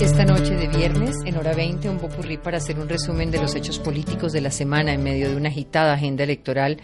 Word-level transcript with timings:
Esta 0.00 0.24
noche 0.24 0.54
de 0.56 0.68
viernes, 0.68 1.16
en 1.24 1.36
hora 1.36 1.54
20, 1.54 1.88
un 1.88 1.98
popurrí 1.98 2.38
para 2.38 2.58
hacer 2.58 2.78
un 2.78 2.88
resumen 2.88 3.30
de 3.30 3.38
los 3.38 3.54
hechos 3.54 3.78
políticos 3.78 4.32
de 4.32 4.40
la 4.40 4.50
semana 4.50 4.92
en 4.92 5.02
medio 5.02 5.28
de 5.28 5.36
una 5.36 5.48
agitada 5.48 5.92
agenda 5.92 6.24
electoral, 6.24 6.78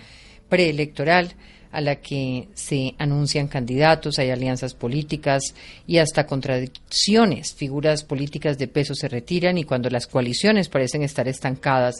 preelectoral 0.48 1.34
a 1.74 1.80
la 1.80 1.96
que 1.96 2.48
se 2.54 2.94
anuncian 2.98 3.48
candidatos, 3.48 4.20
hay 4.20 4.30
alianzas 4.30 4.74
políticas 4.74 5.42
y 5.88 5.98
hasta 5.98 6.24
contradicciones. 6.24 7.52
Figuras 7.52 8.04
políticas 8.04 8.58
de 8.58 8.68
peso 8.68 8.94
se 8.94 9.08
retiran 9.08 9.58
y 9.58 9.64
cuando 9.64 9.90
las 9.90 10.06
coaliciones 10.06 10.68
parecen 10.68 11.02
estar 11.02 11.26
estancadas, 11.26 11.96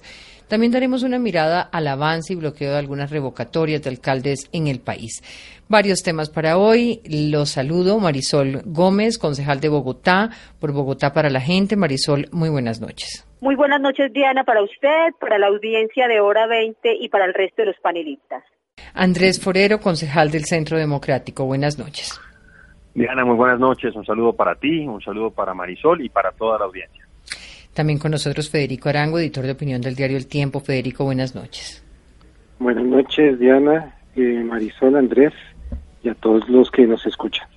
también 0.46 0.70
daremos 0.70 1.02
una 1.02 1.18
mirada 1.18 1.60
al 1.60 1.88
avance 1.88 2.34
y 2.34 2.36
bloqueo 2.36 2.70
de 2.70 2.78
algunas 2.78 3.10
revocatorias 3.10 3.82
de 3.82 3.90
alcaldes 3.90 4.48
en 4.52 4.68
el 4.68 4.78
país. 4.78 5.22
Varios 5.68 6.02
temas 6.02 6.28
para 6.28 6.58
hoy. 6.58 7.00
Los 7.08 7.50
saludo. 7.50 7.98
Marisol 7.98 8.62
Gómez, 8.66 9.18
concejal 9.18 9.60
de 9.60 9.70
Bogotá, 9.70 10.30
por 10.60 10.72
Bogotá 10.72 11.12
para 11.12 11.30
la 11.30 11.40
gente. 11.40 11.76
Marisol, 11.76 12.26
muy 12.32 12.50
buenas 12.50 12.80
noches. 12.80 13.26
Muy 13.40 13.56
buenas 13.56 13.80
noches, 13.80 14.12
Diana, 14.12 14.44
para 14.44 14.62
usted, 14.62 15.14
para 15.20 15.38
la 15.38 15.48
audiencia 15.48 16.06
de 16.08 16.20
Hora 16.20 16.46
20 16.46 16.96
y 17.00 17.08
para 17.08 17.24
el 17.24 17.34
resto 17.34 17.62
de 17.62 17.66
los 17.66 17.76
panelistas. 17.80 18.42
Andrés 18.92 19.40
Forero, 19.42 19.80
concejal 19.80 20.30
del 20.30 20.44
Centro 20.44 20.78
Democrático. 20.78 21.44
Buenas 21.46 21.78
noches. 21.78 22.20
Diana, 22.94 23.24
muy 23.24 23.36
buenas 23.36 23.58
noches. 23.58 23.94
Un 23.96 24.04
saludo 24.04 24.34
para 24.34 24.54
ti, 24.54 24.86
un 24.86 25.00
saludo 25.00 25.30
para 25.30 25.54
Marisol 25.54 26.04
y 26.04 26.08
para 26.08 26.30
toda 26.32 26.58
la 26.58 26.66
audiencia. 26.66 27.06
También 27.74 27.98
con 27.98 28.12
nosotros 28.12 28.50
Federico 28.50 28.88
Arango, 28.88 29.18
editor 29.18 29.44
de 29.44 29.52
opinión 29.52 29.80
del 29.80 29.96
diario 29.96 30.16
El 30.16 30.28
Tiempo. 30.28 30.60
Federico, 30.60 31.04
buenas 31.04 31.34
noches. 31.34 31.84
Buenas 32.58 32.84
noches, 32.84 33.38
Diana, 33.38 33.94
eh, 34.14 34.42
Marisol, 34.44 34.96
Andrés 34.96 35.32
y 36.04 36.10
a 36.10 36.14
todos 36.14 36.48
los 36.48 36.70
que 36.70 36.86
nos 36.86 37.04
escuchan. 37.06 37.48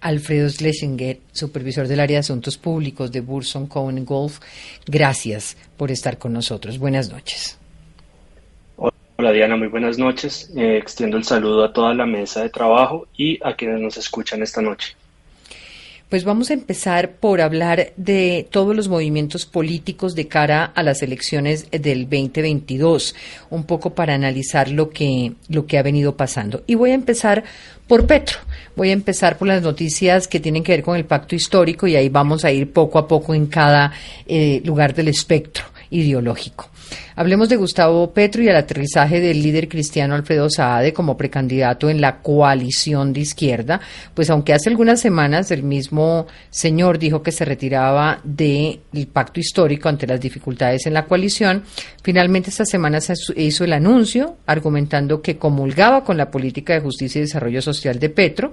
Alfredo 0.00 0.48
Schlesinger, 0.48 1.18
supervisor 1.32 1.88
del 1.88 2.00
área 2.00 2.16
de 2.16 2.20
asuntos 2.20 2.58
públicos 2.58 3.10
de 3.10 3.20
Burson 3.20 3.66
Cohen 3.66 4.04
Golf. 4.04 4.38
Gracias 4.86 5.56
por 5.76 5.90
estar 5.90 6.18
con 6.18 6.32
nosotros. 6.32 6.78
Buenas 6.78 7.10
noches. 7.10 7.58
Hola 9.16 9.32
Diana, 9.32 9.56
muy 9.56 9.68
buenas 9.68 9.96
noches. 9.96 10.52
Eh, 10.56 10.76
extiendo 10.76 11.16
el 11.16 11.24
saludo 11.24 11.64
a 11.64 11.72
toda 11.72 11.94
la 11.94 12.04
mesa 12.04 12.42
de 12.42 12.50
trabajo 12.50 13.06
y 13.16 13.38
a 13.42 13.54
quienes 13.54 13.80
nos 13.80 13.96
escuchan 13.96 14.42
esta 14.42 14.60
noche. 14.60 14.96
Pues 16.14 16.22
vamos 16.22 16.50
a 16.50 16.54
empezar 16.54 17.16
por 17.16 17.40
hablar 17.40 17.92
de 17.96 18.46
todos 18.48 18.76
los 18.76 18.86
movimientos 18.86 19.46
políticos 19.46 20.14
de 20.14 20.28
cara 20.28 20.64
a 20.64 20.84
las 20.84 21.02
elecciones 21.02 21.68
del 21.72 22.02
2022, 22.08 23.16
un 23.50 23.64
poco 23.64 23.96
para 23.96 24.14
analizar 24.14 24.70
lo 24.70 24.90
que, 24.90 25.32
lo 25.48 25.66
que 25.66 25.76
ha 25.76 25.82
venido 25.82 26.16
pasando. 26.16 26.62
Y 26.68 26.76
voy 26.76 26.92
a 26.92 26.94
empezar 26.94 27.42
por 27.88 28.06
Petro. 28.06 28.38
Voy 28.76 28.90
a 28.90 28.92
empezar 28.92 29.36
por 29.38 29.48
las 29.48 29.62
noticias 29.62 30.28
que 30.28 30.38
tienen 30.38 30.62
que 30.62 30.70
ver 30.70 30.84
con 30.84 30.96
el 30.96 31.04
pacto 31.04 31.34
histórico 31.34 31.88
y 31.88 31.96
ahí 31.96 32.08
vamos 32.08 32.44
a 32.44 32.52
ir 32.52 32.72
poco 32.72 33.00
a 33.00 33.08
poco 33.08 33.34
en 33.34 33.46
cada 33.46 33.92
eh, 34.28 34.62
lugar 34.64 34.94
del 34.94 35.08
espectro 35.08 35.64
ideológico. 35.94 36.68
Hablemos 37.16 37.48
de 37.48 37.56
Gustavo 37.56 38.12
Petro 38.12 38.42
y 38.42 38.48
el 38.48 38.56
aterrizaje 38.56 39.20
del 39.20 39.40
líder 39.40 39.68
cristiano 39.68 40.14
Alfredo 40.14 40.50
Saade 40.50 40.92
como 40.92 41.16
precandidato 41.16 41.88
en 41.88 42.00
la 42.00 42.18
coalición 42.18 43.12
de 43.12 43.20
izquierda, 43.20 43.80
pues 44.12 44.28
aunque 44.30 44.52
hace 44.52 44.68
algunas 44.68 45.00
semanas 45.00 45.50
el 45.52 45.62
mismo 45.62 46.26
señor 46.50 46.98
dijo 46.98 47.22
que 47.22 47.30
se 47.30 47.44
retiraba 47.44 48.20
del 48.24 48.80
pacto 49.12 49.38
histórico 49.38 49.88
ante 49.88 50.06
las 50.06 50.20
dificultades 50.20 50.86
en 50.86 50.94
la 50.94 51.04
coalición, 51.04 51.62
finalmente 52.02 52.50
esta 52.50 52.64
semana 52.64 53.00
se 53.00 53.14
hizo 53.36 53.64
el 53.64 53.72
anuncio 53.72 54.36
argumentando 54.46 55.22
que 55.22 55.38
comulgaba 55.38 56.02
con 56.02 56.16
la 56.16 56.30
política 56.30 56.74
de 56.74 56.80
justicia 56.80 57.20
y 57.20 57.22
desarrollo 57.22 57.62
social 57.62 57.98
de 58.00 58.10
Petro. 58.10 58.52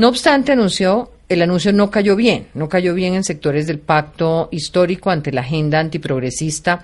No 0.00 0.08
obstante, 0.08 0.52
anunció 0.52 1.10
el 1.28 1.42
anuncio 1.42 1.74
no 1.74 1.90
cayó 1.90 2.16
bien, 2.16 2.46
no 2.54 2.70
cayó 2.70 2.94
bien 2.94 3.12
en 3.12 3.22
sectores 3.22 3.66
del 3.66 3.80
pacto 3.80 4.48
histórico 4.50 5.10
ante 5.10 5.30
la 5.30 5.42
agenda 5.42 5.78
antiprogresista 5.78 6.82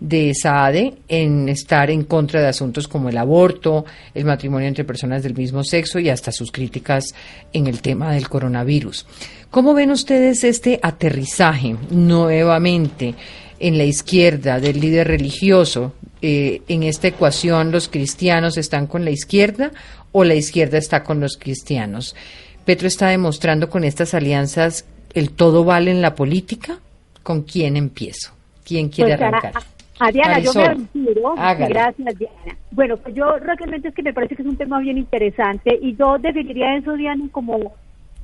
de 0.00 0.32
SAADE 0.34 0.94
en 1.06 1.50
estar 1.50 1.90
en 1.90 2.04
contra 2.04 2.40
de 2.40 2.48
asuntos 2.48 2.88
como 2.88 3.10
el 3.10 3.18
aborto, 3.18 3.84
el 4.14 4.24
matrimonio 4.24 4.66
entre 4.66 4.86
personas 4.86 5.22
del 5.22 5.34
mismo 5.34 5.62
sexo 5.62 5.98
y 5.98 6.08
hasta 6.08 6.32
sus 6.32 6.50
críticas 6.50 7.14
en 7.52 7.66
el 7.66 7.82
tema 7.82 8.14
del 8.14 8.30
coronavirus. 8.30 9.04
¿Cómo 9.50 9.74
ven 9.74 9.90
ustedes 9.90 10.42
este 10.42 10.80
aterrizaje 10.82 11.76
nuevamente 11.90 13.14
en 13.60 13.76
la 13.76 13.84
izquierda 13.84 14.58
del 14.58 14.80
líder 14.80 15.08
religioso? 15.08 15.92
Eh, 16.22 16.62
en 16.68 16.82
esta 16.84 17.08
ecuación, 17.08 17.70
¿los 17.70 17.90
cristianos 17.90 18.56
están 18.56 18.86
con 18.86 19.04
la 19.04 19.10
izquierda 19.10 19.70
o 20.12 20.24
la 20.24 20.34
izquierda 20.34 20.78
está 20.78 21.04
con 21.04 21.20
los 21.20 21.36
cristianos? 21.36 22.16
Petro 22.64 22.88
está 22.88 23.08
demostrando 23.08 23.68
con 23.68 23.84
estas 23.84 24.14
alianzas 24.14 24.86
el 25.12 25.30
todo 25.30 25.64
vale 25.64 25.90
en 25.90 26.02
la 26.02 26.14
política. 26.14 26.78
¿Con 27.22 27.42
quién 27.42 27.76
empiezo? 27.76 28.32
¿Quién 28.64 28.88
quiere 28.88 29.16
Pues, 29.16 29.22
arrancar? 29.22 29.62
A 30.00 30.10
Diana, 30.10 30.38
yo 30.40 30.52
me 30.54 30.68
retiro. 30.68 31.34
Gracias, 31.36 32.18
Diana. 32.18 32.56
Bueno, 32.70 32.96
pues 32.96 33.14
yo 33.14 33.36
realmente 33.38 33.88
es 33.88 33.94
que 33.94 34.02
me 34.02 34.12
parece 34.12 34.34
que 34.34 34.42
es 34.42 34.48
un 34.48 34.56
tema 34.56 34.80
bien 34.80 34.98
interesante 34.98 35.78
y 35.80 35.94
yo 35.96 36.18
definiría 36.18 36.76
eso, 36.76 36.94
Diana, 36.94 37.24
como 37.30 37.74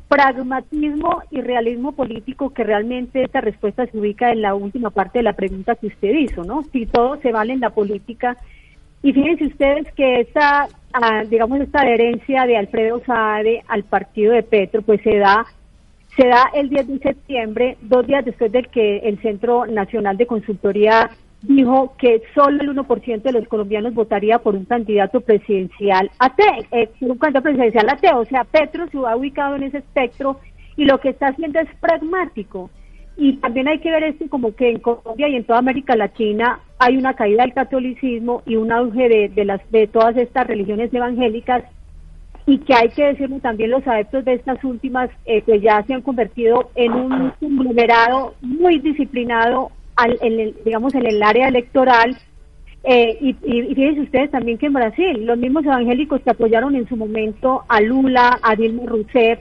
pragmatismo 0.09 1.23
y 1.31 1.41
realismo 1.41 1.93
político 1.93 2.51
que 2.51 2.65
realmente 2.65 3.23
esta 3.23 3.41
respuesta 3.41 3.87
se 3.87 3.97
ubica 3.97 4.33
en 4.33 4.43
la 4.43 4.55
última 4.55 4.91
parte 4.91 5.21
de 5.21 5.23
la 5.23 5.35
pregunta 5.35 5.77
que 5.77 5.87
usted 5.87 6.11
hizo, 6.11 6.43
¿no? 6.43 6.65
Si 6.73 6.87
todo 6.87 7.19
se 7.21 7.31
vale 7.31 7.53
en 7.53 7.61
la 7.61 7.71
política. 7.71 8.37
Y 9.03 9.13
fíjense 9.13 9.47
ustedes 9.47 9.93
que 9.95 10.21
esta, 10.21 10.69
ah, 10.93 11.23
digamos, 11.29 11.61
esta 11.61 11.81
adherencia 11.81 12.45
de 12.47 12.57
Alfredo 12.57 13.03
Saade 13.07 13.63
al 13.69 13.85
partido 13.85 14.33
de 14.33 14.43
Petro, 14.43 14.83
pues 14.83 15.01
se 15.03 15.17
da 15.17 15.47
se 16.17 16.27
da 16.27 16.51
el 16.55 16.69
10 16.69 16.89
de 16.89 16.99
septiembre, 16.99 17.77
dos 17.83 18.07
días 18.07 18.25
después 18.25 18.51
de 18.51 18.65
que 18.65 18.99
el 18.99 19.21
Centro 19.23 19.65
Nacional 19.67 20.17
de 20.17 20.27
Consultoría 20.27 21.11
dijo 21.43 21.95
que 21.99 22.23
solo 22.35 22.61
el 22.63 22.77
1% 22.77 23.23
de 23.23 23.33
los 23.33 23.49
colombianos 23.49 23.95
votaría 23.95 24.39
por 24.39 24.55
un 24.55 24.65
candidato 24.65 25.21
presidencial 25.21 26.11
ateo, 26.19 26.65
eh, 26.73 26.91
un 27.01 27.17
candidato 27.17 27.45
presidencial 27.45 27.89
ateo. 27.89 28.19
O 28.19 28.25
sea, 28.27 28.45
Petro 28.45 28.89
se 28.89 28.99
ha 28.99 29.17
ubicado 29.17 29.57
en 29.57 29.65
ese 29.65 29.79
espectro 29.79 30.41
y 30.77 30.85
lo 30.85 30.99
que 30.99 31.11
está 31.11 31.29
haciendo 31.29 31.61
es 31.61 31.69
pragmático. 31.81 32.71
Y 33.17 33.37
también 33.37 33.69
hay 33.69 33.79
que 33.79 33.91
ver 33.91 34.03
esto 34.05 34.29
como 34.29 34.55
que 34.55 34.71
en 34.71 34.81
Colombia 34.81 35.29
y 35.29 35.37
en 35.37 35.45
toda 35.45 35.59
América 35.59 35.97
Latina 35.97 36.61
hay 36.81 36.97
una 36.97 37.15
caída 37.15 37.43
del 37.43 37.53
catolicismo 37.53 38.43
y 38.47 38.57
un 38.57 38.73
auge 38.73 39.09
de, 39.09 39.29
de 39.29 39.45
las, 39.45 39.61
de 39.71 39.87
todas 39.87 40.17
estas 40.17 40.47
religiones 40.47 40.93
evangélicas 40.93 41.63
y 42.47 42.57
que 42.59 42.75
hay 42.75 42.89
que 42.89 43.05
decirlo 43.05 43.39
también 43.39 43.71
los 43.71 43.87
adeptos 43.87 44.25
de 44.25 44.33
estas 44.33 44.65
últimas 44.65 45.11
eh, 45.27 45.43
pues 45.45 45.61
ya 45.61 45.85
se 45.87 45.93
han 45.93 46.01
convertido 46.01 46.71
en 46.75 46.93
un 46.93 47.33
conglomerado 47.39 48.35
muy 48.41 48.79
disciplinado 48.79 49.71
al, 49.95 50.19
en 50.23 50.41
el, 50.41 50.57
digamos 50.65 50.95
en 50.95 51.07
el 51.07 51.23
área 51.23 51.49
electoral. 51.49 52.17
Eh, 52.83 53.19
y, 53.21 53.37
y, 53.45 53.75
fíjense 53.75 54.01
ustedes 54.01 54.31
también 54.31 54.57
que 54.57 54.67
en 54.67 54.73
Brasil 54.73 55.27
los 55.27 55.37
mismos 55.37 55.67
evangélicos 55.67 56.23
que 56.23 56.31
apoyaron 56.31 56.75
en 56.77 56.89
su 56.89 56.97
momento 56.97 57.63
a 57.69 57.83
Lula, 57.83 58.39
a 58.43 58.57
Dilma 58.57 58.85
Rousseff, 58.87 59.39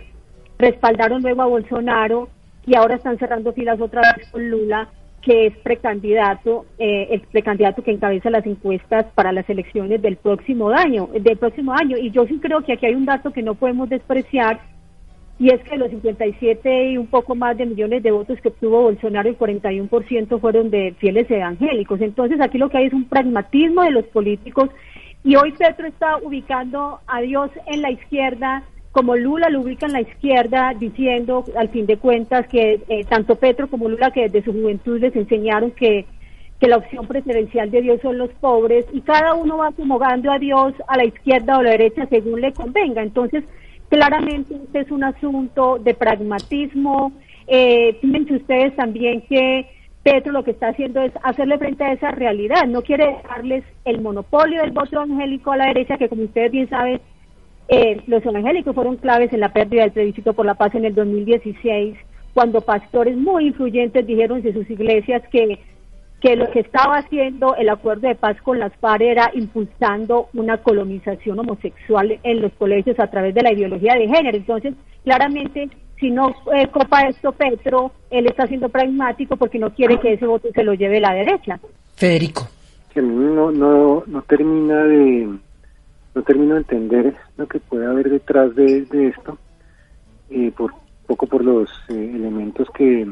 respaldaron 0.58 1.22
luego 1.22 1.44
a 1.44 1.46
Bolsonaro 1.46 2.28
y 2.66 2.76
ahora 2.76 2.96
están 2.96 3.18
cerrando 3.18 3.54
filas 3.54 3.80
otra 3.80 4.02
vez 4.18 4.30
con 4.30 4.50
Lula 4.50 4.90
que 5.22 5.48
es 5.48 5.58
precandidato, 5.58 6.66
eh, 6.78 7.08
el 7.12 7.22
precandidato 7.22 7.84
que 7.84 7.92
encabeza 7.92 8.30
las 8.30 8.46
encuestas 8.46 9.06
para 9.16 9.32
las 9.32 9.50
elecciones 9.50 10.02
del 10.02 10.18
próximo 10.18 10.70
año, 10.70 11.10
del 11.14 11.38
próximo 11.38 11.74
año. 11.74 11.98
Y 11.98 12.12
yo 12.12 12.26
sí 12.26 12.40
creo 12.40 12.62
que 12.64 12.74
aquí 12.74 12.86
hay 12.86 12.96
un 12.96 13.06
dato 13.06 13.32
que 13.32 13.42
no 13.42 13.56
podemos 13.56 13.90
despreciar, 13.90 14.62
y 15.38 15.54
es 15.54 15.62
que 15.62 15.78
los 15.78 15.90
57 15.90 16.92
y 16.92 16.98
un 16.98 17.08
poco 17.08 17.34
más 17.34 17.58
de 17.58 17.66
millones 17.66 18.04
de 18.04 18.12
votos 18.12 18.40
que 18.42 18.50
obtuvo 18.50 18.82
Bolsonaro, 18.82 19.30
el 19.30 19.38
41% 19.38 20.40
fueron 20.40 20.70
de 20.70 20.94
fieles 21.00 21.32
evangélicos. 21.32 22.02
Entonces 22.02 22.42
aquí 22.42 22.58
lo 22.58 22.70
que 22.70 22.78
hay 22.78 22.86
es 22.88 22.94
un 22.94 23.06
pragmatismo 23.06 23.84
de 23.84 23.92
los 23.92 24.06
políticos, 24.06 24.70
y 25.24 25.36
hoy 25.36 25.52
Petro 25.52 25.86
está 25.88 26.18
ubicando 26.18 27.00
a 27.08 27.22
Dios 27.22 27.52
en 27.68 27.82
la 27.82 27.92
izquierda, 27.92 28.64
como 28.92 29.16
Lula 29.16 29.50
lo 29.50 29.62
ubica 29.62 29.86
en 29.86 29.94
la 29.94 30.02
izquierda, 30.02 30.74
diciendo 30.78 31.44
al 31.56 31.70
fin 31.70 31.86
de 31.86 31.98
cuentas 31.98 32.48
que 32.48 32.82
eh, 32.88 33.06
tanto 33.06 33.36
Petro 33.36 33.70
como 33.70 33.88
Lula, 33.88 34.12
que 34.12 34.30
desde 34.30 34.44
su 34.44 34.54
juventud 34.54 35.00
les 35.00 35.16
enseñaron 35.16 35.72
que, 35.72 36.06
la 36.62 36.76
opción 36.76 37.08
preferencial 37.08 37.72
de 37.72 37.82
Dios 37.82 38.02
son 38.02 38.18
los 38.18 38.32
pobres 38.32 38.86
y 38.92 39.00
cada 39.00 39.34
uno 39.34 39.60
va 39.60 39.68
acomodando 39.68 40.30
a 40.30 40.40
Dios 40.40 40.74
a 40.90 40.98
la 40.98 41.06
izquierda 41.06 41.56
o 41.56 41.62
a 41.62 41.64
la 41.64 41.70
derecha 41.70 42.06
según 42.08 42.42
le 42.42 42.52
convenga. 42.52 43.02
Entonces, 43.02 43.46
claramente 43.88 44.56
este 44.56 44.82
es 44.82 44.92
un 44.92 45.06
asunto 45.06 45.80
de 45.80 45.94
pragmatismo. 45.94 47.14
Eh, 47.48 47.98
fíjense 48.02 48.34
ustedes 48.36 48.76
también 48.76 49.22
que 49.22 49.68
Petro 50.04 50.34
lo 50.34 50.44
que 50.44 50.52
está 50.52 50.68
haciendo 50.68 51.02
es 51.02 51.14
hacerle 51.24 51.58
frente 51.60 51.86
a 51.86 51.94
esa 51.94 52.12
realidad. 52.12 52.66
No 52.68 52.82
quiere 52.82 53.08
dejarles 53.08 53.64
el 53.86 54.02
monopolio 54.02 54.62
del 54.62 54.72
voto 54.72 54.98
evangélico 54.98 55.54
a 55.54 55.58
la 55.58 55.68
derecha, 55.68 55.98
que 55.98 56.10
como 56.10 56.24
ustedes 56.24 56.52
bien 56.52 56.68
saben, 56.68 57.00
eh, 57.70 58.02
los 58.08 58.26
evangélicos 58.26 58.74
fueron 58.74 58.98
claves 58.98 59.32
en 59.32 59.40
la 59.40 59.54
pérdida 59.54 59.84
del 59.84 59.92
plebiscito 59.92 60.34
por 60.34 60.46
la 60.46 60.56
paz 60.56 60.74
en 60.76 60.86
el 60.86 60.96
2016, 60.96 61.96
cuando 62.34 62.62
pastores 62.62 63.16
muy 63.16 63.48
influyentes 63.48 64.06
dijeron 64.06 64.42
de 64.42 64.54
sus 64.54 64.70
iglesias 64.70 65.22
que 65.32 65.60
que 66.22 66.36
lo 66.36 66.52
que 66.52 66.60
estaba 66.60 66.98
haciendo 66.98 67.56
el 67.56 67.70
acuerdo 67.70 68.08
de 68.08 68.16
paz 68.16 68.36
con 68.42 68.60
las 68.60 68.76
FARC 68.78 69.02
era 69.02 69.32
impulsando 69.34 70.28
una 70.34 70.58
colonización 70.58 71.40
homosexual 71.40 72.20
en 72.24 72.42
los 72.42 72.52
colegios 72.54 73.00
a 73.00 73.08
través 73.08 73.34
de 73.34 73.42
la 73.42 73.54
ideología 73.54 73.94
de 73.94 74.08
género. 74.08 74.38
Entonces, 74.38 74.74
claramente, 75.04 75.70
si 76.00 76.12
no 76.12 76.36
eh, 76.54 76.68
copa 76.68 77.08
esto 77.08 77.32
Petro, 77.32 77.92
él 78.10 78.26
está 78.26 78.48
siendo 78.48 78.70
pragmático 78.70 79.38
porque 79.38 79.60
no 79.60 79.74
quiere 79.74 80.00
que 80.00 80.14
ese 80.14 80.26
voto 80.26 80.50
se 80.54 80.64
lo 80.64 80.74
lleve 80.74 81.00
la 81.00 81.14
derecha. 81.14 81.60
Federico. 81.96 82.48
Que 82.94 83.02
no, 83.02 83.52
no, 83.52 84.04
no 84.06 84.22
termina 84.24 84.84
de 84.84 85.30
no 86.20 86.26
termino 86.26 86.56
de 86.56 86.60
entender 86.60 87.16
lo 87.38 87.48
que 87.48 87.62
puede 87.62 87.86
haber 87.86 88.10
detrás 88.10 88.54
de, 88.54 88.86
esto, 89.08 89.38
eh, 90.30 90.52
por 90.56 90.74
poco 91.08 91.28
por 91.28 91.46
los 91.46 91.70
eh, 91.88 92.12
elementos 92.14 92.68
que, 92.72 93.08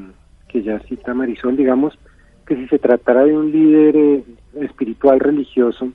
ya 0.54 0.80
cita 0.80 1.14
Marisol, 1.14 1.56
digamos, 1.56 1.98
que 2.46 2.56
si 2.56 2.68
se 2.68 2.80
tratara 2.80 3.24
de 3.24 3.38
un 3.38 3.52
líder 3.52 3.96
eh, 3.96 4.24
espiritual 4.60 5.20
religioso, 5.20 5.90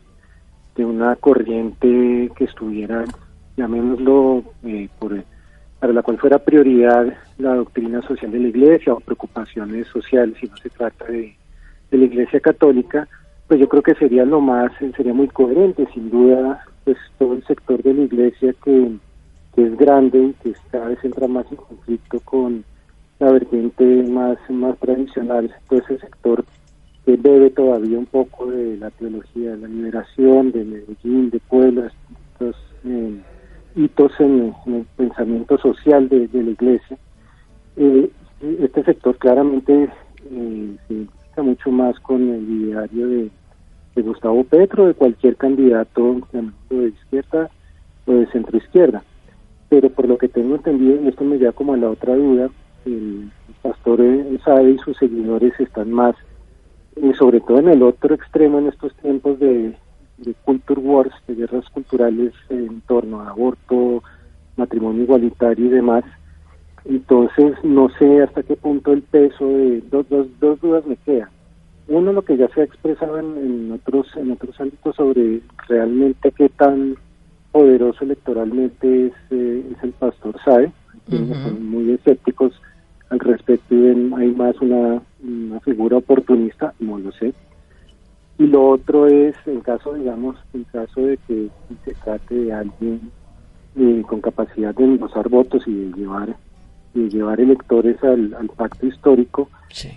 de 0.75 0.87
una 0.87 1.17
corriente 1.17 2.31
que 2.35 2.45
estuviera, 2.45 3.05
llamémoslo, 3.59 4.45
eh, 4.65 4.89
por, 4.99 5.23
para 5.81 5.93
la 5.93 6.03
cual 6.03 6.19
fuera 6.19 6.39
prioridad 6.39 7.13
la 7.37 7.57
doctrina 7.57 8.01
social 8.03 8.31
de 8.31 8.39
la 8.39 8.49
Iglesia 8.49 8.95
o 8.95 9.01
preocupaciones 9.01 9.87
sociales, 9.89 10.37
si 10.41 10.47
no 10.47 10.57
se 10.57 10.71
trata 10.71 11.05
de, 11.07 11.37
de 11.91 11.99
la 11.99 12.05
Iglesia 12.05 12.41
católica, 12.41 13.07
pues 13.49 13.61
yo 13.61 13.69
creo 13.69 13.83
que 13.83 13.95
sería 13.97 14.25
lo 14.25 14.41
más, 14.41 14.73
sería 14.97 15.13
muy 15.13 15.29
coherente, 15.29 15.87
sin 15.93 16.09
duda, 16.09 16.65
pues 16.85 16.97
todo 17.19 17.35
el 17.35 17.45
sector 17.47 17.83
de 17.83 17.95
la 17.95 18.03
Iglesia 18.03 18.55
que, 18.65 18.93
que 19.55 19.67
es 19.67 19.77
grande 19.77 20.23
y 20.23 20.33
que 20.43 20.55
cada 20.71 20.89
vez 20.89 20.99
entra 21.05 21.29
más 21.29 21.47
en 21.51 21.57
conflicto 21.57 22.21
con 22.21 22.65
la 23.19 23.31
vertiente 23.31 23.85
más, 24.11 24.39
más 24.51 24.77
tradicional, 24.79 25.55
todo 25.69 25.79
ese 25.81 25.99
sector 25.99 26.45
que 27.05 27.17
bebe 27.17 27.51
todavía 27.51 27.99
un 27.99 28.07
poco 28.07 28.47
de 28.47 28.77
la 28.77 28.91
teología 28.91 29.53
de 29.53 29.59
la 29.59 29.69
liberación, 29.69 30.53
de 30.53 30.65
Medellín, 30.65 31.31
de 31.31 31.41
Puebla, 31.41 31.93
estos 32.33 32.57
eh, 32.85 33.21
hitos 33.77 34.13
en, 34.21 34.55
el 34.67 34.87
pensamiento 34.97 35.59
social 35.59 36.09
de, 36.09 36.29
la 36.33 36.51
iglesia. 36.51 36.97
Eh, 37.77 38.11
este 38.61 38.85
sector 38.85 39.17
claramente 39.19 39.89
eh, 40.31 40.77
se 40.89 40.95
identifica 40.95 41.43
mucho 41.43 41.71
más 41.71 41.99
con 42.01 42.29
el 42.29 42.51
ideario 42.51 43.09
de, 43.09 43.31
de 43.95 44.03
Gustavo 44.03 44.45
Petro, 44.45 44.87
de 44.87 44.95
cualquier 44.95 45.37
candidato 45.37 46.21
de 46.71 46.89
izquierda 46.89 47.51
o 48.07 48.13
de 48.13 48.27
centro 48.27 48.57
izquierda. 48.57 49.03
Pero 49.69 49.91
por 49.91 50.09
lo 50.09 50.19
que 50.19 50.29
tengo 50.29 50.55
entendido, 50.55 51.03
y 51.03 51.09
esto 51.09 51.25
me 51.25 51.39
lleva 51.39 51.53
como 51.53 51.75
a 51.75 51.77
la 51.77 51.91
otra 51.91 52.15
duda, 52.15 52.51
el 52.85 53.31
pastor 53.63 54.01
sabe 54.45 54.71
y 54.71 54.79
sus 54.79 54.97
seguidores 54.97 55.53
están 55.61 55.93
más, 55.93 56.17
y 56.97 57.13
sobre 57.15 57.41
todo 57.41 57.59
en 57.59 57.69
el 57.69 57.83
otro 57.83 58.15
extremo 58.15 58.59
en 58.59 58.69
estos 58.69 58.95
tiempos 58.97 59.39
de, 59.39 59.75
de 60.19 60.35
culture 60.45 60.81
wars, 60.81 61.15
de 61.27 61.35
guerras 61.35 61.69
culturales 61.71 62.33
en 62.51 62.81
torno 62.83 63.21
a 63.21 63.31
aborto, 63.31 64.03
matrimonio 64.57 65.05
igualitario 65.05 65.67
y 65.67 65.71
demás. 65.71 66.05
Entonces, 66.85 67.55
no 67.63 67.89
sé 67.99 68.23
hasta 68.23 68.43
qué 68.43 68.57
punto 68.57 68.93
el 68.93 69.03
peso 69.03 69.47
de 69.47 69.81
dos, 69.83 70.09
dos, 70.09 70.27
dos 70.41 70.61
dudas 70.61 70.85
me 70.87 70.97
quedan. 70.97 71.29
Uno, 71.93 72.15
lo 72.15 72.23
que 72.23 72.39
ya 72.39 72.49
se 72.49 72.63
ha 72.63 72.65
expresado 72.65 73.19
en, 73.19 73.71
otros 73.71 74.07
en 74.17 74.31
otros 74.31 74.59
ámbitos 74.59 74.97
sobre 74.97 75.43
realmente 75.69 76.33
qué 76.33 76.49
tan 76.49 76.97
poderoso 77.51 78.05
electoralmente 78.05 79.09
es, 79.09 79.13
eh, 79.31 79.63
es 79.71 79.85
el 79.85 79.93
pastor 79.93 80.35
Sae, 80.43 80.73
son 81.11 81.67
muy 81.69 81.91
escépticos 81.91 82.55
al 83.11 83.19
respecto 83.19 83.75
y 83.75 83.89
hay 83.89 84.31
más 84.35 84.59
una, 84.63 85.03
figura 85.61 85.99
oportunista, 85.99 86.73
no 86.81 86.99
lo 86.99 87.13
sé. 87.13 87.35
Y 88.39 88.47
lo 88.47 88.71
otro 88.71 89.07
es, 89.07 89.37
en 89.45 89.61
caso, 89.61 89.93
digamos, 89.93 90.37
en 90.55 90.65
caso 90.65 91.03
de 91.03 91.19
que 91.29 91.51
se 91.85 91.93
trate 92.03 92.35
de 92.35 92.53
alguien 92.55 93.11
eh, 93.77 94.03
con 94.09 94.23
capacidad 94.23 94.75
de 94.75 94.85
endosar 94.85 95.29
votos 95.29 95.63
y 95.67 95.75
de 95.75 95.93
llevar 95.93 96.37
de 96.95 97.09
llevar 97.09 97.41
electores 97.41 98.03
al, 98.05 98.51
pacto 98.57 98.87
histórico, 98.87 99.49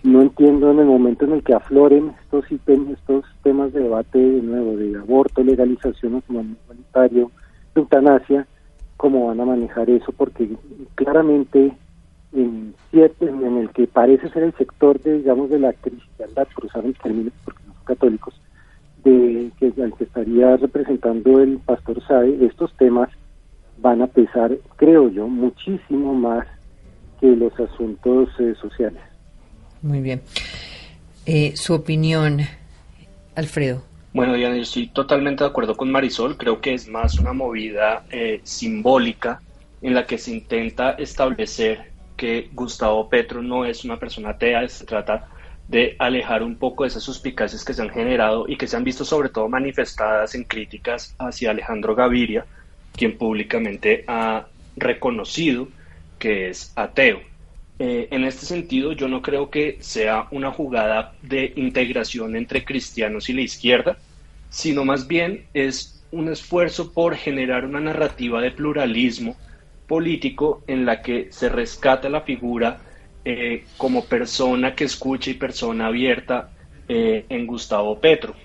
no 0.04 0.22
entiendo 0.22 0.72
en 0.72 0.80
el 0.80 0.86
momento 0.86 1.26
en 1.26 1.34
el 1.34 1.44
que 1.44 1.54
afloren 1.54 2.14
estos 2.24 2.46
estos 2.52 3.26
temas 3.44 3.74
de 3.74 3.82
debate 3.82 4.18
de 4.18 4.42
nuevo 4.42 4.78
de 4.78 4.98
aborto, 4.98 5.44
legalización 5.44 6.24
humanitario, 6.28 7.32
eutanasia, 7.76 8.48
cómo 8.98 9.28
van 9.28 9.42
a 9.42 9.46
manejar 9.46 9.90
eso, 9.90 10.12
porque 10.14 10.50
claramente 10.96 11.74
en, 12.34 12.74
cierto, 12.92 13.28
en 13.28 13.58
el 13.58 13.70
que 13.70 13.88
parece 13.88 14.30
ser 14.30 14.44
el 14.44 14.54
sector 14.54 15.00
de, 15.02 15.20
digamos, 15.20 15.50
de 15.50 15.60
la 15.60 15.74
cristiandad, 15.74 16.48
cruzaron 16.54 16.94
términos 16.94 17.34
porque 17.44 17.62
no 17.68 17.74
son 17.74 17.84
católicos, 17.84 18.34
de 19.04 19.52
que 19.60 19.74
al 19.82 19.94
que 19.94 20.04
estaría 20.06 20.58
representando 20.58 21.40
el 21.40 21.60
pastor 21.60 22.02
Sae, 22.08 22.44
estos 22.46 22.74
temas 22.78 23.10
van 23.78 24.02
a 24.02 24.08
pesar, 24.08 24.58
creo 24.78 25.10
yo, 25.10 25.28
muchísimo 25.28 26.14
más 26.14 26.46
que 27.26 27.36
los 27.36 27.60
asuntos 27.60 28.30
eh, 28.40 28.54
sociales. 28.62 29.02
Muy 29.82 30.00
bien. 30.00 30.22
Eh, 31.26 31.54
su 31.56 31.74
opinión, 31.74 32.42
Alfredo. 33.36 33.82
Bueno, 34.14 34.34
Diana, 34.34 34.56
yo 34.56 34.62
estoy 34.62 34.88
totalmente 34.88 35.44
de 35.44 35.50
acuerdo 35.50 35.76
con 35.76 35.92
Marisol. 35.92 36.38
Creo 36.38 36.62
que 36.62 36.76
es 36.76 36.88
más 36.88 37.18
una 37.18 37.34
movida 37.34 38.06
eh, 38.12 38.42
simbólica 38.44 39.42
en 39.82 39.96
la 39.96 40.06
que 40.06 40.20
se 40.20 40.32
intenta 40.32 40.92
establecer 40.92 41.92
que 42.16 42.50
Gustavo 42.54 43.10
Petro 43.10 43.42
no 43.42 43.66
es 43.66 43.84
una 43.84 43.98
persona 43.98 44.30
atea, 44.30 44.68
se 44.70 44.86
trata 44.86 45.28
de 45.68 45.96
alejar 45.98 46.44
un 46.44 46.56
poco 46.56 46.84
de 46.84 46.90
esas 46.90 47.04
suspicacias 47.04 47.66
que 47.66 47.74
se 47.74 47.82
han 47.82 47.90
generado 47.90 48.46
y 48.48 48.56
que 48.56 48.68
se 48.68 48.78
han 48.78 48.84
visto 48.84 49.04
sobre 49.04 49.30
todo 49.30 49.50
manifestadas 49.50 50.36
en 50.36 50.44
críticas 50.44 51.16
hacia 51.18 51.50
Alejandro 51.50 51.96
Gaviria, 51.96 52.46
quien 52.96 53.18
públicamente 53.18 54.06
ha 54.08 54.46
reconocido 54.78 55.68
que 56.20 56.50
es 56.50 56.72
ateo. 56.76 57.22
Eh, 57.78 58.08
en 58.12 58.24
este 58.24 58.46
sentido, 58.46 58.94
yo 58.94 59.08
no 59.08 59.22
creo 59.22 59.50
que 59.50 59.78
sea 59.82 60.28
una 60.32 60.52
jugada 60.52 61.14
de 61.22 61.52
integración 61.58 62.36
entre 62.36 62.64
cristianos 62.64 63.30
y 63.30 63.34
la 63.34 63.42
izquierda, 63.42 63.98
sino 64.50 64.86
más 64.86 65.08
bien 65.08 65.46
es 65.54 66.04
un 66.12 66.30
esfuerzo 66.30 66.94
por 66.94 67.16
generar 67.16 67.66
una 67.66 67.82
narrativa 67.82 68.42
de 68.42 68.52
pluralismo 68.52 69.36
político 69.88 70.64
en 70.68 70.86
la 70.86 71.02
que 71.02 71.28
se 71.32 71.50
rescata 71.50 72.08
la 72.08 72.22
figura 72.22 72.80
eh, 73.26 73.66
como 73.76 74.06
persona 74.06 74.74
que 74.74 74.86
escucha 74.86 75.32
y 75.32 75.34
persona 75.34 75.88
abierta 75.88 76.52
eh, 76.88 77.26
en 77.28 77.46
Gustavo 77.46 78.00
Petro. 78.00 78.36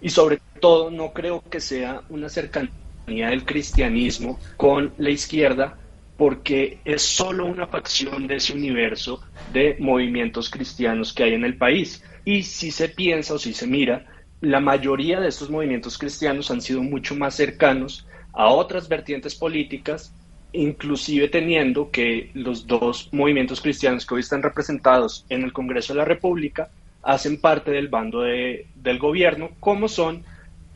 Y 0.00 0.10
sobre 0.10 0.40
todo 0.60 0.90
no 0.90 1.12
creo 1.12 1.42
que 1.50 1.60
sea 1.60 2.02
una 2.08 2.28
cercanía 2.28 2.70
del 3.06 3.44
cristianismo 3.44 4.38
con 4.56 4.92
la 4.98 5.10
izquierda 5.10 5.78
porque 6.16 6.78
es 6.84 7.02
solo 7.02 7.46
una 7.46 7.66
facción 7.66 8.26
de 8.26 8.36
ese 8.36 8.54
universo 8.54 9.22
de 9.52 9.76
movimientos 9.78 10.50
cristianos 10.50 11.12
que 11.12 11.24
hay 11.24 11.34
en 11.34 11.44
el 11.44 11.56
país. 11.56 12.02
Y 12.24 12.42
si 12.42 12.70
se 12.70 12.88
piensa 12.88 13.34
o 13.34 13.38
si 13.38 13.52
se 13.52 13.66
mira, 13.66 14.06
la 14.40 14.60
mayoría 14.60 15.20
de 15.20 15.28
estos 15.28 15.50
movimientos 15.50 15.98
cristianos 15.98 16.50
han 16.50 16.60
sido 16.60 16.82
mucho 16.82 17.14
más 17.14 17.34
cercanos 17.34 18.06
a 18.32 18.48
otras 18.48 18.88
vertientes 18.88 19.34
políticas, 19.34 20.12
inclusive 20.52 21.28
teniendo 21.28 21.90
que 21.90 22.30
los 22.34 22.66
dos 22.66 23.08
movimientos 23.12 23.60
cristianos 23.60 24.04
que 24.06 24.14
hoy 24.14 24.20
están 24.20 24.42
representados 24.42 25.26
en 25.28 25.42
el 25.42 25.52
Congreso 25.52 25.92
de 25.92 25.98
la 25.98 26.04
República 26.04 26.70
hacen 27.02 27.40
parte 27.40 27.70
del 27.70 27.88
bando 27.88 28.22
de, 28.22 28.66
del 28.74 28.98
gobierno, 28.98 29.50
como 29.60 29.86
son 29.86 30.24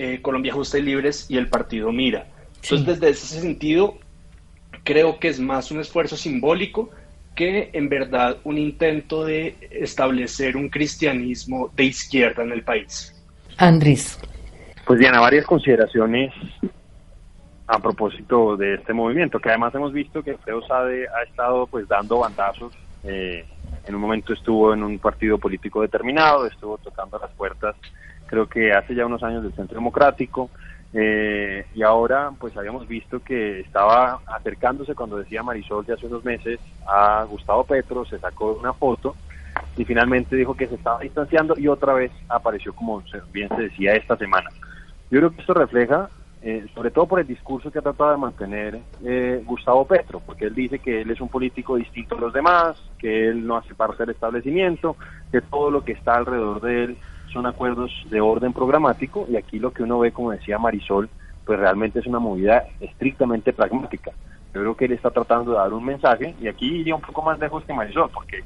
eh, 0.03 0.23
Colombia 0.23 0.55
Justa 0.55 0.79
y 0.79 0.83
Libres 0.83 1.27
y 1.29 1.37
el 1.37 1.49
Partido 1.49 1.93
Mira. 1.93 2.27
Entonces, 2.63 2.87
desde 2.87 3.11
ese 3.11 3.41
sentido, 3.41 3.99
creo 4.83 5.19
que 5.19 5.29
es 5.29 5.39
más 5.39 5.71
un 5.71 5.81
esfuerzo 5.81 6.17
simbólico 6.17 6.89
que 7.35 7.69
en 7.75 7.91
verdad 7.91 8.39
un 8.45 8.57
intento 8.57 9.27
de 9.27 9.57
establecer 9.71 10.57
un 10.57 10.71
cristianismo 10.71 11.71
de 11.77 11.85
izquierda 11.85 12.43
en 12.43 12.53
el 12.53 12.63
país. 12.63 13.15
Andrés. 13.59 14.19
Pues 14.87 14.99
Diana, 14.99 15.21
varias 15.21 15.45
consideraciones 15.45 16.33
a 17.67 17.79
propósito 17.79 18.57
de 18.57 18.77
este 18.77 18.95
movimiento, 18.95 19.39
que 19.39 19.51
además 19.51 19.75
hemos 19.75 19.93
visto 19.93 20.23
que 20.23 20.31
Alfredo 20.31 20.67
Sade 20.67 21.07
ha 21.09 21.23
estado 21.29 21.67
pues 21.67 21.87
dando 21.87 22.21
bandazos 22.21 22.73
eh, 23.05 23.45
en 23.87 23.95
un 23.95 24.01
momento 24.01 24.33
estuvo 24.33 24.75
en 24.75 24.83
un 24.83 24.99
partido 24.99 25.39
político 25.39 25.83
determinado, 25.83 26.47
estuvo 26.47 26.79
tocando 26.79 27.19
las 27.19 27.31
puertas, 27.33 27.77
creo 28.31 28.47
que 28.49 28.73
hace 28.73 28.95
ya 28.95 29.05
unos 29.07 29.25
años 29.25 29.43
del 29.43 29.53
Centro 29.55 29.75
Democrático, 29.75 30.51
eh, 30.93 31.67
y 31.75 31.83
ahora 31.83 32.31
pues 32.39 32.57
habíamos 32.57 32.87
visto 32.87 33.21
que 33.21 33.61
estaba 33.61 34.21
acercándose 34.27 34.95
cuando 34.95 35.19
decía 35.19 35.43
Marisol 35.43 35.85
de 35.85 35.95
hace 35.95 36.07
unos 36.07 36.25
meses 36.25 36.61
a 36.87 37.25
Gustavo 37.25 37.65
Petro, 37.65 38.05
se 38.05 38.21
sacó 38.21 38.53
una 38.53 38.73
foto 38.73 39.17
y 39.77 39.85
finalmente 39.85 40.37
dijo 40.37 40.55
que 40.55 40.69
se 40.69 40.77
estaba 40.77 41.01
distanciando 41.01 41.59
y 41.59 41.67
otra 41.67 41.93
vez 41.93 42.13
apareció 42.29 42.73
como 42.73 43.03
bien 43.33 43.49
se 43.49 43.63
decía 43.63 43.95
esta 43.95 44.17
semana. 44.17 44.49
Yo 45.11 45.19
creo 45.19 45.31
que 45.33 45.41
esto 45.41 45.55
refleja, 45.55 46.09
eh, 46.43 46.67
sobre 46.73 46.93
todo 46.93 47.07
por 47.07 47.19
el 47.19 47.27
discurso 47.27 47.71
que 47.73 47.81
ha 47.81 47.83
tratado 47.83 48.13
de 48.13 48.17
mantener 48.17 48.79
eh, 49.05 49.43
Gustavo 49.45 49.87
Petro, 49.87 50.21
porque 50.25 50.45
él 50.45 50.55
dice 50.55 50.79
que 50.79 51.01
él 51.01 51.11
es 51.11 51.21
un 51.21 51.29
político 51.29 51.75
distinto 51.75 52.17
a 52.17 52.21
los 52.21 52.33
demás, 52.33 52.81
que 52.97 53.29
él 53.29 53.45
no 53.45 53.57
hace 53.57 53.75
parte 53.75 54.05
del 54.05 54.15
establecimiento, 54.15 54.97
que 55.33 55.41
todo 55.41 55.71
lo 55.71 55.85
que 55.85 55.93
está 55.93 56.15
alrededor 56.15 56.61
de 56.61 56.85
él 56.85 56.99
son 57.33 57.47
acuerdos 57.47 57.93
de 58.11 58.21
orden 58.21 58.53
programático 58.53 59.27
y 59.29 59.37
aquí 59.37 59.59
lo 59.59 59.73
que 59.73 59.83
uno 59.83 59.99
ve, 59.99 60.13
como 60.13 60.31
decía 60.31 60.59
Marisol, 60.59 61.09
pues 61.45 61.59
realmente 61.59 61.99
es 61.99 62.07
una 62.07 62.19
movida 62.19 62.65
estrictamente 62.81 63.53
pragmática. 63.53 64.13
Yo 64.55 64.61
creo 64.61 64.77
que 64.77 64.85
él 64.87 64.93
está 64.93 65.11
tratando 65.11 65.53
de 65.53 65.59
dar 65.59 65.73
un 65.73 65.85
mensaje 65.85 66.35
y 66.41 66.49
aquí 66.49 66.67
iría 66.81 66.95
un 66.95 67.01
poco 67.01 67.23
más 67.23 67.39
lejos 67.39 67.65
que 67.65 67.73
Marisol, 67.73 68.11
porque 68.13 68.43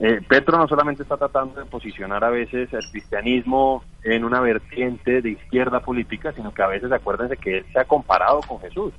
eh, 0.00 0.20
Petro 0.26 0.56
no 0.56 0.66
solamente 0.66 1.02
está 1.02 1.16
tratando 1.16 1.60
de 1.60 1.66
posicionar 1.66 2.24
a 2.24 2.30
veces 2.30 2.72
el 2.72 2.90
cristianismo 2.90 3.84
en 4.02 4.24
una 4.24 4.40
vertiente 4.40 5.20
de 5.20 5.30
izquierda 5.30 5.80
política, 5.80 6.32
sino 6.32 6.52
que 6.52 6.62
a 6.62 6.68
veces 6.68 6.90
acuérdense 6.90 7.36
que 7.36 7.58
él 7.58 7.66
se 7.72 7.80
ha 7.80 7.84
comparado 7.84 8.40
con 8.40 8.60
Jesús. 8.60 8.92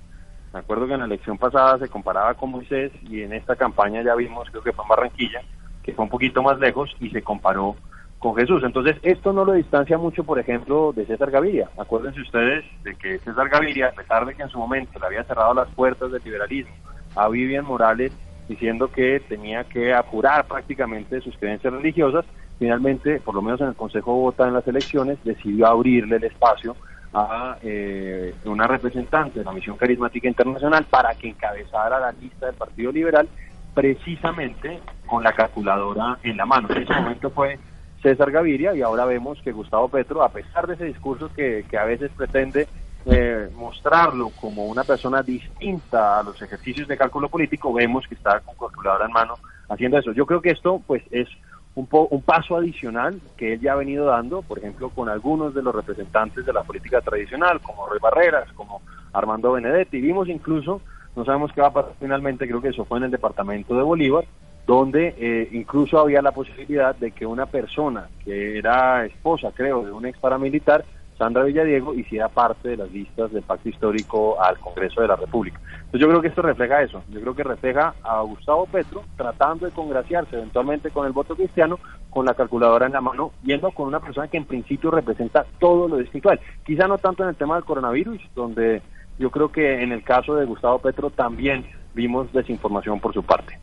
Me 0.54 0.60
acuerdo 0.60 0.86
que 0.86 0.94
en 0.94 1.00
la 1.00 1.06
elección 1.06 1.38
pasada 1.38 1.80
se 1.80 1.90
comparaba 1.90 2.36
con 2.36 2.52
Moisés 2.52 2.92
y 3.10 3.24
en 3.24 3.34
esta 3.34 3.56
campaña 3.56 4.04
ya 4.04 4.14
vimos, 4.14 4.50
creo 4.52 4.62
que 4.62 4.72
fue 4.72 4.86
en 4.86 4.90
Barranquilla, 4.90 5.42
que 5.82 5.94
fue 5.94 6.04
un 6.04 6.12
poquito 6.12 6.44
más 6.44 6.60
lejos 6.60 6.96
y 7.00 7.10
se 7.10 7.24
comparó 7.24 7.76
con 8.24 8.36
Jesús. 8.38 8.64
Entonces, 8.64 8.96
esto 9.04 9.34
no 9.34 9.44
lo 9.44 9.52
distancia 9.52 9.98
mucho, 9.98 10.24
por 10.24 10.40
ejemplo, 10.40 10.94
de 10.96 11.06
César 11.06 11.30
Gaviria. 11.30 11.70
Acuérdense 11.78 12.22
ustedes 12.22 12.64
de 12.84 12.96
que 12.96 13.20
César 13.20 13.50
Gaviria, 13.50 13.88
a 13.88 13.92
pesar 13.92 14.26
de 14.26 14.34
que 14.34 14.44
en 14.44 14.50
su 14.50 14.58
momento 14.58 14.98
le 14.98 15.08
había 15.08 15.26
cerrado 15.26 15.54
las 15.54 15.68
puertas 15.76 16.10
del 16.10 16.24
liberalismo 16.24 16.72
a 17.18 17.28
Vivian 17.28 17.66
Morales, 17.66 18.14
diciendo 18.48 18.88
que 18.88 19.20
tenía 19.28 19.66
que 19.66 19.94
apurar 19.94 20.46
prácticamente 20.46 21.20
sus 21.20 21.38
creencias 21.38 21.74
religiosas, 21.74 22.24
finalmente, 22.60 23.20
por 23.20 23.36
lo 23.36 23.42
menos 23.42 23.60
en 23.60 23.68
el 23.68 23.76
Consejo 23.76 24.34
de 24.38 24.44
en 24.46 24.54
las 24.54 24.68
elecciones, 24.70 25.18
decidió 25.26 25.68
abrirle 25.68 26.16
el 26.16 26.24
espacio 26.24 26.78
a 27.14 27.58
eh, 27.62 28.34
una 28.46 28.68
representante 28.68 29.40
de 29.40 29.46
la 29.46 29.52
Misión 29.52 29.76
Carismática 29.76 30.30
Internacional 30.30 30.86
para 30.90 31.14
que 31.14 31.28
encabezara 31.28 32.00
la 32.00 32.14
lista 32.14 32.46
del 32.46 32.56
Partido 32.56 32.94
Liberal 32.94 33.28
precisamente 33.74 34.80
con 35.06 35.24
la 35.24 35.34
calculadora 35.34 36.18
en 36.24 36.38
la 36.38 36.46
mano. 36.46 36.70
En 36.72 36.84
ese 36.84 36.94
momento 36.94 37.30
fue 37.30 37.60
César 38.04 38.32
Gaviria 38.32 38.76
y 38.76 38.82
ahora 38.82 39.06
vemos 39.06 39.42
que 39.42 39.54
Gustavo 39.54 39.88
Petro, 39.88 40.24
a 40.24 40.30
pesar 40.30 40.68
de 40.68 40.74
ese 40.74 40.86
discurso 40.86 41.30
que, 41.34 41.66
a 41.80 41.86
veces 41.86 42.12
pretende 42.16 42.68
eh, 43.06 43.50
mostrarlo 43.56 44.30
como 44.42 44.66
una 44.66 44.84
persona 44.84 45.24
distinta 45.24 46.20
a 46.20 46.24
los 46.24 46.40
ejercicios 46.42 46.88
de 46.88 46.98
cálculo 46.98 47.30
político, 47.30 47.74
vemos 47.74 48.06
que 48.06 48.16
está 48.16 48.42
con 48.42 48.56
calculadora 48.56 49.06
en 49.06 49.14
mano 49.14 49.36
haciendo 49.70 49.98
eso. 49.98 50.12
Yo 50.12 50.26
creo 50.26 50.42
que 50.42 50.52
esto 50.52 50.82
pues 50.86 51.02
es 51.12 51.30
un, 51.76 51.88
un 51.90 52.22
paso 52.22 52.58
adicional 52.58 53.22
que 53.38 53.54
él 53.54 53.62
ya 53.62 53.72
ha 53.72 53.78
venido 53.78 54.06
dando, 54.06 54.42
por 54.42 54.60
ejemplo, 54.60 54.90
con 54.90 55.08
algunos 55.08 55.54
de 55.54 55.64
los 55.64 55.74
representantes 55.74 56.46
de 56.46 56.54
la 56.54 56.64
política 56.64 57.00
tradicional, 57.00 57.62
como 57.62 57.88
Roy 57.88 58.00
Barreras, 58.02 58.52
como 58.52 58.82
Armando 59.14 59.54
Benedetti. 59.54 60.02
Vimos 60.02 60.28
incluso, 60.28 60.82
no 61.16 61.24
sabemos 61.24 61.54
qué 61.54 61.62
va 61.62 61.68
a 61.68 61.74
pasar 61.74 61.94
finalmente, 62.02 62.48
creo 62.48 62.62
que 62.62 62.70
eso 62.70 62.84
fue 62.84 62.98
en 62.98 63.06
el 63.06 63.12
departamento 63.12 63.78
de 63.78 63.84
Bolívar, 63.84 64.26
donde 64.66 65.14
eh, 65.18 65.50
incluso 65.52 66.00
había 66.00 66.22
la 66.22 66.32
posibilidad 66.32 66.96
de 66.96 67.12
que 67.12 67.26
una 67.26 67.46
persona 67.46 68.08
que 68.24 68.58
era 68.58 69.06
esposa, 69.06 69.52
creo, 69.54 69.84
de 69.84 69.92
un 69.92 70.06
ex 70.06 70.18
paramilitar, 70.20 70.86
Sandra 71.18 71.44
Villadiego, 71.44 71.94
hiciera 71.94 72.28
parte 72.28 72.70
de 72.70 72.78
las 72.78 72.92
listas 72.92 73.32
del 73.32 73.44
pacto 73.44 73.70
histórico 73.70 74.42
al 74.42 74.58
Congreso 74.60 75.02
de 75.02 75.08
la 75.08 75.16
República. 75.16 75.60
Entonces 75.76 76.02
yo 76.02 76.08
creo 76.08 76.22
que 76.22 76.28
esto 76.30 76.42
refleja 76.42 76.82
eso, 76.82 77.04
yo 77.10 77.22
creo 77.22 77.36
que 77.36 77.44
refleja 77.44 77.94
a 78.04 78.22
Gustavo 78.22 78.66
Petro 78.66 79.04
tratando 79.16 79.66
de 79.66 79.72
congraciarse 79.72 80.36
eventualmente 80.36 80.90
con 80.90 81.06
el 81.06 81.12
voto 81.12 81.36
cristiano, 81.36 81.80
con 82.10 82.26
la 82.26 82.34
calculadora 82.34 82.88
en 82.88 82.94
la 82.94 83.02
mano, 83.02 83.32
yendo 83.44 83.72
con 83.72 83.88
una 83.88 84.00
persona 84.00 84.28
que 84.28 84.38
en 84.38 84.46
principio 84.46 84.90
representa 84.92 85.46
todo 85.60 85.88
lo 85.88 86.00
espiritual. 86.00 86.40
Quizá 86.66 86.88
no 86.88 86.98
tanto 86.98 87.24
en 87.24 87.30
el 87.30 87.36
tema 87.36 87.56
del 87.56 87.64
coronavirus, 87.64 88.22
donde 88.34 88.82
yo 89.20 89.30
creo 89.30 89.52
que 89.52 89.84
en 89.84 89.92
el 89.92 90.04
caso 90.04 90.36
de 90.36 90.46
Gustavo 90.46 90.80
Petro 90.80 91.10
también 91.12 91.66
vimos 91.94 92.32
desinformación 92.34 93.00
por 93.00 93.14
su 93.14 93.24
parte. 93.24 93.60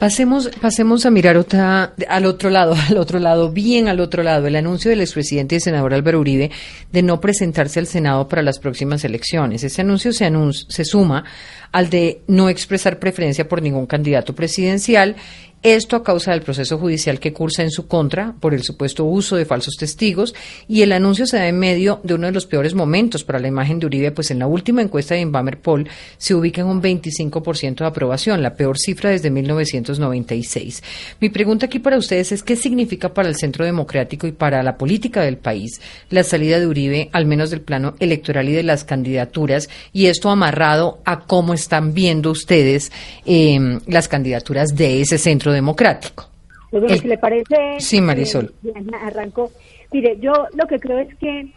Pasemos, 0.00 0.48
pasemos 0.62 1.04
a 1.04 1.10
mirar 1.10 1.36
otra, 1.36 1.92
al 2.08 2.24
otro 2.24 2.48
lado, 2.48 2.74
al 2.88 2.96
otro 2.96 3.18
lado, 3.18 3.52
bien 3.52 3.86
al 3.86 4.00
otro 4.00 4.22
lado, 4.22 4.46
el 4.46 4.56
anuncio 4.56 4.90
del 4.90 5.02
expresidente 5.02 5.56
y 5.56 5.60
senador 5.60 5.92
Álvaro 5.92 6.20
Uribe 6.20 6.50
de 6.90 7.02
no 7.02 7.20
presentarse 7.20 7.80
al 7.80 7.86
Senado 7.86 8.26
para 8.26 8.40
las 8.40 8.58
próximas 8.58 9.04
elecciones. 9.04 9.62
Ese 9.62 9.82
anuncio 9.82 10.14
se, 10.14 10.32
se 10.68 10.84
suma 10.86 11.24
al 11.70 11.90
de 11.90 12.22
no 12.28 12.48
expresar 12.48 12.98
preferencia 12.98 13.46
por 13.46 13.60
ningún 13.60 13.84
candidato 13.84 14.34
presidencial 14.34 15.16
esto 15.62 15.94
a 15.96 16.02
causa 16.02 16.30
del 16.30 16.40
proceso 16.40 16.78
judicial 16.78 17.20
que 17.20 17.34
cursa 17.34 17.62
en 17.62 17.70
su 17.70 17.86
contra 17.86 18.34
por 18.40 18.54
el 18.54 18.62
supuesto 18.62 19.04
uso 19.04 19.36
de 19.36 19.44
falsos 19.44 19.76
testigos 19.76 20.34
y 20.68 20.80
el 20.80 20.92
anuncio 20.92 21.26
se 21.26 21.36
da 21.36 21.48
en 21.48 21.58
medio 21.58 22.00
de 22.02 22.14
uno 22.14 22.26
de 22.28 22.32
los 22.32 22.46
peores 22.46 22.72
momentos 22.74 23.24
para 23.24 23.38
la 23.38 23.48
imagen 23.48 23.78
de 23.78 23.86
Uribe, 23.86 24.10
pues 24.10 24.30
en 24.30 24.38
la 24.38 24.46
última 24.46 24.80
encuesta 24.80 25.14
de 25.14 25.20
Inbamer 25.20 25.58
Poll 25.58 25.88
se 26.16 26.34
ubica 26.34 26.62
en 26.62 26.68
un 26.68 26.80
25% 26.80 27.76
de 27.76 27.86
aprobación, 27.86 28.42
la 28.42 28.54
peor 28.54 28.78
cifra 28.78 29.10
desde 29.10 29.30
1996. 29.30 30.82
Mi 31.20 31.28
pregunta 31.28 31.66
aquí 31.66 31.78
para 31.78 31.98
ustedes 31.98 32.32
es 32.32 32.42
qué 32.42 32.56
significa 32.56 33.12
para 33.12 33.28
el 33.28 33.36
Centro 33.36 33.66
Democrático 33.66 34.26
y 34.26 34.32
para 34.32 34.62
la 34.62 34.78
política 34.78 35.20
del 35.20 35.36
país 35.36 35.80
la 36.08 36.22
salida 36.22 36.58
de 36.58 36.66
Uribe, 36.66 37.10
al 37.12 37.26
menos 37.26 37.50
del 37.50 37.60
plano 37.60 37.96
electoral 38.00 38.48
y 38.48 38.52
de 38.52 38.62
las 38.62 38.84
candidaturas, 38.84 39.68
y 39.92 40.06
esto 40.06 40.30
amarrado 40.30 41.00
a 41.04 41.20
cómo 41.26 41.52
están 41.52 41.92
viendo 41.92 42.30
ustedes 42.30 42.90
eh, 43.26 43.78
las 43.86 44.08
candidaturas 44.08 44.74
de 44.74 45.02
ese 45.02 45.18
centro 45.18 45.49
democrático. 45.52 46.28
si 46.70 47.08
le 47.08 47.18
parece... 47.18 47.78
Sí, 47.78 48.00
Marisol. 48.00 48.52
Eh, 48.64 48.72
arrancó. 49.02 49.50
Mire, 49.92 50.18
yo 50.20 50.32
lo 50.54 50.66
que 50.66 50.78
creo 50.78 50.98
es 50.98 51.14
que 51.16 51.52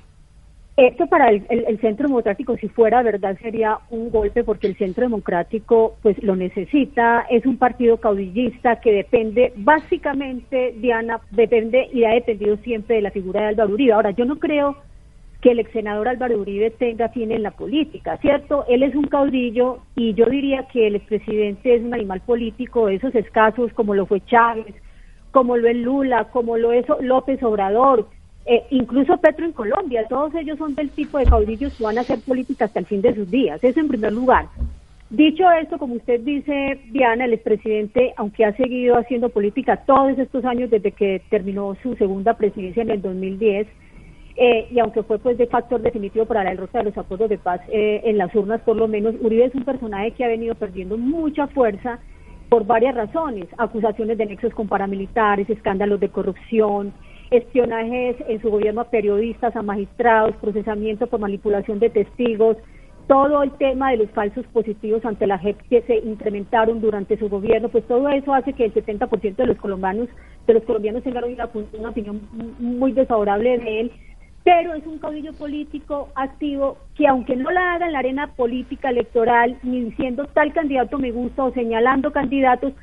esto 0.76 1.06
para 1.06 1.30
el, 1.30 1.80
Centro 1.82 2.08
Democrático, 2.08 2.58
si 2.58 2.68
fuera 2.68 3.04
verdad, 3.04 3.38
sería 3.40 3.78
un 3.92 4.10
golpe 4.10 4.44
porque 4.44 4.66
el 4.66 4.76
Centro 4.76 5.04
Democrático 5.04 5.98
pues 6.02 6.22
lo 6.24 6.36
necesita, 6.36 7.28
es 7.30 7.46
un 7.46 7.58
partido 7.58 7.98
caudillista 7.98 8.78
que 8.78 8.92
depende 8.92 9.54
básicamente, 9.56 10.74
Diana, 10.80 11.22
depende 11.30 11.88
y 11.94 12.06
ha 12.06 12.10
dependido 12.10 12.58
siempre 12.58 12.96
de 12.96 13.04
la 13.04 13.12
figura 13.12 13.42
de 13.42 13.48
Álvaro 13.50 13.74
Uribe. 13.74 13.94
Ahora, 13.94 14.12
yo 14.12 14.26
no 14.26 14.40
creo 14.40 14.78
que 15.44 15.52
el 15.52 15.60
ex 15.60 15.74
senador 15.74 16.08
Álvaro 16.08 16.40
Uribe 16.40 16.72
tenga 16.72 17.10
fin 17.10 17.30
en 17.34 17.44
la 17.44 17.52
política, 17.52 18.16
¿cierto? 18.18 18.64
Él 18.70 18.82
es 18.82 18.96
un 18.96 19.08
caudillo 19.08 19.80
y 19.94 20.14
yo 20.14 20.26
diría 20.26 20.70
que 20.72 20.88
el 20.88 20.96
expresidente 20.96 21.76
es 21.76 21.84
un 21.84 21.94
animal 21.94 22.22
político 22.22 22.88
de 22.88 22.96
esos 22.96 23.14
escasos 23.14 23.74
como 23.74 23.94
lo 23.94 24.06
fue 24.06 24.22
Chávez, 24.22 24.74
como 25.32 25.58
lo 25.58 25.68
es 25.68 25.76
Lula, 25.76 26.30
como 26.32 26.56
lo 26.56 26.72
es 26.72 26.86
López 27.02 27.44
Obrador, 27.44 28.08
eh, 28.46 28.64
incluso 28.70 29.18
Petro 29.18 29.46
en 29.46 29.52
Colombia, 29.52 30.08
todos 30.08 30.34
ellos 30.36 30.58
son 30.58 30.76
del 30.76 30.90
tipo 30.92 31.18
de 31.18 31.26
caudillos 31.26 31.76
que 31.78 31.84
van 31.84 31.98
a 31.98 32.02
hacer 32.02 32.20
política 32.26 32.64
hasta 32.64 32.80
el 32.80 32.86
fin 32.86 33.02
de 33.02 33.14
sus 33.14 33.30
días, 33.30 33.62
eso 33.62 33.82
en 33.82 33.90
primer 33.90 34.14
lugar. 34.14 34.46
Dicho 35.10 35.44
esto, 35.52 35.78
como 35.78 35.96
usted 35.96 36.22
dice, 36.22 36.80
Diana, 36.92 37.26
el 37.26 37.34
expresidente, 37.34 38.14
aunque 38.16 38.46
ha 38.46 38.56
seguido 38.56 38.98
haciendo 38.98 39.28
política 39.28 39.76
todos 39.86 40.18
estos 40.18 40.46
años 40.46 40.70
desde 40.70 40.94
que 40.94 41.22
terminó 41.30 41.76
su 41.84 41.96
segunda 41.98 42.34
presidencia 42.34 42.82
en 42.82 42.92
el 42.92 43.02
2010, 43.02 43.68
eh, 44.36 44.68
y 44.72 44.80
aunque 44.80 45.04
fue 45.04 45.20
pues 45.20 45.38
de 45.38 45.48
factor 45.48 45.82
definitivo 45.82 46.26
para 46.26 46.44
la 46.44 46.52
derrota 46.52 46.80
de 46.80 46.86
los 46.86 46.98
acuerdos 46.98 47.30
de 47.30 47.38
paz 47.38 47.62
eh, 47.70 48.02
en 48.04 48.18
las 48.18 48.34
urnas 48.34 48.62
por 48.62 48.76
lo 48.76 48.88
menos, 48.88 49.14
Uribe 49.22 49.46
es 49.46 49.56
un 49.56 49.64
personaje 49.64 50.12
que 50.12 50.26
ha 50.26 50.28
venido 50.28 50.56
perdiendo 50.56 50.98
mucha 50.98 51.48
fuerza 51.48 52.00
por 52.50 52.66
varias 52.66 52.96
razones, 52.96 53.48
acusaciones 53.58 54.18
de 54.18 54.26
nexos 54.26 54.54
con 54.54 54.68
paramilitares, 54.68 55.50
escándalos 55.50 56.00
de 56.00 56.10
corrupción, 56.10 56.94
espionajes 57.32 58.16
en 58.28 58.42
su 58.42 58.50
gobierno 58.50 58.82
a 58.82 58.90
periodistas, 58.90 59.56
a 59.56 59.62
magistrados, 59.62 60.36
procesamiento 60.38 61.08
por 61.08 61.20
manipulación 61.20 61.80
de 61.80 61.90
testigos, 61.90 62.58
todo 63.08 63.44
el 63.44 63.52
tema 63.54 63.92
de 63.92 63.98
los 63.98 64.10
falsos 64.12 64.46
positivos 64.48 65.04
ante 65.04 65.28
la 65.28 65.38
JEP 65.38 65.60
que 65.70 65.82
se 65.82 65.98
incrementaron 65.98 66.80
durante 66.80 67.18
su 67.18 67.28
gobierno, 67.28 67.70
pues 67.70 67.86
todo 67.86 68.08
eso 68.10 68.34
hace 68.34 68.54
que 68.54 68.66
el 68.66 68.74
70% 68.74 69.36
de 69.36 69.48
los 69.48 69.58
colombianos 69.58 70.08
de 70.48 70.54
los 70.54 70.64
colombianos 70.64 71.04
tengan 71.04 71.24
una, 71.24 71.50
una 71.74 71.90
opinión 71.90 72.22
muy 72.60 72.92
desfavorable 72.92 73.58
de 73.58 73.80
él 73.82 73.92
pero 74.44 74.74
es 74.74 74.86
un 74.86 75.00
caudillo 75.00 75.34
político 75.34 76.10
activo 76.16 76.78
que 76.96 77.08
aunque 77.08 77.36
no 77.36 77.50
la 77.50 77.74
haga 77.74 77.86
en 77.86 77.94
la 77.94 78.00
arena 78.00 78.28
política 78.28 78.90
electoral, 78.90 79.58
ni 79.64 79.86
diciendo 79.86 80.26
tal 80.34 80.52
candidato 80.54 81.00
me 81.00 81.12
gusta 81.12 81.46
o 81.46 81.54
señalando 81.54 82.12
candidatos, 82.12 82.74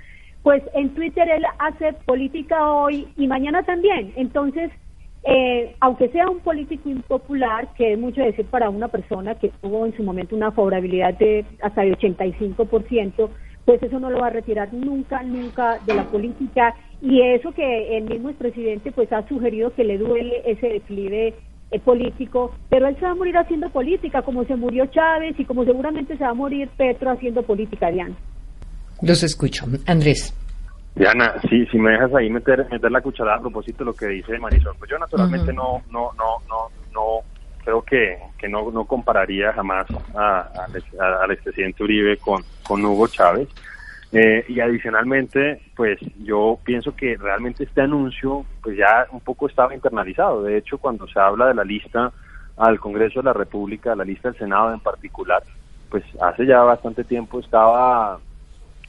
pues 0.43 0.63
en 0.75 0.95
Twitter 0.95 1.29
él 1.29 1.45
hace 1.59 1.93
política 2.07 2.73
hoy 2.73 3.09
y 3.17 3.27
mañana 3.27 3.63
también. 3.63 4.13
Entonces, 4.17 4.71
eh, 5.25 5.77
aunque 5.81 6.09
sea 6.09 6.31
un 6.31 6.41
político 6.41 6.89
impopular, 6.89 7.69
que 7.75 7.93
es 7.93 7.99
mucho 7.99 8.23
decir 8.23 8.47
para 8.47 8.71
una 8.71 8.89
persona 8.89 9.35
que 9.35 9.51
tuvo 9.61 9.85
en 9.85 9.95
su 9.95 10.03
momento 10.03 10.35
una 10.35 10.53
favorabilidad 10.53 11.13
de 11.19 11.45
hasta 11.63 11.83
de 11.83 11.93
85%, 11.93 13.29
pues 13.67 13.83
eso 13.83 14.01
no 14.01 14.09
lo 14.09 14.21
va 14.21 14.29
a 14.29 14.31
retirar 14.31 14.73
nunca, 14.73 15.23
nunca 15.23 15.79
de 15.85 15.95
la 15.95 16.05
política 16.05 16.75
y 17.03 17.21
eso 17.21 17.53
que 17.53 17.99
el 17.99 18.05
mismo 18.05 18.31
expresidente 18.31 18.93
pues 18.93 19.13
ha 19.13 19.29
sugerido 19.29 19.75
que 19.75 19.85
le 19.85 19.99
duele 19.99 20.43
ese 20.47 20.69
declive 20.69 21.35
eh, 21.71 21.81
político, 21.81 22.55
pero 22.69 22.89
él 22.89 22.97
se 22.97 23.03
va 23.03 23.13
a 23.13 23.15
morir 23.15 23.37
haciendo 23.37 23.71
política, 23.71 24.23
como 24.23 24.45
se 24.45 24.57
murió 24.57 24.87
Chávez 24.87 25.39
y 25.39 25.45
como 25.45 25.65
seguramente 25.65 26.17
se 26.17 26.25
va 26.25 26.31
a 26.31 26.35
morir 26.35 26.69
Petro 26.77 27.11
haciendo 27.11 27.43
política, 27.43 27.91
Diana. 27.91 28.15
Los 29.03 29.23
escucho. 29.23 29.67
Andrés. 29.87 30.35
Diana, 30.95 31.35
sí, 31.49 31.65
si 31.67 31.79
me 31.79 31.93
dejas 31.93 32.15
ahí 32.15 32.29
meter, 32.29 32.67
meter 32.71 32.91
la 32.91 33.01
cucharada 33.01 33.39
a 33.39 33.41
propósito 33.41 33.79
de 33.79 33.85
lo 33.87 33.95
que 33.95 34.07
dice 34.07 34.39
Marisol, 34.39 34.75
pues 34.79 34.91
yo 34.91 34.99
naturalmente 34.99 35.53
no, 35.53 35.83
no, 35.91 36.11
no, 36.19 36.43
no, 36.49 36.69
no, 36.93 37.03
creo 37.65 37.83
que, 37.83 38.19
que 38.37 38.49
no, 38.49 38.71
no 38.71 38.85
compararía 38.85 39.53
jamás 39.53 39.87
al 40.15 41.31
expresidente 41.31 41.85
Uribe 41.85 42.17
con, 42.17 42.43
con 42.67 42.85
Hugo 42.85 43.07
Chávez. 43.07 43.49
Eh, 44.13 44.45
y 44.49 44.59
adicionalmente, 44.59 45.63
pues 45.77 45.99
yo 46.19 46.59
pienso 46.65 46.97
que 46.97 47.17
realmente 47.17 47.63
este 47.63 47.81
anuncio 47.81 48.45
pues 48.61 48.77
ya 48.77 49.07
un 49.13 49.21
poco 49.21 49.47
estaba 49.47 49.75
internalizado. 49.75 50.43
De 50.43 50.57
hecho, 50.57 50.79
cuando 50.79 51.07
se 51.07 51.21
habla 51.21 51.47
de 51.47 51.55
la 51.55 51.65
lista 51.65 52.13
al 52.57 52.81
Congreso 52.81 53.21
de 53.21 53.27
la 53.27 53.33
República, 53.33 53.95
la 53.95 54.05
lista 54.05 54.31
del 54.31 54.39
Senado 54.39 54.75
en 54.75 54.81
particular, 54.81 55.43
pues 55.89 56.05
hace 56.21 56.45
ya 56.45 56.61
bastante 56.63 57.05
tiempo 57.05 57.39
estaba 57.39 58.19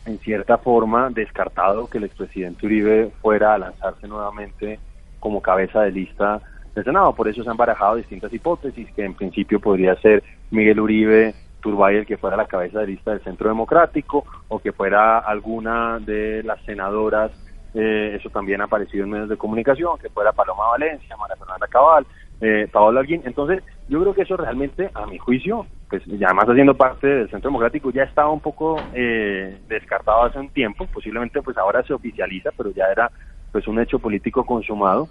en 0.06 0.18
cierta 0.20 0.58
forma 0.58 1.10
descartado 1.12 1.88
que 1.88 2.00
el 2.00 2.06
expresidente 2.06 2.66
Uribe 2.66 3.12
fuera 3.22 3.54
a 3.54 3.60
lanzarse 3.60 4.08
nuevamente 4.08 4.80
como 5.20 5.42
cabeza 5.42 5.82
de 5.82 5.92
lista 5.92 6.42
del 6.74 6.84
Senado. 6.84 7.14
Por 7.14 7.28
eso 7.28 7.44
se 7.44 7.50
han 7.50 7.58
barajado 7.58 7.96
distintas 7.96 8.34
hipótesis, 8.34 8.92
que 8.96 9.06
en 9.06 9.14
principio 9.14 9.60
podría 9.60 9.96
ser 9.98 10.24
Miguel 10.50 10.80
Uribe 10.80 11.36
Turbay 11.62 11.98
el 11.98 12.06
que 12.06 12.18
fuera 12.18 12.36
la 12.36 12.48
cabeza 12.48 12.80
de 12.80 12.88
lista 12.88 13.12
del 13.12 13.24
Centro 13.24 13.48
Democrático 13.48 14.26
o 14.50 14.60
que 14.60 14.72
fuera 14.72 15.20
alguna 15.20 16.00
de 16.00 16.44
las 16.44 16.62
senadoras, 16.64 17.32
eh, 17.74 18.18
eso 18.20 18.30
también 18.30 18.62
ha 18.62 18.66
aparecido 18.66 19.06
en 19.06 19.12
medios 19.12 19.30
de 19.30 19.38
comunicación, 19.38 19.98
que 19.98 20.10
fuera 20.10 20.34
Paloma 20.34 20.68
Valencia, 20.68 21.16
María 21.16 21.38
Fernanda 21.38 21.68
Cabal, 21.68 22.06
eh, 22.42 22.68
Paola 22.72 23.00
Alguín. 23.00 23.22
Entonces, 23.24 23.64
yo 23.88 24.02
creo 24.02 24.14
que 24.14 24.24
eso 24.24 24.36
realmente, 24.36 24.90
a 24.94 25.06
mi 25.06 25.18
juicio, 25.18 25.66
pues 25.90 26.04
ya 26.06 26.28
además 26.28 26.50
haciendo 26.50 26.76
parte 26.76 27.08
del 27.08 27.30
Centro 27.30 27.50
Democrático, 27.50 27.92
ya 27.92 28.04
estaba 28.04 28.30
un 28.30 28.40
poco 28.40 28.78
eh, 28.94 29.58
descartado 29.68 30.24
hace 30.24 30.40
un 30.40 30.50
tiempo, 30.50 30.86
posiblemente 30.88 31.42
pues 31.42 31.58
ahora 31.58 31.84
se 31.84 31.94
oficializa, 31.94 32.50
pero 32.58 32.72
ya 32.72 32.86
era 32.92 33.12
pues 33.52 33.68
un 33.68 33.80
hecho 33.80 34.00
político 34.00 34.46
consumado. 34.46 35.08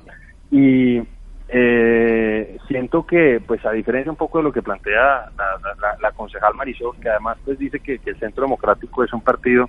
Y 0.50 1.00
eh, 1.52 2.58
siento 2.68 3.04
que, 3.06 3.40
pues 3.44 3.64
a 3.66 3.72
diferencia 3.72 4.10
un 4.10 4.16
poco 4.16 4.38
de 4.38 4.44
lo 4.44 4.52
que 4.52 4.62
plantea 4.62 5.30
la, 6.00 6.12
concejal 6.12 6.54
Marisol, 6.54 6.98
que 7.00 7.08
además 7.08 7.38
pues 7.44 7.58
dice 7.58 7.80
que, 7.80 8.00
el 8.04 8.18
Centro 8.18 8.44
Democrático 8.44 9.02
es 9.02 9.12
un 9.12 9.20
partido 9.20 9.68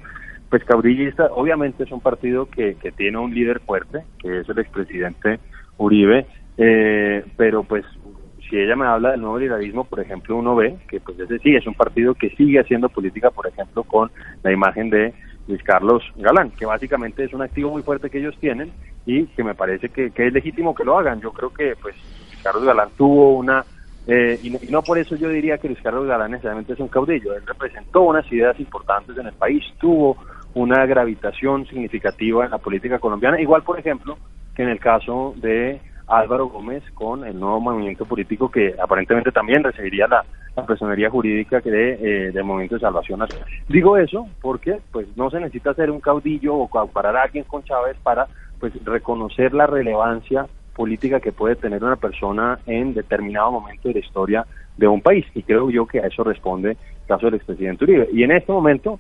pues 0.50 0.64
caudillista, 0.66 1.28
obviamente 1.32 1.84
es 1.84 1.92
un 1.92 2.02
partido 2.02 2.46
que, 2.46 2.76
que 2.76 2.92
tiene 2.92 3.18
un 3.18 3.34
líder 3.34 3.62
fuerte, 3.62 4.04
que 4.20 4.42
es 4.42 4.50
el 4.50 4.60
expresidente 4.60 5.40
Uribe, 5.78 6.28
eh, 6.58 7.24
pero 7.38 7.64
pues 7.64 7.86
si 8.50 8.58
ella 8.58 8.76
me 8.76 8.86
habla 8.86 9.12
del 9.12 9.22
nuevo 9.22 9.40
liberalismo, 9.40 9.86
por 9.86 10.02
ejemplo, 10.02 10.36
uno 10.36 10.56
ve 10.56 10.76
que 10.90 11.00
pues 11.00 11.18
ese 11.20 11.40
sí 11.40 11.56
es 11.56 11.66
un 11.66 11.74
partido 11.74 12.14
que 12.14 12.30
sigue 12.32 12.60
haciendo 12.60 12.90
política, 12.90 13.32
por 13.32 13.48
ejemplo, 13.48 13.84
con 13.84 14.12
la 14.44 14.52
imagen 14.52 14.90
de 14.90 15.14
Luis 15.48 15.64
Carlos 15.64 16.04
Galán, 16.16 16.52
que 16.52 16.66
básicamente 16.66 17.24
es 17.24 17.34
un 17.34 17.42
activo 17.42 17.72
muy 17.72 17.82
fuerte 17.84 18.10
que 18.10 18.20
ellos 18.20 18.36
tienen 18.40 18.72
y 19.06 19.26
que 19.28 19.44
me 19.44 19.56
parece 19.56 19.90
que, 19.90 20.12
es 20.16 20.34
legítimo 20.34 20.76
que 20.76 20.84
lo 20.84 20.98
hagan. 20.98 21.22
Yo 21.22 21.32
creo 21.32 21.54
que 21.54 21.76
pues 21.82 21.96
Carlos 22.44 22.64
Galán 22.64 22.90
tuvo 22.98 23.38
una 23.38 23.66
eh, 24.08 24.40
y, 24.42 24.50
no, 24.72 24.82
por 24.82 24.98
eso 24.98 25.16
yo 25.16 25.30
diría 25.30 25.58
que 25.58 25.68
Luis 25.68 25.82
Carlos 25.82 26.08
Galán 26.08 26.32
necesariamente 26.32 26.74
es 26.74 26.80
un 26.80 26.88
caudillo. 26.88 27.36
Él 27.36 27.44
representó 27.46 28.02
unas 28.02 28.30
ideas 28.32 28.60
importantes 28.60 29.18
en 29.18 29.28
el 29.28 29.34
país, 29.34 29.64
tuvo 29.80 30.18
una 30.54 30.86
gravitación 30.86 31.66
significativa 31.68 32.46
en 32.46 32.52
la 32.52 32.58
política 32.58 33.00
colombiana, 33.00 33.40
igual 33.40 33.64
por 33.64 33.80
ejemplo 33.80 34.18
que 34.56 34.64
en 34.64 34.70
el 34.70 34.80
caso 34.80 35.34
de 35.38 35.80
Álvaro 36.12 36.48
Gómez 36.48 36.84
con 36.94 37.26
el 37.26 37.40
nuevo 37.40 37.60
movimiento 37.60 38.06
político 38.06 38.52
que 38.52 38.76
aparentemente 38.82 39.32
también 39.32 39.64
recibiría 39.64 40.08
la, 40.08 40.24
personería 40.68 41.10
jurídica 41.10 41.62
que 41.62 41.72
de, 41.72 41.94
eh, 41.94 42.32
del 42.32 42.44
Movimiento 42.44 42.76
de 42.76 42.82
Salvación 42.82 43.20
Nacional. 43.20 43.48
Digo 43.70 43.96
eso 43.98 44.28
porque 44.42 44.80
pues 44.92 45.08
no 45.16 45.30
se 45.30 45.40
necesita 45.40 45.74
ser 45.74 45.90
un 45.90 46.02
caudillo 46.02 46.56
o 46.56 46.68
comparar 46.68 47.16
a 47.16 47.24
alguien 47.24 47.46
con 47.46 47.64
Chávez 47.64 47.96
para 48.04 48.28
pues 48.60 48.74
reconocer 48.84 49.54
la 49.54 49.66
relevancia 49.66 50.48
política 50.76 51.20
que 51.20 51.32
puede 51.32 51.56
tener 51.56 51.84
una 51.84 51.96
persona 51.96 52.60
en 52.66 52.94
determinado 52.94 53.52
momento 53.52 53.88
de 53.88 53.96
la 53.96 54.00
historia 54.02 54.46
de 54.78 54.88
un 54.88 55.02
país. 55.02 55.26
Y 55.34 55.44
creo 55.44 55.70
yo 55.70 55.86
que 55.86 56.00
a 56.00 56.08
eso 56.08 56.24
responde 56.24 56.72
el 56.72 57.08
caso 57.08 57.28
del 57.28 57.36
expresidente 57.36 57.86
Uribe. 57.86 58.10
Y 58.12 58.24
en 58.24 58.32
este 58.32 58.52
momento, 58.52 59.00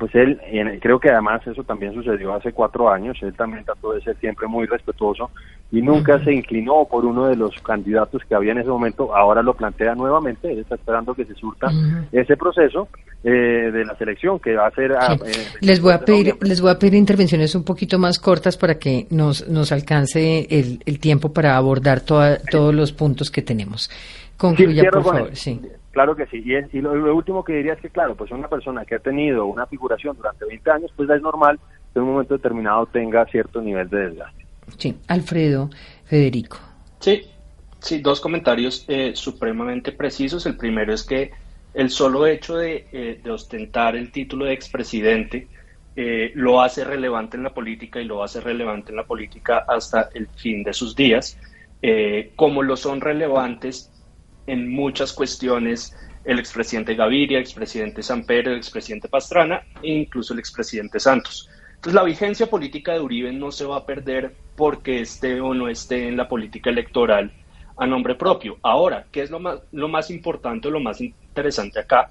pues 0.00 0.14
él, 0.14 0.40
creo 0.80 0.98
que 0.98 1.10
además 1.10 1.46
eso 1.46 1.62
también 1.62 1.92
sucedió 1.92 2.32
hace 2.34 2.52
cuatro 2.52 2.88
años, 2.88 3.18
él 3.20 3.34
también 3.34 3.64
trató 3.66 3.92
de 3.92 4.00
ser 4.00 4.16
siempre 4.16 4.48
muy 4.48 4.66
respetuoso 4.66 5.30
y 5.70 5.82
nunca 5.82 6.24
se 6.24 6.32
inclinó 6.32 6.86
por 6.90 7.04
uno 7.04 7.26
de 7.26 7.36
los 7.36 7.54
candidatos 7.60 8.22
que 8.26 8.34
había 8.34 8.52
en 8.52 8.58
ese 8.58 8.70
momento, 8.70 9.14
ahora 9.14 9.42
lo 9.42 9.52
plantea 9.52 9.94
nuevamente, 9.94 10.50
él 10.50 10.60
está 10.60 10.76
esperando 10.76 11.12
que 11.12 11.26
se 11.26 11.34
surta 11.34 11.70
ese 12.10 12.34
proceso 12.38 12.88
eh, 13.22 13.30
de 13.30 13.84
la 13.84 13.94
selección 13.96 14.40
que 14.40 14.56
va 14.56 14.68
a 14.68 14.70
ser... 14.70 14.92
Ah, 14.98 15.16
eh, 15.22 15.32
les 15.60 15.82
voy 15.82 15.92
a 15.92 16.00
pedir 16.00 16.34
les 16.40 16.62
voy 16.62 16.70
a 16.70 16.78
pedir 16.78 16.94
intervenciones 16.94 17.54
un 17.54 17.64
poquito 17.64 17.98
más 17.98 18.18
cortas 18.18 18.56
para 18.56 18.78
que 18.78 19.06
nos, 19.10 19.46
nos 19.48 19.70
alcance 19.70 20.46
el, 20.48 20.82
el 20.86 20.98
tiempo 20.98 21.30
para 21.34 21.58
abordar 21.58 22.00
todos 22.00 22.74
los 22.74 22.92
puntos 22.92 23.30
que 23.30 23.42
tenemos. 23.42 23.90
Concluya, 24.38 24.90
por 24.90 25.04
favor. 25.04 25.36
Sí. 25.36 25.60
Claro 25.92 26.14
que 26.14 26.26
sí. 26.26 26.42
Y, 26.44 26.80
lo, 26.80 27.14
último 27.14 27.44
que 27.44 27.54
diría 27.54 27.72
es 27.72 27.80
que, 27.80 27.90
claro, 27.90 28.14
pues 28.14 28.30
una 28.30 28.48
persona 28.48 28.84
que 28.84 28.94
ha 28.94 29.00
tenido 29.00 29.46
una 29.46 29.66
figuración 29.66 30.16
durante 30.16 30.44
20 30.44 30.70
años, 30.70 30.92
pues 30.94 31.10
es 31.10 31.20
normal 31.20 31.58
que 31.92 31.98
en 31.98 32.04
un 32.04 32.12
momento 32.12 32.34
determinado 32.34 32.86
tenga 32.86 33.26
cierto 33.26 33.60
nivel 33.60 33.88
de 33.88 34.08
desgaste. 34.08 34.46
Sí. 34.78 34.96
Alfredo, 35.08 35.68
Federico. 36.04 36.58
Sí, 37.00 37.22
sí, 37.80 37.98
dos 38.00 38.20
comentarios 38.20 38.84
eh, 38.86 39.12
supremamente 39.14 39.90
precisos. 39.90 40.46
El 40.46 40.56
primero 40.56 40.94
es 40.94 41.02
que 41.02 41.32
el 41.74 41.90
solo 41.90 42.26
hecho 42.26 42.56
de, 42.56 42.86
eh, 42.92 43.20
ostentar 43.28 43.96
el 43.96 44.12
título 44.12 44.44
de 44.44 44.52
expresidente 44.52 45.48
eh, 45.96 46.30
lo 46.34 46.62
hace 46.62 46.84
relevante 46.84 47.36
en 47.36 47.42
la 47.42 47.52
política 47.52 48.00
y 48.00 48.04
lo 48.04 48.22
hace 48.22 48.40
relevante 48.40 48.90
en 48.90 48.96
la 48.96 49.04
política 49.04 49.64
hasta 49.66 50.08
el 50.14 50.28
fin 50.28 50.62
de 50.62 50.72
sus 50.72 50.94
días, 50.94 51.36
como 52.36 52.62
lo 52.62 52.76
son 52.76 53.00
relevantes 53.00 53.89
en 54.50 54.68
muchas 54.68 55.12
cuestiones 55.12 55.94
el 56.24 56.38
expresidente 56.38 56.94
Gaviria, 56.94 57.38
el 57.38 57.44
expresidente 57.44 58.02
Samper, 58.02 58.48
el 58.48 58.58
expresidente 58.58 59.08
Pastrana 59.08 59.62
e 59.82 59.92
incluso 59.92 60.34
el 60.34 60.40
expresidente 60.40 61.00
Santos. 61.00 61.48
Entonces 61.76 61.94
la 61.94 62.02
vigencia 62.02 62.46
política 62.48 62.92
de 62.92 63.00
Uribe 63.00 63.32
no 63.32 63.50
se 63.52 63.64
va 63.64 63.76
a 63.78 63.86
perder 63.86 64.34
porque 64.56 65.00
esté 65.00 65.40
o 65.40 65.54
no 65.54 65.68
esté 65.68 66.08
en 66.08 66.16
la 66.16 66.28
política 66.28 66.68
electoral 66.68 67.32
a 67.76 67.86
nombre 67.86 68.14
propio. 68.14 68.58
Ahora, 68.62 69.06
¿qué 69.10 69.22
es 69.22 69.30
lo 69.30 69.40
más, 69.40 69.60
lo 69.72 69.88
más 69.88 70.10
importante 70.10 70.68
o 70.68 70.70
lo 70.70 70.80
más 70.80 71.00
interesante 71.00 71.80
acá? 71.80 72.10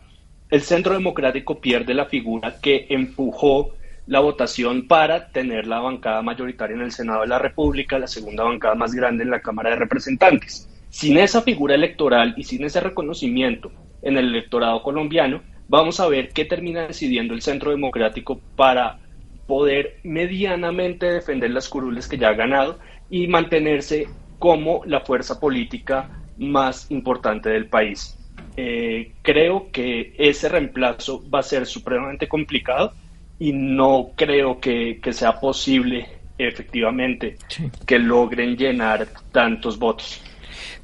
El 0.49 0.61
Centro 0.61 0.93
Democrático 0.93 1.59
pierde 1.59 1.93
la 1.93 2.05
figura 2.05 2.59
que 2.59 2.87
empujó 2.89 3.75
la 4.07 4.21
votación 4.21 4.87
para 4.87 5.31
tener 5.31 5.67
la 5.67 5.79
bancada 5.79 6.23
mayoritaria 6.23 6.75
en 6.75 6.81
el 6.81 6.91
Senado 6.91 7.21
de 7.21 7.27
la 7.27 7.37
República, 7.37 7.99
la 7.99 8.07
segunda 8.07 8.43
bancada 8.43 8.73
más 8.73 8.95
grande 8.95 9.23
en 9.23 9.29
la 9.29 9.41
Cámara 9.41 9.69
de 9.69 9.75
Representantes. 9.75 10.67
Sin 10.89 11.17
esa 11.17 11.41
figura 11.41 11.75
electoral 11.75 12.33
y 12.37 12.43
sin 12.43 12.63
ese 12.63 12.79
reconocimiento 12.79 13.71
en 14.01 14.17
el 14.17 14.29
electorado 14.29 14.81
colombiano, 14.81 15.41
vamos 15.67 15.99
a 15.99 16.07
ver 16.07 16.29
qué 16.29 16.45
termina 16.45 16.87
decidiendo 16.87 17.33
el 17.33 17.41
Centro 17.41 17.71
Democrático 17.71 18.41
para 18.55 18.99
poder 19.47 19.97
medianamente 20.03 21.11
defender 21.11 21.51
las 21.51 21.69
curules 21.69 22.07
que 22.07 22.17
ya 22.17 22.29
ha 22.29 22.33
ganado 22.33 22.79
y 23.09 23.27
mantenerse 23.27 24.07
como 24.37 24.83
la 24.85 25.01
fuerza 25.01 25.39
política 25.39 26.09
más 26.37 26.89
importante 26.91 27.49
del 27.49 27.67
país. 27.67 28.17
Eh, 28.57 29.13
creo 29.21 29.71
que 29.71 30.13
ese 30.17 30.49
reemplazo 30.49 31.23
va 31.29 31.39
a 31.39 31.43
ser 31.43 31.65
supremamente 31.65 32.27
complicado 32.27 32.93
y 33.39 33.53
no 33.53 34.11
creo 34.15 34.59
que, 34.59 34.99
sea 35.11 35.39
posible 35.39 36.07
efectivamente 36.37 37.37
que 37.85 37.99
logren 37.99 38.55
llenar 38.55 39.07
tantos 39.31 39.79
votos. 39.79 40.21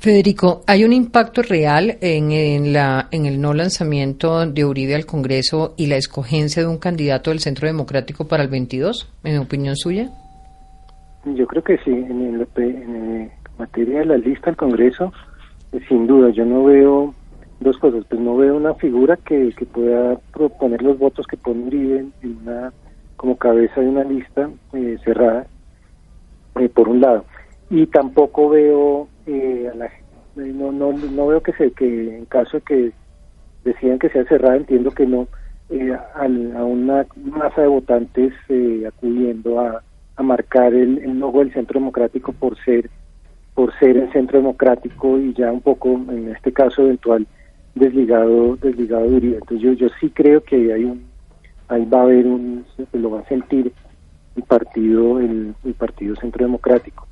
Federico, 0.06 0.62
¿hay 0.68 0.84
un 0.84 0.94
impacto 0.94 1.42
real 1.42 1.98
en, 2.00 2.72
la, 2.72 3.08
en 3.10 3.26
el 3.26 3.42
no 3.42 3.56
lanzamiento 3.56 4.46
de 4.46 4.64
Uribe 4.64 4.94
al 4.94 5.08
Congreso 5.08 5.74
y 5.78 5.88
la 5.88 5.96
escogencia 5.96 6.62
de 6.62 6.70
un 6.70 6.78
candidato 6.78 7.32
del 7.32 7.40
Centro 7.40 7.66
Democrático 7.66 8.28
para 8.28 8.44
el 8.44 8.50
22, 8.50 9.12
en 9.24 9.40
opinión 9.40 9.76
suya? 9.76 10.12
Yo 11.26 11.48
creo 11.48 11.64
que 11.64 11.80
sí, 11.80 11.90
en, 11.90 12.40
en 12.56 13.32
materia 13.58 14.02
de 14.02 14.06
la 14.06 14.18
lista 14.18 14.52
al 14.52 14.56
Congreso, 14.56 15.12
eh, 15.72 15.80
sin 15.90 16.06
duda, 16.06 16.30
yo 16.30 16.46
no 16.46 16.66
veo 16.66 17.16
dos 17.60 17.76
cosas, 17.80 18.06
pues 18.08 18.22
no 18.22 18.38
veo 18.38 18.58
una 18.58 18.76
figura 18.76 19.18
que, 19.18 19.56
que 19.58 19.66
pueda 19.66 20.20
proponer 20.32 20.84
los 20.84 21.00
votos 21.00 21.26
que 21.26 21.38
pone 21.38 21.66
Uribe 21.66 22.06
en 22.22 22.38
una, 22.44 22.72
como 23.18 23.38
cabeza 23.38 23.82
de 23.82 23.88
una 23.88 24.04
lista 24.04 24.52
eh, 24.74 24.98
cerrada, 25.04 25.48
eh, 26.60 26.70
por 26.70 26.90
un 26.90 27.02
lado, 27.02 27.26
y 27.72 27.88
tampoco 27.88 28.50
veo 28.50 29.08
eh, 29.26 29.72
no, 30.36 30.72
no, 30.72 30.94
no 30.94 31.28
veo 31.28 31.42
que 31.42 31.54
se 31.54 31.72
que 31.72 32.18
en 32.18 32.26
caso 32.26 32.58
de 32.58 32.64
que 32.64 32.92
decían 33.64 34.00
que 34.00 34.10
sea 34.10 34.26
cerrada 34.26 34.58
entiendo 34.58 34.92
que 34.92 35.06
no 35.06 35.28
eh, 35.70 35.98
a, 36.14 36.26
una 36.26 37.08
masa 37.16 37.62
de 37.62 37.68
votantes 37.68 38.34
eh, 38.50 38.84
acudiendo 38.88 39.60
a, 39.60 39.82
a 40.16 40.24
marcar 40.24 40.74
el, 40.74 41.00
el 41.00 41.20
logo 41.20 41.40
del 41.40 41.54
Centro 41.54 41.80
Democrático 41.80 42.34
por 42.34 42.58
ser 42.64 42.90
por 43.56 43.74
ser 43.80 43.98
el 43.98 44.12
Centro 44.12 44.38
Democrático 44.38 45.18
y 45.18 45.34
ya 45.34 45.52
un 45.52 45.62
poco, 45.62 45.90
en 45.94 46.30
este 46.30 46.52
caso 46.52 46.84
eventual, 46.84 47.26
desligado 47.74 48.58
desligado 48.58 49.10
de 49.10 49.16
Uribe. 49.16 49.38
Entonces 49.38 49.62
yo, 49.62 49.74
yo 49.74 49.88
sí 50.00 50.10
creo 50.10 50.44
que 50.44 50.74
hay 50.74 50.84
un 50.84 51.06
ahí 51.70 51.86
va 51.86 52.02
a 52.02 52.04
haber 52.04 52.28
un 52.28 52.66
lo 52.94 53.12
va 53.12 53.22
a 53.22 53.28
sentir 53.28 53.72
el 54.36 54.44
partido 54.44 55.20
el, 55.20 55.56
el 55.64 55.74
partido 55.74 56.16
Centro 56.18 56.46
Democrático. 56.46 57.08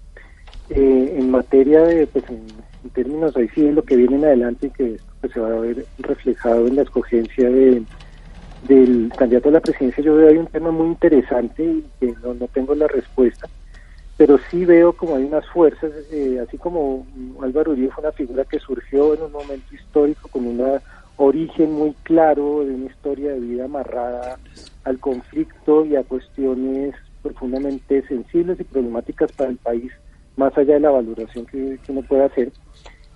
Eh, 0.70 1.16
en 1.18 1.30
materia 1.30 1.82
de 1.82 2.08
pues 2.08 2.24
en, 2.30 2.48
términos 2.94 3.36
ahí 3.36 3.48
sí 3.50 3.62
de 3.62 3.74
lo 3.74 3.84
que 3.84 3.96
viene 3.96 4.16
en 4.16 4.26
adelante 4.26 4.72
que 4.76 4.98
pues, 5.20 5.34
se 5.34 5.40
va 5.40 5.48
a 5.48 5.60
ver 5.60 5.86
reflejado 6.00 6.68
en 6.68 6.76
la 6.76 6.84
escogencia 6.84 7.50
de 7.50 7.84
del 8.68 9.12
candidato 9.18 9.50
a 9.50 9.54
la 9.54 9.60
presidencia 9.60 10.04
yo 10.04 10.16
veo 10.16 10.30
ahí 10.30 10.38
un 10.38 10.48
tema 10.48 10.72
muy 10.72 10.88
interesante 10.88 11.64
y 11.64 11.86
que 12.00 12.14
no, 12.24 12.34
no 12.34 12.48
tengo 12.48 12.76
la 12.76 12.88
respuesta 12.88 13.50
pero 14.18 14.38
sí 14.50 14.64
veo 14.66 14.94
como 14.94 15.16
hay 15.16 15.24
unas 15.24 15.48
fuerzas, 15.50 15.92
eh, 16.12 16.40
así 16.46 16.58
como 16.58 17.06
Álvaro 17.42 17.72
Uribe 17.72 17.92
fue 17.92 18.04
una 18.04 18.12
figura 18.12 18.46
que 18.46 18.60
surgió 18.60 19.14
en 19.16 19.24
un 19.24 19.32
momento 19.32 19.74
histórico 19.74 20.28
con 20.30 20.46
un 20.46 20.80
origen 21.18 21.72
muy 21.72 21.94
claro 22.04 22.64
de 22.64 22.74
una 22.74 22.86
historia 22.86 23.32
de 23.32 23.40
vida 23.40 23.66
amarrada 23.66 24.38
al 24.84 25.00
conflicto 25.00 25.86
y 25.86 25.96
a 25.96 26.04
cuestiones 26.04 26.96
profundamente 27.22 28.06
sensibles 28.08 28.60
y 28.60 28.64
problemáticas 28.66 29.32
para 29.32 29.50
el 29.50 29.58
país, 29.58 29.92
más 30.36 30.58
allá 30.58 30.76
de 30.76 30.80
la 30.80 30.92
valoración 30.92 31.46
que, 31.46 31.80
uno 31.88 32.02
puede 32.02 32.24
hacer, 32.24 32.52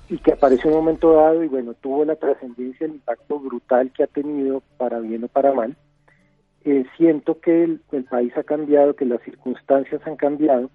y 0.09 0.17
que 0.19 0.33
apareció 0.33 0.69
en 0.69 0.77
un 0.77 0.83
momento 0.83 1.13
dado 1.13 1.43
y 1.43 1.47
bueno, 1.47 1.73
tuvo 1.73 2.05
la 2.05 2.15
trascendencia, 2.15 2.85
el 2.85 2.93
impacto 2.93 3.39
brutal 3.39 3.91
que 3.91 4.03
ha 4.03 4.07
tenido 4.07 4.61
para 4.77 4.99
bien 4.99 5.23
o 5.23 5.27
para 5.27 5.51
mal. 5.51 5.75
Eh, 6.63 6.85
siento 6.97 7.39
que 7.39 7.63
el 7.63 8.03
país 8.09 8.35
ha 8.37 8.43
cambiado, 8.43 8.95
que 8.95 9.05
las 9.05 9.21
circunstancias 9.21 10.01
han 10.05 10.15
cambiado, 10.15 10.69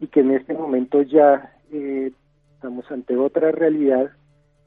y 0.00 0.06
que 0.08 0.20
en 0.20 0.32
este 0.32 0.54
momento 0.54 1.02
ya 1.02 1.52
eh, 1.70 2.10
estamos 2.54 2.90
ante 2.90 3.16
otra 3.16 3.52
realidad 3.52 4.10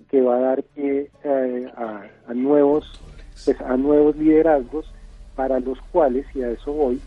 que 0.09 0.21
va 0.21 0.37
a 0.37 0.41
dar 0.41 0.63
pie 0.63 1.09
eh, 1.23 1.71
a, 1.75 2.33
nuevos 2.33 2.99
pues 3.45 3.59
a 3.61 3.75
nuevos 3.77 4.15
liderazgos 4.15 4.85
para 5.35 5.59
los 5.59 5.79
cuales 5.91 6.25
y 6.35 6.43
a 6.43 6.51
eso 6.51 6.71
voy 6.71 7.01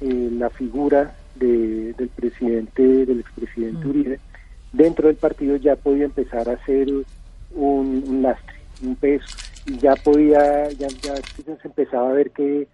eh, 0.00 0.28
la 0.32 0.48
figura 0.48 1.14
de, 1.34 1.92
del 1.94 2.08
presidente 2.08 2.82
del 2.82 3.20
expresidente 3.20 3.84
mm. 3.84 3.90
Uribe 3.90 4.20
dentro 4.72 5.08
del 5.08 5.16
partido 5.16 5.56
ya 5.56 5.76
podía 5.76 6.04
empezar 6.04 6.48
a 6.48 6.64
ser 6.64 6.88
un, 7.54 8.22
lastre 8.22 8.56
un 8.82 8.96
peso 8.96 9.36
y 9.66 9.78
ya 9.78 9.94
podía 9.96 10.68
ya, 10.70 10.88
ya 10.88 11.14
se 11.16 11.68
empezaba 11.68 12.10
a 12.10 12.14
ver 12.14 12.30
que 12.30 12.66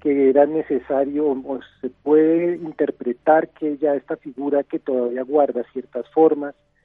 que 0.00 0.30
era 0.30 0.46
necesario 0.46 1.26
o 1.26 1.60
se 1.80 1.88
puede 1.88 2.56
interpretar 2.56 3.48
que 3.48 3.76
ya 3.78 3.94
esta 3.94 4.16
figura 4.16 4.62
que 4.62 4.78
todavía 4.78 5.22
guarda 5.22 5.64
ciertas 5.72 6.08
formas 6.10 6.54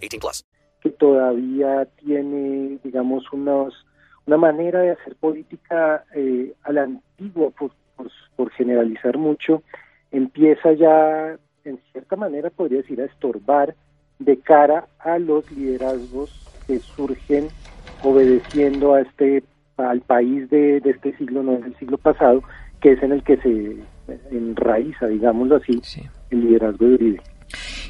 18 0.00 0.20
plus. 0.20 0.44
Que 0.80 0.90
todavía 0.90 1.86
tiene, 1.96 2.78
digamos, 2.82 3.24
unos, 3.32 3.86
una 4.26 4.36
manera 4.36 4.80
de 4.80 4.90
hacer 4.90 5.16
política 5.16 6.04
eh, 6.14 6.54
a 6.62 6.72
la 6.72 6.84
antigua, 6.84 7.50
por, 7.50 7.72
por, 7.96 8.10
por 8.36 8.50
generalizar 8.52 9.18
mucho, 9.18 9.62
empieza 10.10 10.72
ya, 10.72 11.36
en 11.64 11.78
cierta 11.92 12.16
manera, 12.16 12.50
podría 12.50 12.78
decir, 12.78 13.00
a 13.00 13.04
estorbar 13.04 13.74
de 14.18 14.38
cara 14.38 14.88
a 14.98 15.18
los 15.18 15.50
liderazgos 15.52 16.30
que 16.66 16.78
surgen 16.78 17.48
obedeciendo 18.02 18.94
a 18.94 19.02
este 19.02 19.42
al 19.76 20.00
país 20.02 20.48
de, 20.50 20.76
este 20.84 21.16
siglo, 21.16 21.42
no 21.42 21.52
del 21.52 21.74
siglo 21.78 21.98
pasado, 21.98 22.42
que 22.80 22.92
es 22.92 23.02
en 23.02 23.12
el 23.12 23.22
que 23.22 23.36
se 23.38 23.76
enraiza, 24.30 25.06
digámoslo 25.06 25.56
así, 25.56 25.80
el 26.30 26.40
liderazgo 26.40 26.86
de 26.86 26.94
Uribe. 26.94 27.20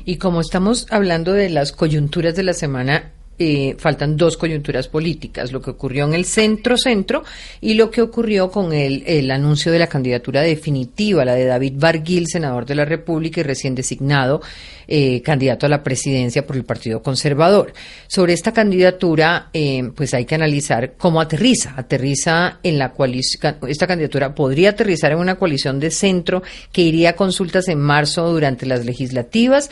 Y 0.04 0.16
como 0.16 0.40
estamos 0.40 0.86
hablando 0.90 1.32
de 1.32 1.50
las 1.50 1.72
coyunturas 1.72 2.34
de 2.34 2.42
la 2.42 2.54
semana, 2.54 3.12
eh, 3.42 3.74
faltan 3.79 4.18
dos 4.18 4.37
coyunturas 4.37 4.88
políticas, 4.88 5.50
lo 5.50 5.62
que 5.62 5.70
ocurrió 5.70 6.05
en 6.05 6.12
el 6.12 6.26
centro-centro 6.26 7.24
y 7.62 7.72
lo 7.72 7.90
que 7.90 8.03
ocurrió 8.03 8.50
con 8.50 8.74
el, 8.74 9.31
anuncio 9.31 9.72
de 9.72 9.79
la 9.79 9.87
candidatura 9.87 10.42
definitiva, 10.42 11.24
la 11.24 11.33
de 11.33 11.46
David 11.46 11.72
Barguil, 11.76 12.26
senador 12.26 12.66
de 12.66 12.74
la 12.74 12.85
República 12.85 13.40
y 13.40 13.44
recién 13.44 13.74
designado 13.74 14.42
eh, 14.87 15.22
candidato 15.22 15.64
a 15.64 15.70
la 15.70 15.83
presidencia 15.83 16.46
por 16.46 16.55
el 16.55 16.64
Partido 16.64 17.03
Conservador. 17.03 17.72
Sobre 18.09 18.35
esta 18.35 18.53
candidatura, 18.53 19.48
eh, 19.55 19.90
pues 19.94 20.12
hay 20.12 20.26
que 20.26 20.35
analizar 20.35 20.92
cómo 20.98 21.18
aterriza. 21.18 21.72
Aterriza 21.79 22.59
en 22.62 22.79
la 22.79 22.92
coalición, 22.92 23.57
esta 23.68 23.87
candidatura 23.87 24.35
podría 24.35 24.70
aterrizar 24.70 25.12
en 25.12 25.18
una 25.18 25.37
coalición 25.37 25.81
de 25.81 25.90
centro 25.90 26.42
que 26.72 26.83
iría 26.83 27.11
a 27.11 27.16
consultas 27.16 27.68
en 27.68 27.81
marzo 27.81 28.31
durante 28.31 28.66
las 28.66 28.85
legislativas 28.85 29.70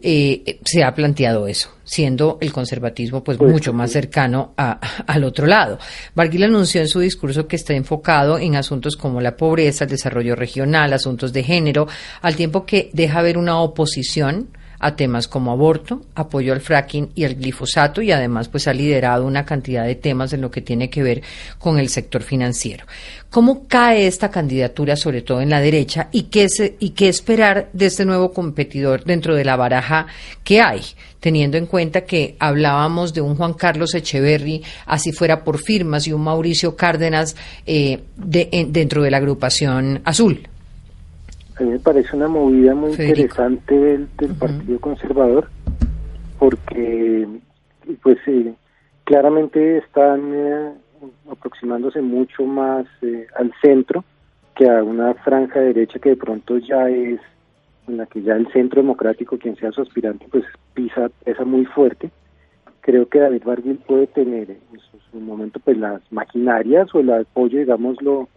eh, 0.00 0.60
se 0.64 0.84
ha 0.84 0.94
planteado 0.94 1.48
eso, 1.48 1.70
siendo 1.84 2.38
el 2.40 2.52
conservatismo 2.52 3.24
pues, 3.24 3.36
pues 3.36 3.50
mucho 3.50 3.72
más 3.72 3.90
cercano 3.90 4.54
a, 4.56 4.78
al 5.06 5.24
otro 5.24 5.46
lado. 5.46 5.78
Barguil 6.14 6.44
anunció 6.44 6.80
en 6.80 6.88
su 6.88 7.00
discurso 7.00 7.46
que 7.46 7.56
está 7.56 7.74
enfocado 7.74 8.38
en 8.38 8.56
asuntos 8.56 8.96
como 8.96 9.20
la 9.20 9.36
pobreza, 9.36 9.84
el 9.84 9.90
desarrollo 9.90 10.36
regional, 10.36 10.92
asuntos 10.92 11.32
de 11.32 11.42
género, 11.42 11.88
al 12.22 12.36
tiempo 12.36 12.64
que 12.64 12.90
deja 12.92 13.22
ver 13.22 13.38
una 13.38 13.60
oposición 13.60 14.48
a 14.80 14.94
temas 14.94 15.28
como 15.28 15.50
aborto, 15.50 16.02
apoyo 16.14 16.52
al 16.52 16.60
fracking 16.60 17.10
y 17.14 17.24
al 17.24 17.34
glifosato 17.34 18.00
y 18.02 18.12
además 18.12 18.48
pues 18.48 18.68
ha 18.68 18.72
liderado 18.72 19.26
una 19.26 19.44
cantidad 19.44 19.84
de 19.84 19.96
temas 19.96 20.32
en 20.32 20.40
lo 20.40 20.50
que 20.50 20.62
tiene 20.62 20.88
que 20.88 21.02
ver 21.02 21.22
con 21.58 21.78
el 21.78 21.88
sector 21.88 22.22
financiero. 22.22 22.86
¿Cómo 23.30 23.66
cae 23.66 24.06
esta 24.06 24.30
candidatura 24.30 24.96
sobre 24.96 25.22
todo 25.22 25.40
en 25.40 25.50
la 25.50 25.60
derecha 25.60 26.08
y 26.12 26.24
qué, 26.24 26.46
y 26.78 26.90
qué 26.90 27.08
esperar 27.08 27.68
de 27.72 27.86
este 27.86 28.04
nuevo 28.04 28.32
competidor 28.32 29.04
dentro 29.04 29.34
de 29.34 29.44
la 29.44 29.56
baraja 29.56 30.06
que 30.44 30.60
hay? 30.60 30.82
Teniendo 31.20 31.56
en 31.56 31.66
cuenta 31.66 32.02
que 32.02 32.36
hablábamos 32.38 33.12
de 33.12 33.20
un 33.20 33.34
Juan 33.34 33.54
Carlos 33.54 33.94
Echeverry, 33.94 34.62
así 34.86 35.12
fuera 35.12 35.42
por 35.42 35.58
firmas, 35.58 36.06
y 36.06 36.12
un 36.12 36.22
Mauricio 36.22 36.76
Cárdenas 36.76 37.34
eh, 37.66 38.00
dentro 38.16 39.02
de 39.02 39.10
la 39.10 39.16
agrupación 39.16 40.00
azul 40.04 40.48
a 41.58 41.62
mí 41.62 41.70
me 41.70 41.78
parece 41.78 42.14
una 42.16 42.28
movida 42.28 42.74
muy 42.74 42.90
interesante 42.92 43.74
del, 43.74 44.08
Partido 44.38 44.80
Conservador 44.80 45.48
porque 46.38 47.26
pues 48.02 48.18
eh, 48.26 48.54
claramente 49.04 49.78
están 49.78 50.32
eh, 50.34 50.72
aproximándose 51.30 52.00
mucho 52.00 52.44
más 52.44 52.86
eh, 53.02 53.26
al 53.36 53.52
centro 53.60 54.04
que 54.54 54.68
a 54.68 54.84
una 54.84 55.14
franja 55.14 55.60
derecha 55.60 55.98
que 55.98 56.10
de 56.10 56.16
pronto 56.16 56.58
ya 56.58 56.88
es 56.88 57.20
en 57.88 57.96
la 57.96 58.06
que 58.06 58.22
ya 58.22 58.34
el 58.34 58.50
centro 58.52 58.82
democrático 58.82 59.38
quien 59.38 59.56
sea 59.56 59.72
su 59.72 59.82
aspirante 59.82 60.26
pues 60.30 60.44
pisa 60.74 61.10
pesa 61.24 61.44
muy 61.44 61.64
fuerte. 61.64 62.10
Creo 62.82 63.08
que 63.08 63.18
David 63.18 63.42
Barguil 63.44 63.78
puede 63.86 64.06
tener 64.06 64.50
en 64.50 64.80
su, 65.10 65.18
momento 65.18 65.58
pues 65.58 65.76
las 65.76 66.00
maquinarias 66.12 66.94
o 66.94 67.00
el 67.00 67.10
apoyo 67.10 67.58
digámoslo 67.58 68.28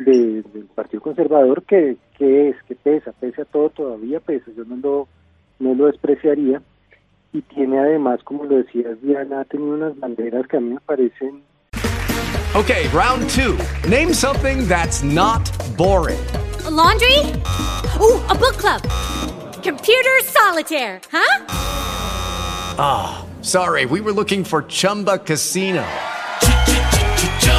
del 0.00 0.44
Partido 0.74 1.02
Conservador 1.02 1.62
que, 1.64 1.96
que 2.16 2.50
es, 2.50 2.56
que 2.66 2.74
pesa, 2.74 3.12
pese 3.12 3.42
a 3.42 3.44
todo 3.44 3.70
todavía 3.70 4.20
pesa, 4.20 4.50
yo 4.56 4.64
no 4.64 4.76
lo, 4.76 5.08
no 5.58 5.74
lo 5.74 5.86
despreciaría 5.86 6.62
y 7.32 7.42
tiene 7.42 7.78
además, 7.78 8.20
como 8.24 8.44
lo 8.44 8.56
decías 8.56 9.00
Diana, 9.02 9.40
ha 9.40 9.44
tenido 9.44 9.74
unas 9.74 9.98
banderas 9.98 10.46
que 10.46 10.56
a 10.56 10.60
mí 10.60 10.74
me 10.74 10.80
parecen... 10.80 11.42
Okay, 12.54 12.88
round 12.88 13.28
two. 13.28 13.58
Name 13.88 14.12
something 14.14 14.66
that's 14.66 15.02
not 15.02 15.48
boring. 15.76 16.18
laundry? 16.70 17.18
Ooh, 18.00 18.20
a 18.28 18.34
book 18.34 18.56
club. 18.56 18.82
Computer 19.62 20.18
solitaire, 20.24 21.00
huh? 21.10 21.44
Ah, 22.78 23.26
sorry, 23.42 23.86
we 23.86 24.00
were 24.00 24.12
looking 24.12 24.44
for 24.44 24.62
Chumba 24.62 25.18
Casino. 25.18 25.84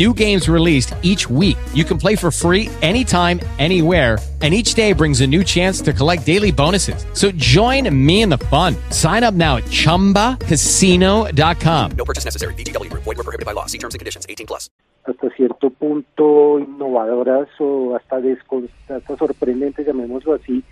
new 0.00 0.14
games 0.14 0.48
released 0.48 0.94
each 1.02 1.28
week. 1.28 1.58
You 1.74 1.84
can 1.84 1.98
play 1.98 2.16
for 2.16 2.30
free 2.30 2.70
anytime, 2.82 3.40
anywhere 3.58 4.18
and 4.42 4.54
each 4.54 4.72
day 4.74 4.94
brings 4.94 5.20
a 5.20 5.26
new 5.26 5.44
chance 5.44 5.82
to 5.82 5.92
collect 5.92 6.24
daily 6.24 6.50
bonuses. 6.50 7.04
So 7.12 7.30
join 7.32 7.94
me 7.94 8.22
in 8.22 8.30
the 8.30 8.38
fun. 8.48 8.74
Sign 8.90 9.22
up 9.22 9.34
now 9.34 9.58
at 9.58 9.64
ChumbaCasino.com. 9.64 11.90
No 11.92 12.04
purchase 12.06 12.24
necessary. 12.24 12.54
VGW 12.54 12.88
Group. 12.88 13.02
Void 13.02 13.18
were 13.18 13.24
prohibited 13.24 13.44
by 13.44 13.52
law. 13.52 13.66
See 13.66 13.76
terms 13.76 13.94
and 13.94 13.98
conditions. 14.00 14.24
18 14.30 14.46
plus. 14.46 14.70
hasta 15.06 15.30
cierto 15.36 15.70
punto 15.70 16.58
innovadoras 16.58 17.48
o 17.58 17.94
hasta, 17.96 18.20
descon- 18.20 18.68
hasta 18.88 19.16
sorprendentes, 19.16 19.86
llamémoslo 19.86 20.34
así, 20.34 20.62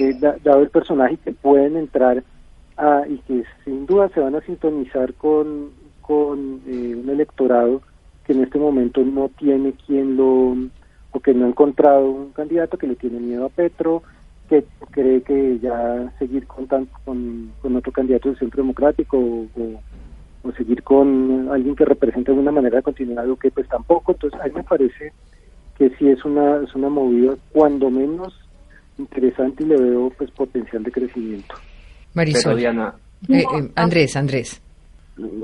eh, 0.00 0.14
dado 0.42 0.62
el 0.62 0.70
personaje 0.70 1.18
que 1.24 1.32
pueden 1.32 1.76
entrar 1.76 2.22
a, 2.76 3.02
y 3.08 3.18
que 3.26 3.44
sin 3.64 3.86
duda 3.86 4.08
se 4.14 4.20
van 4.20 4.34
a 4.34 4.40
sintonizar 4.40 5.14
con, 5.14 5.70
con 6.00 6.60
eh, 6.66 6.94
un 6.94 7.08
electorado 7.10 7.82
que 8.26 8.32
en 8.32 8.42
este 8.42 8.58
momento 8.58 9.02
no 9.02 9.28
tiene 9.38 9.74
quien 9.86 10.16
lo, 10.16 10.56
o 11.12 11.20
que 11.20 11.34
no 11.34 11.44
ha 11.46 11.48
encontrado 11.48 12.08
un 12.10 12.32
candidato 12.32 12.78
que 12.78 12.86
le 12.86 12.96
tiene 12.96 13.20
miedo 13.20 13.46
a 13.46 13.48
Petro, 13.50 14.02
que 14.48 14.64
cree 14.90 15.22
que 15.22 15.58
ya 15.60 16.12
seguir 16.18 16.46
con, 16.46 16.66
tan- 16.66 16.88
con, 17.04 17.50
con 17.60 17.76
otro 17.76 17.92
candidato 17.92 18.28
del 18.28 18.38
Centro 18.38 18.62
Democrático 18.62 19.18
o, 19.18 19.46
o- 19.60 19.80
o 20.46 20.52
seguir 20.52 20.82
con 20.82 21.48
alguien 21.50 21.74
que 21.74 21.86
represente 21.86 22.30
de 22.30 22.36
alguna 22.36 22.52
manera 22.52 22.76
la 22.76 22.82
continuidad 22.82 23.22
de 23.22 23.28
Duque, 23.28 23.50
pues 23.50 23.66
tampoco. 23.68 24.12
Entonces, 24.12 24.38
a 24.40 24.44
mí 24.44 24.52
me 24.54 24.62
parece 24.62 25.12
que 25.78 25.88
sí 25.96 26.06
es 26.08 26.22
una, 26.26 26.58
es 26.62 26.74
una 26.74 26.90
movida 26.90 27.34
cuando 27.50 27.90
menos 27.90 28.38
interesante 28.98 29.64
y 29.64 29.66
le 29.66 29.76
veo 29.80 30.10
pues 30.16 30.30
potencial 30.32 30.82
de 30.82 30.92
crecimiento. 30.92 31.54
Marisol. 32.12 32.42
Pero 32.44 32.56
Diana, 32.56 32.94
Eh, 33.28 33.38
eh, 33.40 33.70
Andrés, 33.74 34.16
Andrés. 34.16 34.60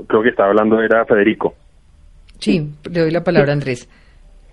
Creo 0.07 0.21
que 0.21 0.29
estaba 0.29 0.49
hablando 0.49 0.79
era 0.81 1.03
Federico. 1.05 1.55
Sí, 2.41 2.69
le 2.91 2.99
doy 2.99 3.11
la 3.11 3.23
palabra 3.23 3.51
a 3.51 3.53
Andrés. 3.53 3.87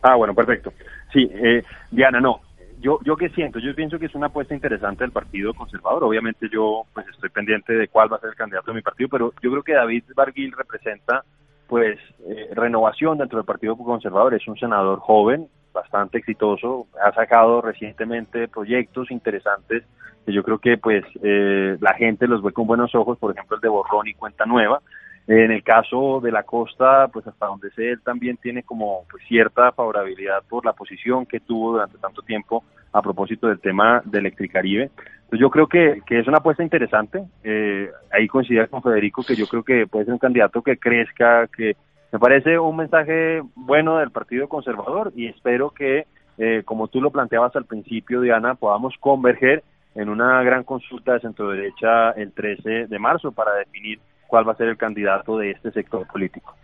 Ah, 0.03 0.15
bueno, 0.15 0.35
perfecto. 0.35 0.73
Sí, 1.13 1.29
eh, 1.33 1.63
Diana, 1.91 2.21
no. 2.21 2.41
Yo, 2.81 3.01
yo 3.05 3.17
qué 3.17 3.31
siento, 3.31 3.59
yo 3.59 3.75
pienso 3.75 3.99
que 3.99 4.07
es 4.07 4.15
una 4.15 4.27
apuesta 4.27 4.55
interesante 4.55 5.03
del 5.03 5.11
Partido 5.11 5.53
Conservador. 5.53 6.05
Obviamente 6.05 6.49
yo 6.53 6.85
pues 6.95 7.07
estoy 7.09 7.31
pendiente 7.31 7.73
de 7.73 7.89
cuál 7.89 8.13
va 8.13 8.19
a 8.19 8.21
ser 8.21 8.31
el 8.31 8.37
candidato 8.37 8.71
de 8.71 8.77
mi 8.77 8.83
partido, 8.83 9.09
pero 9.09 9.33
yo 9.43 9.51
creo 9.51 9.63
que 9.65 9.73
David 9.73 10.05
Barguil 10.15 10.53
representa 10.53 11.25
pues 11.67 11.99
eh, 12.29 12.51
renovación 12.55 13.19
dentro 13.19 13.39
del 13.39 13.47
Partido 13.47 13.77
Conservador. 13.77 14.35
Es 14.35 14.47
un 14.47 14.57
senador 14.57 15.01
joven, 15.01 15.49
bastante 15.73 16.19
exitoso, 16.19 16.87
ha 17.03 17.13
sacado 17.13 17.63
recientemente 17.63 18.47
proyectos 18.47 19.11
interesantes 19.11 19.83
que 20.25 20.33
yo 20.33 20.45
creo 20.45 20.59
que 20.59 20.77
pues 20.77 21.05
eh, 21.23 21.77
la 21.81 21.95
gente 21.95 22.29
los 22.29 22.43
ve 22.43 22.53
con 22.53 22.67
buenos 22.67 22.95
ojos, 22.95 23.19
por 23.19 23.33
ejemplo 23.33 23.57
el 23.57 23.61
de 23.61 23.69
Borrón 23.69 24.07
y 24.07 24.15
Cuenta 24.15 24.47
Nueva. 24.47 24.81
En 25.29 25.51
el 25.51 25.63
caso 25.63 26.21
de 26.23 26.33
la 26.33 26.43
costa, 26.43 27.09
pues 27.13 27.27
hasta 27.27 27.47
donde 27.47 27.71
sé, 27.73 27.91
él 27.91 28.01
también 28.03 28.39
tiene 28.39 28.63
como 28.63 29.05
pues, 29.11 29.23
cierta 29.29 29.73
favorabilidad 29.73 30.43
por 30.49 30.65
la 30.65 30.73
posición 30.73 31.27
que 31.27 31.39
tuvo 31.39 31.73
durante 31.73 31.99
tanto 31.99 32.23
tiempo 32.23 32.65
a 32.95 33.03
propósito 33.03 33.47
del 33.47 33.61
tema 33.61 34.01
de 34.07 34.21
Electricaribe. 34.21 34.85
Entonces 34.85 35.41
yo 35.41 35.51
creo 35.51 35.67
que, 35.67 36.01
que 36.07 36.21
es 36.21 36.27
una 36.27 36.39
apuesta 36.39 36.63
interesante. 36.63 37.23
Eh, 37.45 37.91
ahí 38.11 38.27
coincide 38.27 38.67
con 38.69 38.83
Federico 38.83 39.23
que 39.23 39.37
yo 39.37 39.47
creo 39.47 39.63
que 39.63 39.87
puede 39.87 40.07
ser 40.07 40.15
un 40.15 40.19
candidato 40.19 40.63
que 40.63 40.79
crezca, 40.79 41.47
que 41.49 41.77
me 42.11 42.19
parece 42.19 42.59
un 42.59 42.77
mensaje 42.77 43.43
bueno 43.55 43.99
del 43.99 44.11
Partido 44.11 44.49
Conservador 44.49 45.13
y 45.15 45.27
espero 45.27 45.69
que, 45.69 46.07
eh, 46.39 46.63
como 46.65 46.89
tú 46.89 47.03
lo 47.03 47.11
planteabas 47.11 47.55
al 47.55 47.67
principio, 47.67 48.23
Diana, 48.23 48.55
podamos 48.55 48.95
converger 48.99 49.63
en 49.95 50.09
una 50.09 50.43
gran 50.43 50.65
consulta 50.65 51.13
de 51.13 51.21
centro 51.21 51.51
derecha 51.51 52.13
el 52.13 52.33
13 52.33 52.87
de 52.87 52.99
marzo 52.99 53.33
para 53.33 53.53
definir 53.57 54.01
cuál 54.29 54.47
va 54.47 54.53
a 54.53 54.57
ser 54.57 54.69
el 54.69 54.77
candidato 54.77 55.39
de 55.39 55.51
este 55.51 55.73
sector 55.73 56.07
político. 56.07 56.55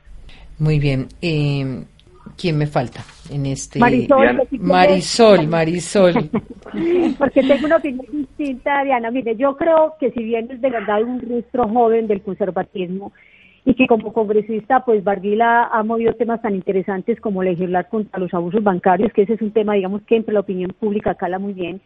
Muy 0.60 0.78
bien. 0.78 1.08
Eh, 1.20 1.82
¿Quién 2.36 2.56
me 2.56 2.66
falta 2.66 3.00
en 3.30 3.46
este? 3.46 3.78
Marisol, 3.78 4.20
Diana. 4.20 4.42
Marisol, 4.58 5.46
Marisol. 5.46 6.14
Porque 7.18 7.42
tengo 7.42 7.66
una 7.66 7.76
opinión 7.76 8.06
distinta, 8.10 8.82
Diana. 8.82 9.10
Mire, 9.10 9.36
yo 9.36 9.56
creo 9.56 9.94
que 10.00 10.10
si 10.10 10.22
bien 10.22 10.50
es 10.50 10.60
de 10.60 10.70
verdad 10.70 11.02
un 11.02 11.20
rostro 11.20 11.68
joven 11.68 12.06
del 12.06 12.22
conservatismo 12.22 13.12
y 13.66 13.74
que 13.74 13.86
como 13.86 14.12
congresista, 14.12 14.84
pues 14.84 15.04
Barguila 15.04 15.64
ha 15.72 15.82
movido 15.82 16.14
temas 16.14 16.42
tan 16.42 16.54
interesantes 16.54 17.20
como 17.20 17.42
legislar 17.42 17.88
contra 17.88 18.20
los 18.20 18.32
abusos 18.34 18.62
bancarios, 18.62 19.12
que 19.12 19.22
ese 19.22 19.34
es 19.34 19.42
un 19.42 19.52
tema, 19.52 19.74
digamos, 19.74 20.02
que 20.02 20.16
entre 20.16 20.34
la 20.34 20.40
opinión 20.40 20.74
pública 20.78 21.14
cala 21.14 21.38
muy 21.38 21.52
bien. 21.52 21.80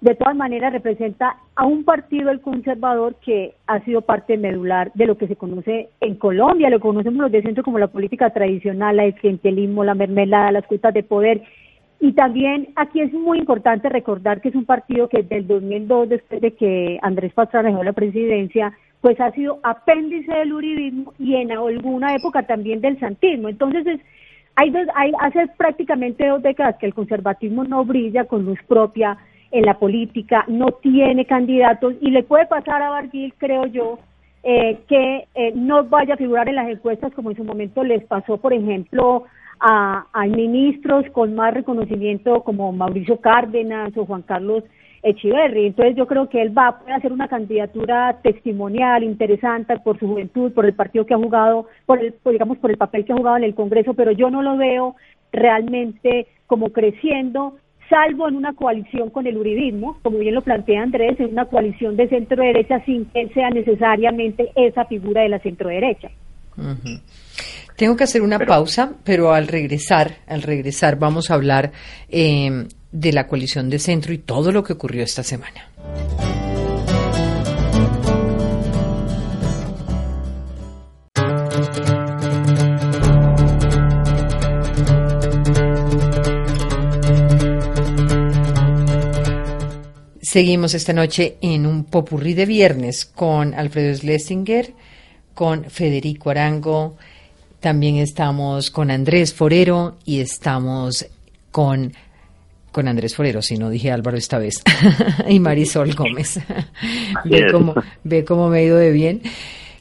De 0.00 0.14
todas 0.14 0.36
maneras, 0.36 0.72
representa 0.72 1.36
a 1.54 1.66
un 1.66 1.84
partido, 1.84 2.30
el 2.30 2.40
conservador, 2.40 3.14
que 3.16 3.54
ha 3.66 3.80
sido 3.80 4.02
parte 4.02 4.36
medular 4.36 4.92
de 4.94 5.06
lo 5.06 5.16
que 5.16 5.26
se 5.26 5.36
conoce 5.36 5.88
en 6.00 6.16
Colombia, 6.16 6.68
lo 6.68 6.80
conocemos 6.80 7.22
los 7.22 7.32
de 7.32 7.42
centro 7.42 7.64
como 7.64 7.78
la 7.78 7.88
política 7.88 8.30
tradicional, 8.30 9.00
el 9.00 9.14
clientelismo, 9.14 9.84
la 9.84 9.94
mermelada, 9.94 10.52
las 10.52 10.66
cuotas 10.66 10.92
de 10.92 11.02
poder, 11.02 11.42
y 11.98 12.12
también 12.12 12.68
aquí 12.76 13.00
es 13.00 13.12
muy 13.12 13.38
importante 13.38 13.88
recordar 13.88 14.40
que 14.40 14.50
es 14.50 14.54
un 14.54 14.66
partido 14.66 15.08
que 15.08 15.22
desde 15.22 15.36
el 15.38 15.46
2002, 15.46 16.08
después 16.10 16.40
de 16.42 16.52
que 16.52 16.98
Andrés 17.00 17.32
Pastrana 17.32 17.70
dejó 17.70 17.82
la 17.82 17.94
presidencia, 17.94 18.72
pues 19.00 19.18
ha 19.20 19.30
sido 19.32 19.60
apéndice 19.62 20.32
del 20.32 20.52
uribismo 20.52 21.14
y 21.18 21.36
en 21.36 21.52
alguna 21.52 22.14
época 22.14 22.42
también 22.42 22.80
del 22.82 22.98
santismo. 23.00 23.48
Entonces, 23.48 23.86
es, 23.86 24.00
hay, 24.56 24.70
dos, 24.70 24.86
hay 24.94 25.12
hace 25.20 25.46
prácticamente 25.56 26.26
dos 26.26 26.42
décadas 26.42 26.76
que 26.76 26.86
el 26.86 26.94
conservatismo 26.94 27.64
no 27.64 27.84
brilla 27.84 28.24
con 28.24 28.44
luz 28.44 28.58
propia 28.68 29.16
en 29.50 29.64
la 29.64 29.78
política, 29.78 30.44
no 30.48 30.72
tiene 30.72 31.24
candidatos 31.24 31.94
y 32.00 32.10
le 32.10 32.22
puede 32.22 32.46
pasar 32.46 32.82
a 32.82 32.90
Barguil, 32.90 33.32
creo 33.38 33.66
yo, 33.66 33.98
eh, 34.42 34.78
que 34.88 35.26
eh, 35.34 35.52
no 35.54 35.84
vaya 35.84 36.14
a 36.14 36.16
figurar 36.16 36.48
en 36.48 36.56
las 36.56 36.68
encuestas 36.68 37.12
como 37.14 37.30
en 37.30 37.36
su 37.36 37.44
momento 37.44 37.82
les 37.82 38.04
pasó, 38.04 38.36
por 38.36 38.52
ejemplo, 38.52 39.24
a, 39.60 40.06
a 40.12 40.26
ministros 40.26 41.06
con 41.12 41.34
más 41.34 41.54
reconocimiento 41.54 42.42
como 42.42 42.72
Mauricio 42.72 43.20
Cárdenas 43.20 43.96
o 43.96 44.04
Juan 44.04 44.22
Carlos 44.22 44.64
Echeverry. 45.02 45.66
Entonces 45.66 45.96
yo 45.96 46.06
creo 46.06 46.28
que 46.28 46.42
él 46.42 46.56
va 46.56 46.68
a 46.68 46.78
poder 46.78 46.94
hacer 46.94 47.12
una 47.12 47.28
candidatura 47.28 48.18
testimonial, 48.22 49.02
interesante 49.02 49.78
por 49.78 49.98
su 49.98 50.08
juventud, 50.08 50.52
por 50.52 50.66
el 50.66 50.74
partido 50.74 51.06
que 51.06 51.14
ha 51.14 51.18
jugado, 51.18 51.66
por 51.86 52.00
el, 52.00 52.14
digamos, 52.24 52.58
por 52.58 52.70
el 52.70 52.76
papel 52.76 53.04
que 53.04 53.12
ha 53.12 53.16
jugado 53.16 53.36
en 53.36 53.44
el 53.44 53.54
Congreso, 53.54 53.94
pero 53.94 54.12
yo 54.12 54.30
no 54.30 54.42
lo 54.42 54.56
veo 54.56 54.96
realmente 55.32 56.26
como 56.46 56.70
creciendo 56.70 57.56
salvo 57.88 58.28
en 58.28 58.36
una 58.36 58.52
coalición 58.54 59.10
con 59.10 59.26
el 59.26 59.36
uribismo, 59.36 59.98
como 60.02 60.18
bien 60.18 60.34
lo 60.34 60.42
plantea 60.42 60.82
Andrés, 60.82 61.18
en 61.20 61.30
una 61.30 61.46
coalición 61.46 61.96
de 61.96 62.08
centro 62.08 62.42
derecha 62.42 62.84
sin 62.84 63.04
que 63.06 63.28
sea 63.28 63.50
necesariamente 63.50 64.50
esa 64.54 64.84
figura 64.84 65.22
de 65.22 65.28
la 65.28 65.38
centro 65.40 65.68
derecha. 65.68 66.10
Tengo 67.76 67.96
que 67.96 68.04
hacer 68.04 68.22
una 68.22 68.38
pausa, 68.38 68.94
pero 69.04 69.32
al 69.32 69.48
regresar, 69.48 70.16
al 70.26 70.42
regresar 70.42 70.98
vamos 70.98 71.30
a 71.30 71.34
hablar 71.34 71.72
eh, 72.08 72.66
de 72.90 73.12
la 73.12 73.26
coalición 73.26 73.68
de 73.68 73.78
centro 73.78 74.12
y 74.12 74.18
todo 74.18 74.52
lo 74.52 74.64
que 74.64 74.72
ocurrió 74.72 75.02
esta 75.02 75.22
semana. 75.22 75.68
Seguimos 90.36 90.74
esta 90.74 90.92
noche 90.92 91.38
en 91.40 91.64
un 91.64 91.84
popurrí 91.84 92.34
de 92.34 92.44
viernes 92.44 93.06
con 93.06 93.54
Alfredo 93.54 93.94
Schlesinger, 93.94 94.74
con 95.32 95.64
Federico 95.70 96.28
Arango, 96.28 96.98
también 97.58 97.96
estamos 97.96 98.70
con 98.70 98.90
Andrés 98.90 99.32
Forero 99.32 99.96
y 100.04 100.20
estamos 100.20 101.06
con 101.50 101.94
con 102.70 102.86
Andrés 102.86 103.16
Forero, 103.16 103.40
si 103.40 103.56
no 103.56 103.70
dije 103.70 103.90
Álvaro 103.90 104.18
esta 104.18 104.36
vez, 104.36 104.62
y 105.26 105.40
Marisol 105.40 105.94
Gómez. 105.94 106.38
ve, 107.24 107.46
cómo, 107.50 107.74
ve 108.04 108.22
cómo 108.26 108.50
me 108.50 108.58
ha 108.58 108.62
ido 108.62 108.76
de 108.76 108.90
bien. 108.90 109.22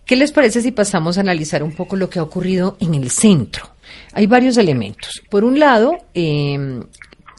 ¿Qué 0.06 0.16
les 0.16 0.32
parece 0.32 0.62
si 0.62 0.72
pasamos 0.72 1.18
a 1.18 1.20
analizar 1.20 1.64
un 1.64 1.74
poco 1.74 1.98
lo 1.98 2.10
que 2.10 2.20
ha 2.20 2.24
ocurrido 2.24 2.78
en 2.80 2.96
el 2.96 3.12
centro? 3.12 3.72
Hay 4.14 4.26
varios 4.26 4.56
elementos. 4.56 5.22
Por 5.30 5.44
un 5.44 5.60
lado, 5.60 5.98
eh, 6.14 6.80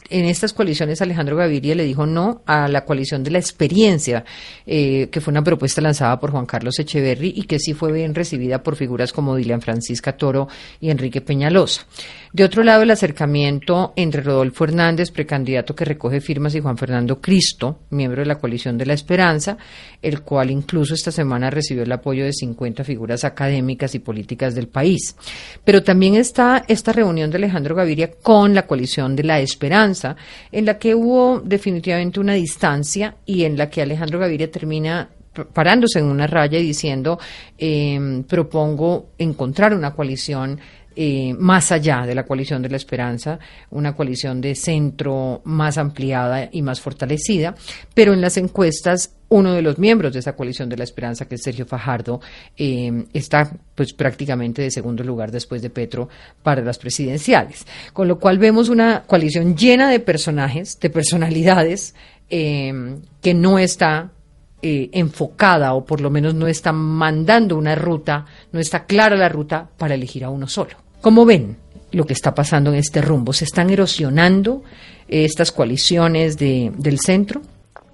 en 0.09 0.25
estas 0.25 0.53
coaliciones 0.53 1.01
Alejandro 1.01 1.35
Gaviria 1.35 1.75
le 1.75 1.83
dijo 1.83 2.05
no 2.05 2.41
a 2.45 2.67
la 2.67 2.85
coalición 2.85 3.23
de 3.23 3.31
la 3.31 3.39
experiencia, 3.39 4.23
eh, 4.65 5.09
que 5.11 5.21
fue 5.21 5.31
una 5.31 5.43
propuesta 5.43 5.81
lanzada 5.81 6.19
por 6.19 6.31
Juan 6.31 6.45
Carlos 6.45 6.79
Echeverry 6.79 7.33
y 7.35 7.43
que 7.43 7.59
sí 7.59 7.73
fue 7.73 7.91
bien 7.91 8.15
recibida 8.15 8.63
por 8.63 8.75
figuras 8.75 9.13
como 9.13 9.35
Dilian 9.35 9.61
Francisca 9.61 10.17
Toro 10.17 10.47
y 10.79 10.89
Enrique 10.89 11.21
Peñalosa. 11.21 11.85
De 12.33 12.43
otro 12.43 12.63
lado, 12.63 12.83
el 12.83 12.91
acercamiento 12.91 13.93
entre 13.95 14.21
Rodolfo 14.21 14.65
Hernández, 14.65 15.11
precandidato 15.11 15.75
que 15.75 15.85
recoge 15.85 16.21
firmas, 16.21 16.55
y 16.55 16.59
Juan 16.59 16.77
Fernando 16.77 17.19
Cristo, 17.21 17.79
miembro 17.89 18.21
de 18.21 18.27
la 18.27 18.35
coalición 18.35 18.77
de 18.77 18.85
la 18.85 18.93
Esperanza, 18.93 19.57
el 20.01 20.21
cual 20.21 20.51
incluso 20.51 20.93
esta 20.93 21.11
semana 21.11 21.49
recibió 21.49 21.83
el 21.83 21.91
apoyo 21.91 22.25
de 22.25 22.33
50 22.33 22.83
figuras 22.83 23.23
académicas 23.23 23.95
y 23.95 23.99
políticas 23.99 24.55
del 24.55 24.67
país. 24.67 25.15
Pero 25.63 25.83
también 25.83 26.15
está 26.15 26.63
esta 26.67 26.91
reunión 26.93 27.29
de 27.29 27.37
Alejandro 27.37 27.75
Gaviria 27.75 28.11
con 28.11 28.53
la 28.53 28.67
coalición 28.67 29.15
de 29.15 29.23
la 29.23 29.39
Esperanza, 29.39 30.15
en 30.51 30.65
la 30.65 30.77
que 30.77 30.95
hubo 30.95 31.39
definitivamente 31.39 32.19
una 32.19 32.33
distancia 32.33 33.15
y 33.25 33.43
en 33.43 33.57
la 33.57 33.69
que 33.69 33.81
Alejandro 33.81 34.19
Gaviria 34.19 34.51
termina 34.51 35.09
parándose 35.53 35.99
en 35.99 36.05
una 36.05 36.25
raya 36.25 36.57
y 36.57 36.63
diciendo, 36.63 37.19
eh, 37.57 38.23
propongo 38.27 39.09
encontrar 39.19 39.73
una 39.73 39.93
coalición 39.93 40.59
eh, 40.99 41.35
más 41.37 41.71
allá 41.71 42.07
de 42.07 42.15
la 42.15 42.25
coalición 42.25 42.63
de 42.63 42.69
la 42.69 42.77
esperanza, 42.77 43.37
una 43.69 43.95
coalición 43.95 44.41
de 44.41 44.55
centro 44.55 45.41
más 45.43 45.77
ampliada 45.77 46.49
y 46.51 46.63
más 46.63 46.81
fortalecida, 46.81 47.53
pero 47.93 48.13
en 48.13 48.21
las 48.21 48.35
encuestas 48.37 49.13
uno 49.29 49.53
de 49.53 49.61
los 49.61 49.77
miembros 49.77 50.13
de 50.13 50.19
esa 50.19 50.35
coalición 50.35 50.69
de 50.69 50.77
la 50.77 50.83
esperanza, 50.83 51.27
que 51.27 51.35
es 51.35 51.43
Sergio 51.43 51.65
Fajardo, 51.65 52.21
eh, 52.55 53.05
está 53.13 53.51
pues 53.75 53.93
prácticamente 53.93 54.61
de 54.61 54.71
segundo 54.71 55.03
lugar 55.03 55.31
después 55.31 55.61
de 55.61 55.69
Petro 55.69 56.09
para 56.43 56.61
las 56.61 56.77
presidenciales. 56.77 57.65
Con 57.93 58.07
lo 58.07 58.19
cual 58.19 58.39
vemos 58.39 58.69
una 58.69 59.03
coalición 59.03 59.55
llena 59.55 59.89
de 59.89 59.99
personajes, 59.99 60.79
de 60.79 60.89
personalidades, 60.89 61.95
que 62.29 63.33
no 63.33 63.57
está 63.57 64.11
eh, 64.59 64.89
enfocada 64.93 65.75
o 65.75 65.85
por 65.85 66.01
lo 66.01 66.09
menos 66.09 66.33
no 66.33 66.47
está 66.47 66.71
mandando 66.71 67.55
una 67.55 67.75
ruta, 67.75 68.25
no 68.51 68.59
está 68.59 68.85
clara 68.85 69.15
la 69.15 69.29
ruta 69.29 69.69
para 69.77 69.93
elegir 69.93 70.23
a 70.23 70.31
uno 70.31 70.47
solo. 70.47 70.71
¿Cómo 70.99 71.25
ven 71.25 71.57
lo 71.91 72.05
que 72.05 72.13
está 72.13 72.33
pasando 72.33 72.71
en 72.71 72.77
este 72.77 73.03
rumbo? 73.03 73.33
¿Se 73.33 73.45
están 73.45 73.69
erosionando 73.69 74.63
eh, 75.07 75.25
estas 75.25 75.51
coaliciones 75.51 76.39
de, 76.39 76.71
del 76.75 76.99
centro? 76.99 77.43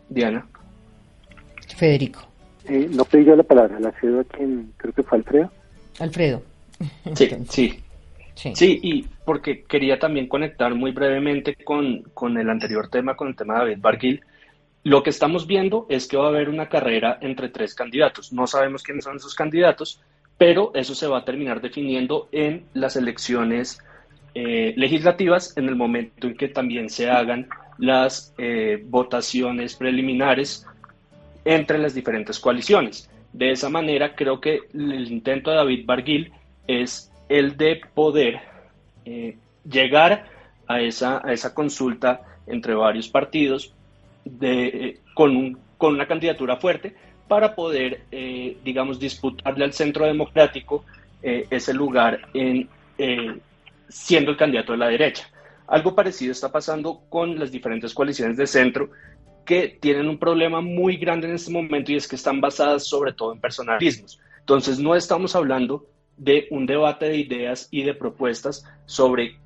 Diana. 0.08 0.48
Federico. 1.75 2.21
Eh, 2.65 2.88
no 2.89 3.05
pedí 3.05 3.25
yo 3.25 3.36
la 3.36 3.43
palabra, 3.43 3.79
la 3.79 3.91
cedo 3.99 4.21
a 4.21 4.23
quien 4.23 4.73
creo 4.77 4.93
que 4.93 5.03
fue 5.03 5.17
Alfredo. 5.17 5.51
Alfredo. 5.99 6.41
Sí, 7.15 7.29
sí. 7.49 8.55
Sí. 8.55 8.79
y 8.81 9.03
porque 9.23 9.63
quería 9.63 9.99
también 9.99 10.27
conectar 10.27 10.73
muy 10.73 10.91
brevemente 10.91 11.55
con, 11.55 12.01
con 12.15 12.36
el 12.38 12.49
anterior 12.49 12.89
tema, 12.89 13.15
con 13.15 13.27
el 13.27 13.36
tema 13.36 13.53
de 13.53 13.59
David 13.59 13.77
Barguil 13.79 14.21
lo 14.83 15.01
que 15.01 15.12
estamos 15.12 15.47
viendo 15.47 15.86
es 15.89 16.07
que 16.07 16.17
va 16.17 16.25
a 16.25 16.29
haber 16.29 16.49
una 16.49 16.67
carrera 16.67 17.17
entre 17.21 17.49
tres 17.49 17.73
candidatos. 17.73 18.33
No 18.33 18.47
sabemos 18.47 18.83
quiénes 18.83 19.05
son 19.05 19.15
esos 19.15 19.33
candidatos, 19.33 20.01
pero 20.38 20.71
eso 20.75 20.93
se 20.93 21.07
va 21.07 21.19
a 21.19 21.25
terminar 21.25 21.62
definiendo 21.62 22.27
en 22.33 22.65
las 22.73 22.97
elecciones 22.97 23.79
eh, 24.36 24.73
legislativas 24.75 25.55
en 25.55 25.69
el 25.69 25.77
momento 25.77 26.27
en 26.27 26.36
que 26.36 26.49
también 26.49 26.89
se 26.89 27.09
hagan 27.09 27.47
las 27.77 28.33
eh, 28.38 28.83
votaciones 28.86 29.75
preliminares 29.75 30.67
entre 31.45 31.77
las 31.77 31.93
diferentes 31.93 32.39
coaliciones. 32.39 33.10
De 33.32 33.51
esa 33.51 33.69
manera, 33.69 34.15
creo 34.15 34.39
que 34.39 34.62
el 34.73 35.12
intento 35.12 35.51
de 35.51 35.58
David 35.58 35.86
Barguil 35.86 36.32
es 36.67 37.12
el 37.29 37.58
de 37.58 37.82
poder 37.93 38.41
eh, 39.06 39.38
llegar 39.69 40.25
a 40.67 40.82
esa, 40.82 41.21
a 41.25 41.34
esa 41.34 41.53
consulta 41.53 42.21
entre 42.47 42.75
varios 42.75 43.10
partidos 43.10 43.73
de, 44.25 44.99
con, 45.13 45.58
con 45.77 45.93
una 45.93 46.08
candidatura 46.08 46.58
fuerte 46.58 46.95
para 47.27 47.56
poder, 47.56 48.03
eh, 48.12 48.58
digamos, 48.63 48.99
disputarle 48.99 49.65
al 49.65 49.73
centro 49.73 50.06
democrático 50.06 50.86
eh, 51.21 51.47
ese 51.49 51.73
lugar 51.73 52.27
en 52.34 52.67
eh, 52.97 53.39
siendo 53.88 54.32
el 54.32 54.38
candidato 54.38 54.73
de 54.73 54.77
la 54.77 54.88
derecha. 54.88 55.29
Algo 55.67 55.95
parecido 55.95 56.32
está 56.32 56.51
pasando 56.51 57.01
con 57.10 57.39
las 57.39 57.51
diferentes 57.51 57.93
coaliciones 57.93 58.38
de 58.38 58.47
centro 58.47 58.89
que 59.45 59.77
tienen 59.79 60.08
un 60.08 60.17
problema 60.17 60.62
muy 60.62 60.97
grande 60.97 61.27
en 61.27 61.36
este 61.36 61.51
momento 61.51 61.91
y 61.91 61.95
es 61.95 62.08
que 62.08 62.15
están 62.15 62.41
basadas 62.41 62.86
sobre 62.86 63.13
todo 63.13 63.34
en 63.34 63.39
personalismos. 63.39 64.19
Entonces 64.39 64.79
no 64.79 64.95
estamos 64.95 65.36
hablando 65.36 65.86
de 66.17 66.47
un 66.51 66.65
debate 66.65 67.06
de 67.06 67.17
ideas 67.17 67.67
y 67.71 67.84
de 67.84 67.93
propuestas 67.93 68.65
sobre 68.86 69.38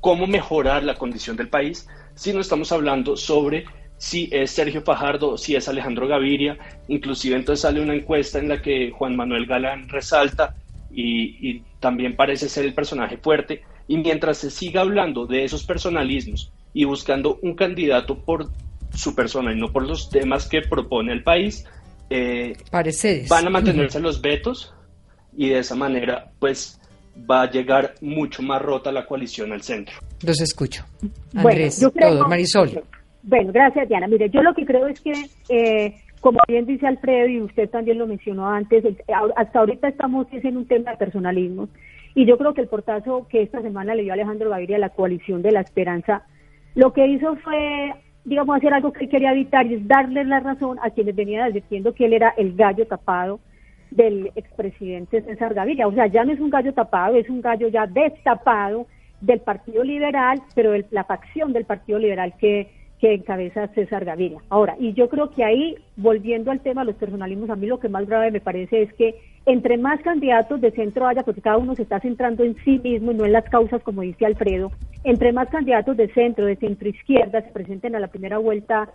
cómo 0.00 0.26
mejorar 0.26 0.84
la 0.84 0.94
condición 0.94 1.36
del 1.36 1.48
país, 1.48 1.88
si 2.14 2.32
no 2.32 2.40
estamos 2.40 2.72
hablando 2.72 3.16
sobre 3.16 3.64
si 3.96 4.28
es 4.32 4.50
Sergio 4.50 4.82
Fajardo, 4.82 5.38
si 5.38 5.56
es 5.56 5.68
Alejandro 5.68 6.06
Gaviria, 6.06 6.58
inclusive 6.88 7.36
entonces 7.36 7.62
sale 7.62 7.80
una 7.80 7.94
encuesta 7.94 8.38
en 8.38 8.48
la 8.48 8.60
que 8.60 8.90
Juan 8.90 9.16
Manuel 9.16 9.46
Galán 9.46 9.88
resalta 9.88 10.54
y, 10.92 11.62
también 11.80 12.16
parece 12.16 12.48
ser 12.48 12.64
el 12.64 12.72
personaje 12.72 13.18
fuerte, 13.18 13.62
y 13.88 13.98
mientras 13.98 14.38
se 14.38 14.50
siga 14.50 14.80
hablando 14.80 15.26
de 15.26 15.44
esos 15.44 15.64
personalismos 15.64 16.50
y 16.74 16.84
buscando 16.84 17.38
un 17.40 17.54
candidato 17.54 18.18
por 18.18 18.50
su 18.92 19.14
persona 19.14 19.52
y 19.52 19.56
no 19.58 19.72
por 19.72 19.86
los 19.86 20.10
temas 20.10 20.48
que 20.48 20.60
propone 20.60 21.12
el 21.12 21.22
país, 21.22 21.64
eh, 22.10 22.54
van 23.28 23.46
a 23.46 23.50
mantenerse 23.50 24.00
los 24.00 24.20
vetos 24.20 24.74
y 25.36 25.48
de 25.48 25.60
esa 25.60 25.74
manera 25.74 26.30
pues 26.38 26.78
va 27.30 27.42
a 27.42 27.50
llegar 27.50 27.94
mucho 28.00 28.42
más 28.42 28.60
rota 28.60 28.92
la 28.92 29.06
coalición 29.06 29.52
al 29.52 29.62
centro. 29.62 29.94
Los 30.22 30.40
escucho. 30.40 30.84
Andrés, 31.34 31.80
bueno, 31.80 31.92
creo, 31.92 32.28
Marisol. 32.28 32.82
Bueno, 33.22 33.52
gracias 33.52 33.88
Diana. 33.88 34.06
Mire, 34.06 34.28
yo 34.30 34.42
lo 34.42 34.52
que 34.52 34.66
creo 34.66 34.86
es 34.86 35.00
que, 35.00 35.12
eh, 35.48 35.94
como 36.20 36.40
bien 36.48 36.66
dice 36.66 36.86
Alfredo 36.86 37.28
y 37.28 37.40
usted 37.40 37.70
también 37.70 37.98
lo 37.98 38.06
mencionó 38.06 38.48
antes, 38.48 38.84
hasta 39.36 39.58
ahorita 39.58 39.88
estamos 39.88 40.26
en 40.30 40.56
un 40.56 40.66
tema 40.66 40.90
de 40.90 40.96
personalismo 40.98 41.68
y 42.14 42.26
yo 42.26 42.38
creo 42.38 42.54
que 42.54 42.60
el 42.60 42.68
portazo 42.68 43.26
que 43.28 43.42
esta 43.42 43.60
semana 43.62 43.94
le 43.94 44.02
dio 44.02 44.12
Alejandro 44.12 44.50
Gaviria 44.50 44.76
a 44.76 44.80
la 44.80 44.90
coalición 44.90 45.42
de 45.42 45.52
la 45.52 45.60
esperanza, 45.60 46.24
lo 46.74 46.92
que 46.92 47.06
hizo 47.06 47.36
fue, 47.36 47.94
digamos, 48.24 48.56
hacer 48.56 48.74
algo 48.74 48.92
que 48.92 49.08
quería 49.08 49.32
evitar 49.32 49.66
y 49.66 49.74
es 49.74 49.88
darle 49.88 50.24
la 50.24 50.40
razón 50.40 50.78
a 50.82 50.90
quienes 50.90 51.14
venían 51.14 51.42
advirtiendo 51.42 51.94
que 51.94 52.06
él 52.06 52.14
era 52.14 52.34
el 52.36 52.54
gallo 52.54 52.86
tapado 52.86 53.40
del 53.90 54.32
expresidente 54.34 55.22
César 55.22 55.54
Gaviria. 55.54 55.86
O 55.86 55.92
sea, 55.92 56.06
ya 56.06 56.24
no 56.24 56.32
es 56.32 56.40
un 56.40 56.50
gallo 56.50 56.72
tapado, 56.72 57.16
es 57.16 57.28
un 57.28 57.40
gallo 57.40 57.68
ya 57.68 57.86
destapado 57.86 58.86
del 59.20 59.40
Partido 59.40 59.84
Liberal, 59.84 60.42
pero 60.54 60.72
de 60.72 60.84
la 60.90 61.04
facción 61.04 61.52
del 61.52 61.64
Partido 61.64 61.98
Liberal 61.98 62.34
que, 62.38 62.68
que 62.98 63.14
encabeza 63.14 63.68
César 63.68 64.04
Gaviria. 64.04 64.40
Ahora, 64.48 64.76
y 64.78 64.92
yo 64.94 65.08
creo 65.08 65.30
que 65.30 65.44
ahí, 65.44 65.76
volviendo 65.96 66.50
al 66.50 66.60
tema 66.60 66.82
de 66.82 66.86
los 66.86 66.96
personalismos, 66.96 67.50
a 67.50 67.56
mí 67.56 67.66
lo 67.66 67.78
que 67.78 67.88
más 67.88 68.06
grave 68.06 68.32
me 68.32 68.40
parece 68.40 68.82
es 68.82 68.92
que 68.94 69.14
entre 69.46 69.76
más 69.76 70.00
candidatos 70.00 70.60
de 70.60 70.70
centro 70.70 71.06
haya, 71.06 71.22
porque 71.22 71.42
cada 71.42 71.58
uno 71.58 71.74
se 71.74 71.82
está 71.82 72.00
centrando 72.00 72.44
en 72.44 72.56
sí 72.64 72.80
mismo 72.82 73.12
y 73.12 73.14
no 73.14 73.26
en 73.26 73.32
las 73.32 73.44
causas, 73.44 73.82
como 73.82 74.02
dice 74.02 74.24
Alfredo, 74.24 74.72
entre 75.04 75.32
más 75.32 75.48
candidatos 75.48 75.96
de 75.96 76.08
centro, 76.12 76.46
de 76.46 76.56
centro 76.56 76.88
izquierda 76.88 77.42
se 77.42 77.50
presenten 77.50 77.94
a 77.94 78.00
la 78.00 78.08
primera 78.08 78.38
vuelta 78.38 78.90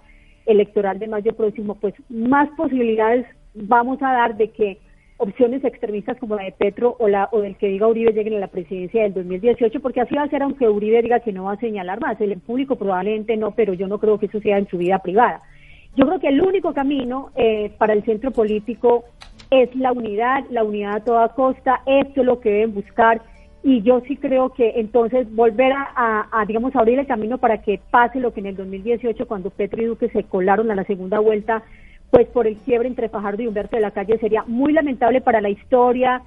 electoral 0.46 0.98
de 0.98 1.08
mayo 1.08 1.36
próximo, 1.36 1.76
pues 1.76 1.94
más 2.10 2.50
posibilidades 2.58 3.26
vamos 3.54 4.02
a 4.02 4.12
dar 4.12 4.38
de 4.38 4.50
que 4.50 4.80
opciones 5.18 5.64
extremistas 5.66 6.18
como 6.18 6.36
la 6.36 6.44
de 6.44 6.54
Petro 6.54 6.96
o, 6.98 7.08
la, 7.08 7.28
o 7.32 7.42
del 7.42 7.58
que 7.58 7.68
diga 7.68 7.88
Uribe 7.88 8.14
lleguen 8.14 8.36
a 8.36 8.40
la 8.40 8.48
presidencia 8.48 9.04
del 9.04 9.14
2018, 9.14 9.80
porque 9.82 10.02
así 10.02 10.16
va 10.16 10.24
a 10.24 10.30
ser 10.30 10.42
aunque 10.42 10.68
Uribe 10.68 11.02
diga 11.02 11.20
que 11.20 11.34
no 11.34 11.44
va 11.44 11.54
a 11.54 11.60
señalar 11.60 12.00
más. 12.00 12.20
El 12.22 12.40
público 12.40 12.78
probablemente 12.78 13.36
no, 13.36 13.52
pero 13.52 13.74
yo 13.74 13.88
no 13.88 14.00
creo 14.00 14.18
que 14.18 14.28
eso 14.28 14.40
sea 14.40 14.58
en 14.58 14.68
su 14.70 14.78
vida 14.78 15.00
privada. 15.00 15.42
Yo 15.96 16.08
creo 16.08 16.20
que 16.20 16.30
el 16.30 16.42
único 16.42 16.74
camino 16.74 17.32
eh, 17.36 17.72
para 17.78 17.94
el 17.94 18.04
centro 18.06 18.32
político 18.32 19.04
es 19.52 19.76
la 19.76 19.92
unidad, 19.92 20.46
la 20.50 20.64
unidad 20.64 20.96
a 20.96 21.04
toda 21.04 21.30
costa, 21.30 21.82
esto 21.86 22.22
es 22.22 22.26
lo 22.26 22.40
que 22.40 22.52
deben 22.52 22.74
buscar. 22.74 23.22
Y 23.62 23.82
yo 23.82 24.02
sí 24.08 24.16
creo 24.16 24.50
que 24.50 24.74
entonces 24.78 25.34
volver 25.36 25.74
a, 25.74 26.28
a, 26.32 26.46
digamos, 26.46 26.76
abrir 26.76 26.98
el 26.98 27.08
camino 27.08 27.38
para 27.38 27.62
que 27.62 27.80
pase 27.92 28.20
lo 28.20 28.34
que 28.34 28.40
en 28.40 28.48
el 28.48 28.56
2018, 28.56 29.28
cuando 29.28 29.50
Petro 29.50 29.82
y 29.82 29.86
Duque 29.86 30.10
se 30.10 30.24
colaron 30.24 30.72
a 30.72 30.76
la 30.76 30.86
segunda 30.86 31.20
vuelta, 31.20 31.64
pues 32.10 32.28
por 32.28 32.48
el 32.48 32.58
quiebre 32.58 32.88
entre 32.88 33.10
Fajardo 33.10 33.44
y 33.44 33.48
Humberto 33.48 33.76
de 33.76 33.82
la 33.82 33.92
Calle 33.92 34.18
sería 34.20 34.44
muy 34.48 34.74
lamentable 34.74 35.22
para 35.22 35.42
la 35.42 35.50
historia 35.50 36.22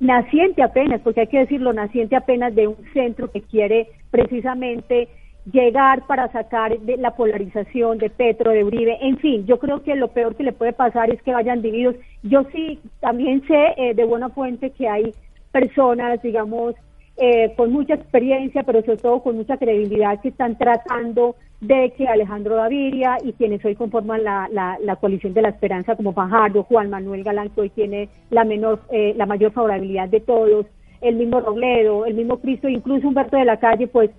naciente 0.00 0.62
apenas, 0.62 1.00
porque 1.00 1.20
hay 1.20 1.26
que 1.28 1.38
decirlo, 1.38 1.72
naciente 1.72 2.16
apenas 2.16 2.54
de 2.54 2.66
un 2.66 2.76
centro 2.92 3.30
que 3.30 3.40
quiere 3.40 3.88
precisamente 4.10 5.08
llegar 5.50 6.06
para 6.06 6.30
sacar 6.30 6.78
de 6.78 6.96
la 6.96 7.16
polarización 7.16 7.98
de 7.98 8.10
Petro, 8.10 8.52
de 8.52 8.64
Uribe, 8.64 8.98
en 9.00 9.18
fin, 9.18 9.44
yo 9.46 9.58
creo 9.58 9.82
que 9.82 9.96
lo 9.96 10.08
peor 10.08 10.36
que 10.36 10.44
le 10.44 10.52
puede 10.52 10.72
pasar 10.72 11.10
es 11.10 11.20
que 11.22 11.32
vayan 11.32 11.62
divididos. 11.62 11.96
Yo 12.22 12.44
sí 12.52 12.78
también 13.00 13.46
sé 13.46 13.74
eh, 13.76 13.94
de 13.94 14.04
buena 14.04 14.28
fuente 14.28 14.70
que 14.70 14.88
hay 14.88 15.12
personas, 15.50 16.22
digamos, 16.22 16.74
eh, 17.16 17.52
con 17.56 17.72
mucha 17.72 17.94
experiencia, 17.94 18.62
pero 18.62 18.82
sobre 18.82 18.96
todo 18.96 19.22
con 19.22 19.36
mucha 19.36 19.56
credibilidad, 19.56 20.20
que 20.20 20.28
están 20.28 20.56
tratando 20.56 21.36
de 21.60 21.92
que 21.96 22.08
Alejandro 22.08 22.56
Gaviria 22.56 23.18
y 23.22 23.32
quienes 23.34 23.64
hoy 23.64 23.74
conforman 23.74 24.24
la, 24.24 24.48
la, 24.50 24.96
coalición 24.96 25.34
de 25.34 25.42
la 25.42 25.50
esperanza 25.50 25.94
como 25.94 26.12
Fajardo, 26.12 26.64
Juan 26.64 26.90
Manuel 26.90 27.22
Galán, 27.22 27.50
que 27.50 27.60
hoy 27.60 27.70
tiene 27.70 28.08
la 28.30 28.44
menor, 28.44 28.80
eh, 28.90 29.14
la 29.16 29.26
mayor 29.26 29.52
favorabilidad 29.52 30.08
de 30.08 30.20
todos, 30.20 30.66
el 31.00 31.16
mismo 31.16 31.40
Robledo, 31.40 32.06
el 32.06 32.14
mismo 32.14 32.38
Cristo, 32.40 32.68
incluso 32.68 33.06
Humberto 33.06 33.36
de 33.36 33.44
la 33.44 33.58
Calle, 33.58 33.86
pues 33.86 34.10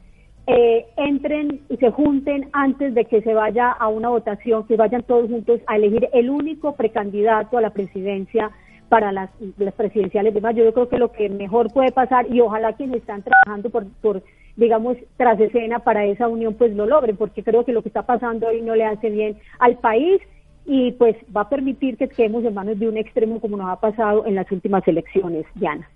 eh, 0.45 0.85
entren 0.97 1.61
y 1.69 1.77
se 1.77 1.91
junten 1.91 2.49
antes 2.51 2.93
de 2.93 3.05
que 3.05 3.21
se 3.21 3.33
vaya 3.33 3.71
a 3.71 3.87
una 3.87 4.09
votación, 4.09 4.67
que 4.67 4.75
vayan 4.75 5.03
todos 5.03 5.29
juntos 5.29 5.61
a 5.67 5.77
elegir 5.77 6.09
el 6.13 6.29
único 6.29 6.75
precandidato 6.75 7.57
a 7.57 7.61
la 7.61 7.69
presidencia 7.69 8.51
para 8.89 9.11
las, 9.11 9.29
presidenciales 9.75 10.33
de 10.33 10.41
mayo. 10.41 10.63
Yo 10.63 10.73
creo 10.73 10.89
que 10.89 10.97
lo 10.97 11.11
que 11.11 11.29
mejor 11.29 11.71
puede 11.73 11.91
pasar 11.91 12.27
y 12.29 12.41
ojalá 12.41 12.73
quienes 12.73 12.97
están 12.97 13.23
trabajando 13.23 13.69
por, 13.69 13.87
por 14.01 14.21
digamos, 14.55 14.97
tras 15.17 15.39
escena 15.39 15.79
para 15.79 16.05
esa 16.05 16.27
unión, 16.27 16.55
pues 16.55 16.75
lo 16.75 16.85
logren, 16.85 17.17
porque 17.17 17.43
creo 17.43 17.65
que 17.65 17.73
lo 17.73 17.81
que 17.81 17.89
está 17.89 18.03
pasando 18.03 18.47
hoy 18.47 18.61
no 18.61 18.75
le 18.75 18.85
hace 18.85 19.09
bien 19.09 19.37
al 19.59 19.77
país 19.77 20.21
y 20.65 20.91
pues 20.93 21.15
va 21.35 21.41
a 21.41 21.49
permitir 21.49 21.97
que 21.97 22.07
quedemos 22.07 22.43
en 22.45 22.53
manos 22.53 22.79
de 22.79 22.87
un 22.87 22.97
extremo 22.97 23.39
como 23.39 23.57
nos 23.57 23.69
ha 23.69 23.79
pasado 23.79 24.25
en 24.25 24.35
las 24.35 24.51
últimas 24.51 24.87
elecciones, 24.87 25.45
Diana. 25.55 25.89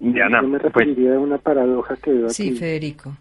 Diana, 0.00 0.42
Yo 0.42 0.48
me 0.48 0.58
pues, 0.58 0.72
referiría 0.72 1.14
a 1.16 1.20
una 1.20 1.38
paradoja 1.38 1.96
que 1.96 2.12
veo 2.12 2.28
Sí, 2.30 2.48
aquí. 2.48 2.58
Federico. 2.58 3.16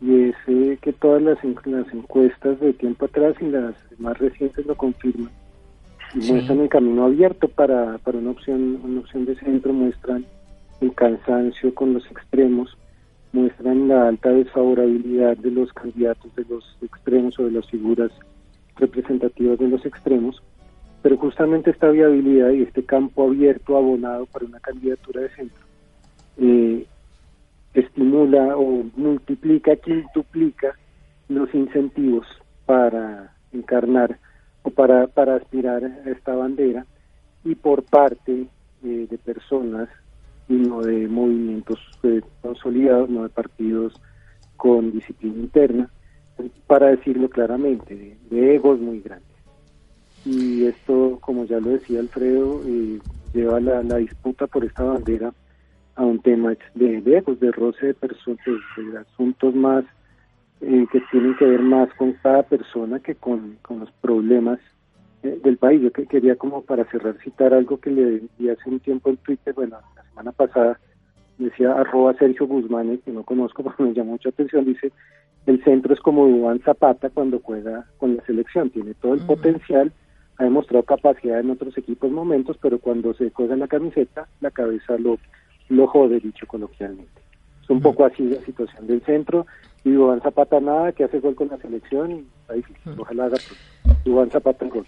y 0.00 0.22
es 0.30 0.34
eh, 0.48 0.78
que 0.82 0.92
todas 0.92 1.22
las, 1.22 1.38
las 1.66 1.92
encuestas 1.94 2.58
de 2.60 2.72
tiempo 2.72 3.04
atrás 3.06 3.34
y 3.40 3.44
las 3.46 3.74
más 3.98 4.18
recientes 4.18 4.66
lo 4.66 4.74
confirman 4.76 5.30
y 6.14 6.20
Sí. 6.22 6.32
muestran 6.32 6.60
el 6.60 6.68
camino 6.68 7.04
abierto 7.04 7.48
para, 7.48 7.98
para 7.98 8.18
una 8.18 8.30
opción 8.30 8.80
una 8.82 9.00
opción 9.00 9.24
de 9.24 9.36
centro 9.36 9.72
muestran 9.72 10.24
el 10.80 10.92
cansancio 10.94 11.74
con 11.74 11.94
los 11.94 12.04
extremos 12.10 12.76
muestran 13.32 13.88
la 13.88 14.08
alta 14.08 14.30
desfavorabilidad 14.30 15.36
de 15.38 15.50
los 15.50 15.72
candidatos 15.72 16.34
de 16.36 16.44
los 16.48 16.76
extremos 16.82 17.38
o 17.38 17.44
de 17.44 17.52
las 17.52 17.68
figuras 17.70 18.10
representativas 18.76 19.58
de 19.58 19.68
los 19.68 19.84
extremos 19.86 20.42
pero 21.02 21.16
justamente 21.18 21.70
esta 21.70 21.90
viabilidad 21.90 22.50
y 22.50 22.62
este 22.62 22.82
campo 22.84 23.28
abierto 23.28 23.76
abonado 23.76 24.26
para 24.26 24.44
una 24.46 24.60
candidatura 24.60 25.20
de 25.22 25.28
centro 25.30 25.63
eh, 26.38 26.86
estimula 27.74 28.56
o 28.56 28.84
multiplica, 28.96 29.76
quintuplica 29.76 30.76
los 31.28 31.52
incentivos 31.54 32.26
para 32.66 33.34
encarnar 33.52 34.18
o 34.62 34.70
para, 34.70 35.06
para 35.06 35.36
aspirar 35.36 35.84
a 35.84 36.10
esta 36.10 36.34
bandera 36.34 36.86
y 37.44 37.54
por 37.54 37.82
parte 37.82 38.46
eh, 38.84 39.06
de 39.10 39.18
personas 39.18 39.88
y 40.48 40.54
no 40.54 40.82
de 40.82 41.08
movimientos 41.08 41.78
eh, 42.02 42.22
consolidados, 42.42 43.10
no 43.10 43.22
de 43.24 43.28
partidos 43.28 43.94
con 44.56 44.92
disciplina 44.92 45.40
interna, 45.40 45.90
para 46.66 46.88
decirlo 46.88 47.28
claramente, 47.28 48.16
de, 48.30 48.54
egos 48.54 48.78
muy 48.80 49.00
grandes. 49.00 49.28
Y 50.24 50.64
esto, 50.64 51.18
como 51.20 51.44
ya 51.44 51.60
lo 51.60 51.70
decía 51.70 52.00
Alfredo, 52.00 52.62
eh, 52.66 52.98
lleva 53.34 53.60
la, 53.60 53.82
la 53.82 53.96
disputa 53.96 54.46
por 54.46 54.64
esta 54.64 54.84
bandera 54.84 55.32
a 55.96 56.04
un 56.04 56.20
tema 56.20 56.54
de, 56.74 57.00
de 57.00 57.16
egos, 57.16 57.40
de 57.40 57.52
roce 57.52 57.86
de 57.86 57.94
personas, 57.94 58.38
de, 58.44 58.82
de 58.84 58.98
asuntos 58.98 59.54
más 59.54 59.84
eh, 60.60 60.86
que 60.90 61.00
tienen 61.10 61.36
que 61.36 61.44
ver 61.44 61.60
más 61.60 61.92
con 61.94 62.12
cada 62.22 62.42
persona 62.42 62.98
que 63.00 63.14
con, 63.14 63.58
con 63.62 63.80
los 63.80 63.90
problemas 64.00 64.58
eh, 65.22 65.38
del 65.42 65.58
país. 65.58 65.82
Yo 65.82 65.92
que 65.92 66.06
quería 66.06 66.36
como 66.36 66.62
para 66.62 66.84
cerrar 66.86 67.16
citar 67.22 67.52
algo 67.52 67.78
que 67.78 67.90
le 67.90 68.22
di 68.38 68.48
hace 68.48 68.70
un 68.70 68.80
tiempo 68.80 69.10
en 69.10 69.16
Twitter, 69.18 69.52
bueno, 69.54 69.78
la 69.96 70.02
semana 70.04 70.32
pasada 70.32 70.78
decía 71.38 71.72
arroba 71.72 72.14
Sergio 72.14 72.46
Guzmán, 72.46 72.98
que 73.04 73.10
no 73.10 73.24
conozco, 73.24 73.62
pero 73.76 73.88
me 73.88 73.94
llamó 73.94 74.12
mucha 74.12 74.30
atención, 74.30 74.64
dice, 74.64 74.92
el 75.46 75.62
centro 75.64 75.92
es 75.92 76.00
como 76.00 76.26
Duván 76.26 76.60
Zapata 76.60 77.10
cuando 77.10 77.40
juega 77.40 77.84
con 77.98 78.16
la 78.16 78.24
selección, 78.24 78.70
tiene 78.70 78.94
todo 78.94 79.14
el 79.14 79.20
potencial, 79.20 79.92
ha 80.38 80.44
demostrado 80.44 80.84
capacidad 80.84 81.40
en 81.40 81.50
otros 81.50 81.76
equipos 81.76 82.10
momentos, 82.10 82.56
pero 82.60 82.78
cuando 82.78 83.12
se 83.14 83.30
juega 83.30 83.54
en 83.54 83.60
la 83.60 83.68
camiseta, 83.68 84.28
la 84.40 84.50
cabeza 84.50 84.96
lo, 84.98 85.18
lo 85.68 85.86
jode, 85.86 86.20
dicho 86.20 86.46
coloquialmente. 86.46 87.20
Es 87.62 87.70
un 87.70 87.78
Ujú. 87.78 87.84
poco 87.90 88.04
así 88.04 88.22
la 88.24 88.40
situación 88.42 88.86
del 88.86 89.02
centro, 89.02 89.46
y 89.84 89.90
Duván 89.92 90.20
Zapata 90.20 90.60
nada, 90.60 90.92
que 90.92 91.04
hace 91.04 91.20
gol 91.20 91.34
con 91.34 91.48
la 91.48 91.58
selección, 91.58 92.12
y 92.12 92.24
está 92.40 92.54
difícil, 92.54 92.92
ojalá 92.98 93.24
haga. 93.26 93.36
Duván 94.04 94.30
Zapata 94.30 94.64
el 94.64 94.70
gol. 94.70 94.86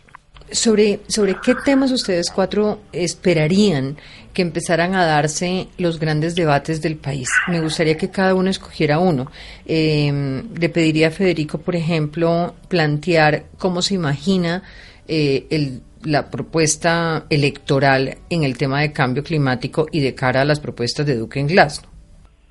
¿Sobre, 0.53 1.01
¿Sobre 1.09 1.35
qué 1.45 1.55
temas 1.65 1.91
ustedes 1.91 2.31
cuatro 2.31 2.79
esperarían 2.93 3.97
que 4.33 4.43
empezaran 4.43 4.95
a 4.95 5.05
darse 5.05 5.67
los 5.77 5.99
grandes 5.99 6.37
debates 6.37 6.81
del 6.83 6.97
país? 6.97 7.29
Me 7.49 7.61
gustaría 7.61 7.97
que 7.97 8.11
cada 8.11 8.35
uno 8.35 8.49
escogiera 8.49 9.01
uno. 9.01 9.27
Eh, 9.65 10.43
le 10.59 10.69
pediría 10.69 11.09
a 11.09 11.11
Federico, 11.11 11.59
por 11.59 11.75
ejemplo, 11.75 12.55
plantear 12.69 13.47
cómo 13.59 13.83
se 13.83 13.95
imagina 13.95 14.63
eh, 15.09 15.47
el, 15.51 15.83
la 16.07 16.31
propuesta 16.31 17.27
electoral 17.29 18.19
en 18.31 18.45
el 18.45 18.57
tema 18.57 18.81
de 18.81 18.93
cambio 18.93 19.25
climático 19.25 19.87
y 19.91 20.01
de 20.01 20.15
cara 20.15 20.43
a 20.43 20.45
las 20.45 20.61
propuestas 20.61 21.05
de 21.05 21.17
Duque 21.17 21.41
en 21.41 21.49
Glasgow. 21.49 21.91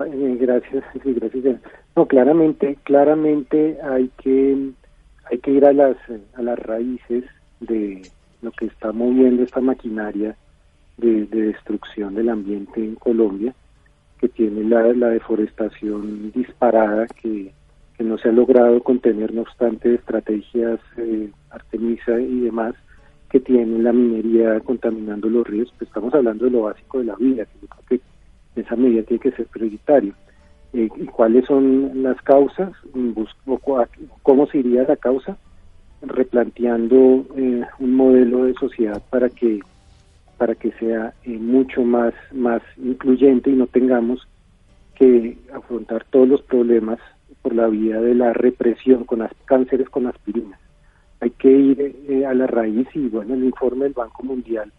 Eh, 0.04 0.36
gracias, 0.38 0.84
gracias. 1.04 1.60
No, 1.96 2.06
claramente, 2.06 2.76
claramente 2.84 3.78
hay 3.82 4.10
que 4.22 4.70
hay 5.30 5.38
que 5.38 5.50
ir 5.50 5.64
a 5.64 5.72
las 5.72 5.96
a 6.34 6.42
las 6.42 6.58
raíces 6.58 7.24
de 7.60 8.02
lo 8.42 8.52
que 8.52 8.66
está 8.66 8.92
moviendo 8.92 9.42
esta 9.42 9.60
maquinaria 9.60 10.36
de, 10.98 11.24
de 11.26 11.42
destrucción 11.46 12.14
del 12.14 12.28
ambiente 12.28 12.80
en 12.80 12.94
Colombia, 12.96 13.54
que 14.20 14.28
tiene 14.28 14.64
la, 14.64 14.82
la 14.92 15.08
deforestación 15.08 16.30
disparada 16.32 17.06
que, 17.06 17.52
que 17.96 18.04
no 18.04 18.18
se 18.18 18.28
ha 18.28 18.32
logrado 18.32 18.82
contener, 18.82 19.32
no 19.32 19.42
obstante, 19.42 19.94
estrategias 19.94 20.78
eh, 20.98 21.30
Artemisa 21.50 22.20
y 22.20 22.40
demás 22.40 22.74
que 23.30 23.40
tienen 23.40 23.84
la 23.84 23.92
minería 23.92 24.60
contaminando 24.60 25.28
los 25.28 25.46
ríos, 25.46 25.72
pues 25.78 25.88
estamos 25.88 26.14
hablando 26.14 26.44
de 26.44 26.50
lo 26.52 26.62
básico 26.62 26.98
de 26.98 27.04
la 27.06 27.16
vida, 27.16 27.44
que 27.44 27.58
yo 27.60 27.68
creo 27.68 28.00
que 28.54 28.60
esa 28.60 28.76
medida 28.76 29.02
tiene 29.02 29.20
que 29.20 29.32
ser 29.32 29.46
prioritario. 29.46 30.14
Eh, 30.72 30.88
¿Y 30.96 31.06
cuáles 31.06 31.46
son 31.46 32.02
las 32.02 32.20
causas? 32.22 32.72
Mm, 32.94 33.12
¿Cómo 34.22 34.46
se 34.46 34.58
iría 34.58 34.84
la 34.84 34.96
causa? 34.96 35.36
Replanteando 36.02 37.24
eh, 37.36 37.62
un 37.78 37.94
modelo 37.94 38.44
de 38.44 38.54
sociedad 38.54 39.02
para 39.10 39.28
que 39.28 39.60
para 40.38 40.54
que 40.54 40.70
sea 40.72 41.14
eh, 41.24 41.38
mucho 41.38 41.82
más 41.82 42.12
más 42.32 42.60
incluyente 42.76 43.50
y 43.50 43.54
no 43.54 43.66
tengamos 43.66 44.28
que 44.94 45.38
afrontar 45.54 46.04
todos 46.10 46.28
los 46.28 46.42
problemas 46.42 46.98
por 47.40 47.54
la 47.54 47.68
vía 47.68 48.00
de 48.00 48.14
la 48.14 48.32
represión 48.34 49.04
con 49.04 49.20
las 49.20 49.32
cánceres 49.46 49.88
con 49.88 50.06
aspirina. 50.06 50.58
Hay 51.26 51.30
que 51.32 51.50
ir 51.50 51.96
eh, 52.08 52.24
a 52.24 52.32
la 52.34 52.46
raíz 52.46 52.86
y 52.94 53.08
bueno, 53.08 53.34
el 53.34 53.42
informe 53.42 53.82
del 53.86 53.94
Banco 53.94 54.22
Mundial 54.22 54.72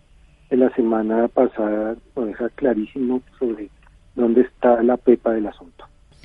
de 0.49 0.55
la 0.55 0.69
semana 0.75 1.27
pasada 1.27 1.97
lo 2.15 2.25
deja 2.25 2.47
clarísimo 2.55 3.21
sobre 3.37 3.67
dónde 4.15 4.41
está 4.43 4.81
la 4.81 4.95
pepa 4.95 5.31
del 5.33 5.47
asunto. 5.47 5.83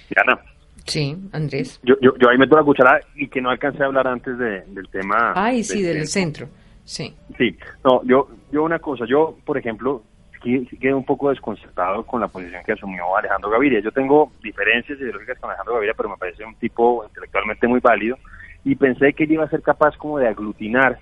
Diana, 0.09 0.39
Sí, 0.87 1.17
Andrés. 1.33 1.81
yo, 1.83 1.97
yo, 2.01 2.13
yo 2.21 2.29
ahí 2.29 2.39
meto 2.39 2.55
la 2.57 2.63
cuchara 2.63 3.01
y 3.17 3.27
que 3.27 3.41
no 3.41 3.51
alcancé 3.51 3.83
a 3.83 3.87
hablar 3.87 4.07
antes 4.07 4.39
de- 4.39 4.61
del 4.69 4.87
tema. 4.91 5.33
Ay, 5.35 5.65
sí, 5.65 5.83
del 5.83 5.97
del 5.99 6.07
centro. 6.07 6.47
Sí. 6.85 7.13
Sí, 7.37 7.57
no, 7.85 8.01
yo, 8.05 8.29
yo 8.53 8.63
una 8.63 8.79
cosa, 8.79 9.05
yo, 9.09 9.37
por 9.45 9.59
ejemplo, 9.59 10.03
quedé 10.41 10.95
un 10.95 11.05
poco 11.05 11.31
desconcertado 11.31 12.05
con 12.05 12.21
la 12.21 12.29
posición 12.29 12.63
que 12.65 12.73
asumió 12.75 13.17
Alejandro 13.17 13.51
Gaviria. 13.51 13.81
Yo 13.81 13.91
tengo 13.91 14.31
diferencias 14.41 15.01
ideológicas 15.01 15.39
con 15.41 15.51
Alejandro 15.51 15.75
Gaviria, 15.75 15.95
pero 15.97 16.09
me 16.11 16.17
parece 16.17 16.45
un 16.45 16.55
tipo 16.57 17.05
intelectualmente 17.09 17.67
muy 17.67 17.81
válido 17.81 18.17
y 18.65 18.77
pensé 18.77 19.13
que 19.13 19.25
él 19.25 19.33
iba 19.33 19.45
a 19.45 19.51
ser 19.51 19.63
capaz 19.63 19.97
como 19.97 20.19
de 20.19 20.29
aglutinar 20.29 20.99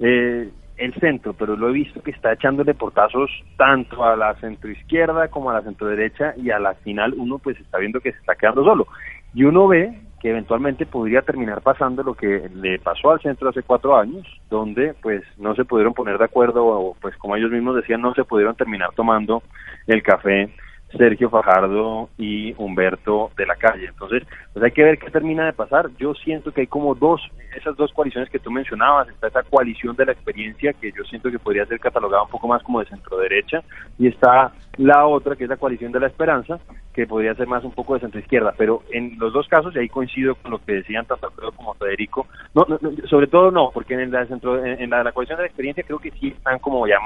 eh, 0.00 0.50
el 0.76 0.94
centro, 0.94 1.34
pero 1.34 1.56
lo 1.56 1.68
he 1.68 1.72
visto 1.72 2.02
que 2.02 2.12
está 2.12 2.32
echándole 2.32 2.74
portazos 2.74 3.30
tanto 3.56 4.04
a 4.04 4.16
la 4.16 4.34
centroizquierda 4.36 5.28
como 5.28 5.50
a 5.50 5.54
la 5.54 5.62
centroderecha 5.62 6.34
y 6.36 6.50
a 6.50 6.58
la 6.58 6.74
final 6.74 7.14
uno 7.16 7.38
pues 7.38 7.58
está 7.58 7.78
viendo 7.78 8.00
que 8.00 8.12
se 8.12 8.18
está 8.18 8.36
quedando 8.36 8.64
solo. 8.64 8.86
Y 9.34 9.44
uno 9.44 9.66
ve 9.66 9.98
que 10.20 10.30
eventualmente 10.30 10.86
podría 10.86 11.22
terminar 11.22 11.62
pasando 11.62 12.02
lo 12.02 12.14
que 12.14 12.48
le 12.54 12.78
pasó 12.78 13.10
al 13.10 13.20
centro 13.20 13.48
hace 13.48 13.62
cuatro 13.62 13.96
años, 13.96 14.26
donde 14.50 14.94
pues 15.00 15.22
no 15.36 15.54
se 15.54 15.64
pudieron 15.64 15.94
poner 15.94 16.18
de 16.18 16.24
acuerdo 16.24 16.66
o 16.66 16.96
pues 17.00 17.16
como 17.16 17.36
ellos 17.36 17.50
mismos 17.50 17.76
decían 17.76 18.00
no 18.00 18.14
se 18.14 18.24
pudieron 18.24 18.56
terminar 18.56 18.90
tomando 18.94 19.42
el 19.86 20.02
café 20.02 20.50
Sergio 20.96 21.28
Fajardo 21.28 22.08
y 22.16 22.54
Humberto 22.56 23.30
de 23.36 23.46
la 23.46 23.56
Calle. 23.56 23.86
Entonces, 23.86 24.22
pues 24.52 24.64
hay 24.64 24.70
que 24.72 24.84
ver 24.84 24.98
qué 24.98 25.10
termina 25.10 25.46
de 25.46 25.52
pasar. 25.52 25.88
Yo 25.98 26.14
siento 26.14 26.52
que 26.52 26.62
hay 26.62 26.66
como 26.66 26.94
dos, 26.94 27.20
esas 27.56 27.76
dos 27.76 27.92
coaliciones 27.92 28.30
que 28.30 28.38
tú 28.38 28.50
mencionabas, 28.50 29.08
está 29.08 29.28
esa 29.28 29.42
coalición 29.42 29.96
de 29.96 30.06
la 30.06 30.12
experiencia 30.12 30.72
que 30.72 30.92
yo 30.92 31.04
siento 31.04 31.30
que 31.30 31.38
podría 31.38 31.66
ser 31.66 31.78
catalogada 31.80 32.22
un 32.22 32.30
poco 32.30 32.48
más 32.48 32.62
como 32.62 32.80
de 32.80 32.86
centro 32.86 33.18
derecha 33.18 33.62
y 33.98 34.08
está 34.08 34.52
la 34.76 35.06
otra 35.06 35.36
que 35.36 35.44
es 35.44 35.50
la 35.50 35.56
coalición 35.56 35.92
de 35.92 36.00
la 36.00 36.06
esperanza 36.06 36.58
que 36.94 37.06
podría 37.06 37.34
ser 37.34 37.46
más 37.46 37.64
un 37.64 37.72
poco 37.72 37.94
de 37.94 38.00
centro 38.00 38.20
izquierda, 38.20 38.54
pero 38.56 38.82
en 38.90 39.18
los 39.18 39.32
dos 39.32 39.46
casos, 39.46 39.74
y 39.74 39.78
ahí 39.78 39.88
coincido 39.88 40.34
con 40.36 40.52
lo 40.52 40.58
que 40.64 40.72
decían 40.72 41.06
tanto 41.06 41.26
Alfredo 41.26 41.52
como 41.52 41.74
Federico, 41.74 42.26
no, 42.54 42.64
no, 42.68 42.78
no, 42.80 42.90
sobre 43.08 43.28
todo 43.28 43.50
no, 43.50 43.70
porque 43.72 43.94
en 43.94 44.10
la, 44.10 44.26
centro, 44.26 44.64
en, 44.64 44.80
en 44.80 44.90
la, 44.90 45.04
la 45.04 45.12
coalición 45.12 45.36
de 45.36 45.44
la 45.44 45.48
experiencia 45.48 45.84
creo 45.84 45.98
que 45.98 46.10
sí 46.12 46.28
están 46.28 46.58
como 46.58 46.86
ya 46.86 46.98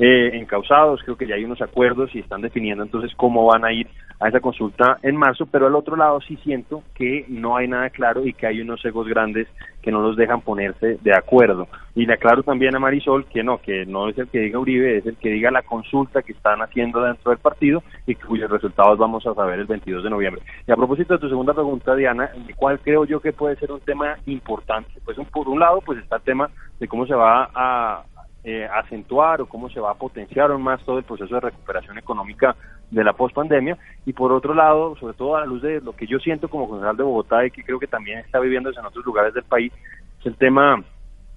eh, 0.00 0.30
encausados, 0.34 1.02
creo 1.04 1.16
que 1.16 1.26
ya 1.26 1.34
hay 1.34 1.44
unos 1.44 1.60
acuerdos 1.60 2.14
y 2.14 2.20
están 2.20 2.40
definiendo 2.40 2.82
entonces 2.82 3.12
cómo 3.16 3.44
van 3.44 3.66
a 3.66 3.72
ir 3.72 3.86
a 4.18 4.28
esa 4.28 4.40
consulta 4.40 4.98
en 5.02 5.14
marzo, 5.16 5.46
pero 5.46 5.66
al 5.66 5.74
otro 5.74 5.94
lado 5.96 6.20
sí 6.22 6.36
siento 6.42 6.82
que 6.94 7.24
no 7.28 7.56
hay 7.56 7.68
nada 7.68 7.90
claro 7.90 8.26
y 8.26 8.32
que 8.32 8.46
hay 8.46 8.60
unos 8.60 8.84
egos 8.84 9.06
grandes 9.08 9.46
que 9.82 9.90
no 9.90 10.00
los 10.02 10.16
dejan 10.16 10.40
ponerse 10.42 10.98
de 11.02 11.14
acuerdo. 11.14 11.68
Y 11.94 12.06
le 12.06 12.14
aclaro 12.14 12.42
también 12.42 12.74
a 12.76 12.78
Marisol 12.78 13.26
que 13.26 13.42
no, 13.42 13.58
que 13.58 13.86
no 13.86 14.08
es 14.08 14.18
el 14.18 14.28
que 14.28 14.40
diga 14.40 14.58
Uribe, 14.58 14.98
es 14.98 15.06
el 15.06 15.16
que 15.16 15.30
diga 15.30 15.50
la 15.50 15.62
consulta 15.62 16.22
que 16.22 16.32
están 16.32 16.60
haciendo 16.60 17.00
dentro 17.02 17.30
del 17.30 17.40
partido 17.40 17.82
y 18.06 18.14
cuyos 18.14 18.50
resultados 18.50 18.98
vamos 18.98 19.26
a 19.26 19.34
saber 19.34 19.58
el 19.60 19.66
22 19.66 20.04
de 20.04 20.10
noviembre. 20.10 20.42
Y 20.66 20.72
a 20.72 20.76
propósito 20.76 21.14
de 21.14 21.20
tu 21.20 21.28
segunda 21.28 21.54
pregunta, 21.54 21.94
Diana, 21.94 22.30
¿cuál 22.56 22.78
creo 22.80 23.04
yo 23.06 23.20
que 23.20 23.32
puede 23.32 23.56
ser 23.56 23.72
un 23.72 23.80
tema 23.80 24.16
importante? 24.26 24.90
Pues 25.04 25.16
un- 25.18 25.26
por 25.26 25.48
un 25.48 25.60
lado, 25.60 25.80
pues 25.84 25.98
está 25.98 26.16
el 26.16 26.22
tema 26.22 26.50
de 26.78 26.88
cómo 26.88 27.06
se 27.06 27.14
va 27.14 27.48
a 27.54 28.02
eh, 28.42 28.66
acentuar 28.66 29.40
o 29.40 29.46
cómo 29.46 29.68
se 29.68 29.80
va 29.80 29.90
a 29.90 29.98
potenciar 29.98 30.50
aún 30.50 30.62
más 30.62 30.82
todo 30.84 30.98
el 30.98 31.04
proceso 31.04 31.34
de 31.34 31.40
recuperación 31.40 31.98
económica 31.98 32.56
de 32.90 33.04
la 33.04 33.12
pospandemia 33.12 33.76
y 34.06 34.12
por 34.12 34.32
otro 34.32 34.54
lado, 34.54 34.96
sobre 34.96 35.14
todo 35.14 35.36
a 35.36 35.40
la 35.40 35.46
luz 35.46 35.62
de 35.62 35.80
lo 35.80 35.94
que 35.94 36.06
yo 36.06 36.18
siento 36.18 36.48
como 36.48 36.68
concejal 36.68 36.96
de 36.96 37.02
Bogotá 37.02 37.44
y 37.44 37.50
que 37.50 37.62
creo 37.62 37.78
que 37.78 37.86
también 37.86 38.18
está 38.18 38.40
viviendo 38.40 38.70
en 38.70 38.84
otros 38.84 39.04
lugares 39.04 39.34
del 39.34 39.44
país, 39.44 39.72
es 40.20 40.26
el 40.26 40.36
tema 40.36 40.82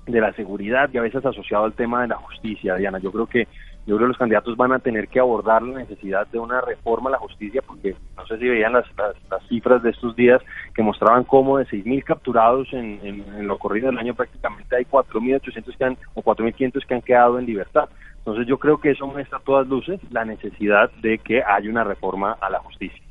de 0.05 0.21
la 0.21 0.33
seguridad 0.33 0.89
y 0.93 0.97
a 0.97 1.01
veces 1.01 1.25
asociado 1.25 1.65
al 1.65 1.73
tema 1.73 2.01
de 2.01 2.09
la 2.09 2.15
justicia, 2.15 2.75
Diana. 2.75 2.99
Yo 2.99 3.11
creo 3.11 3.27
que 3.27 3.47
yo 3.85 3.97
creo 3.97 4.07
que 4.07 4.11
los 4.11 4.17
candidatos 4.17 4.55
van 4.55 4.71
a 4.71 4.79
tener 4.79 5.09
que 5.09 5.19
abordar 5.19 5.61
la 5.61 5.79
necesidad 5.79 6.25
de 6.27 6.39
una 6.39 6.61
reforma 6.61 7.09
a 7.09 7.13
la 7.13 7.17
justicia, 7.19 7.61
porque 7.61 7.95
no 8.15 8.25
sé 8.25 8.37
si 8.37 8.47
veían 8.47 8.73
las, 8.73 8.85
las, 8.97 9.45
cifras 9.49 9.83
de 9.83 9.89
estos 9.89 10.15
días 10.15 10.41
que 10.73 10.81
mostraban 10.81 11.25
cómo 11.25 11.57
de 11.57 11.65
6.000 11.65 12.03
capturados 12.03 12.71
en, 12.71 12.99
en, 13.03 13.47
lo 13.47 13.57
corrido 13.57 13.87
del 13.87 13.97
año 13.97 14.15
prácticamente 14.15 14.77
hay 14.77 14.85
4.800 14.85 15.77
que 15.77 15.83
han, 15.83 15.97
o 16.13 16.21
4.500 16.21 16.85
que 16.85 16.93
han 16.93 17.01
quedado 17.01 17.39
en 17.39 17.45
libertad. 17.45 17.89
Entonces 18.19 18.47
yo 18.47 18.57
creo 18.57 18.77
que 18.79 18.91
eso 18.91 19.05
muestra 19.05 19.39
a 19.39 19.41
todas 19.41 19.67
luces 19.67 19.99
la 20.11 20.23
necesidad 20.23 20.89
de 21.01 21.17
que 21.17 21.43
haya 21.43 21.69
una 21.69 21.83
reforma 21.83 22.37
a 22.39 22.49
la 22.49 22.59
justicia. 22.59 23.03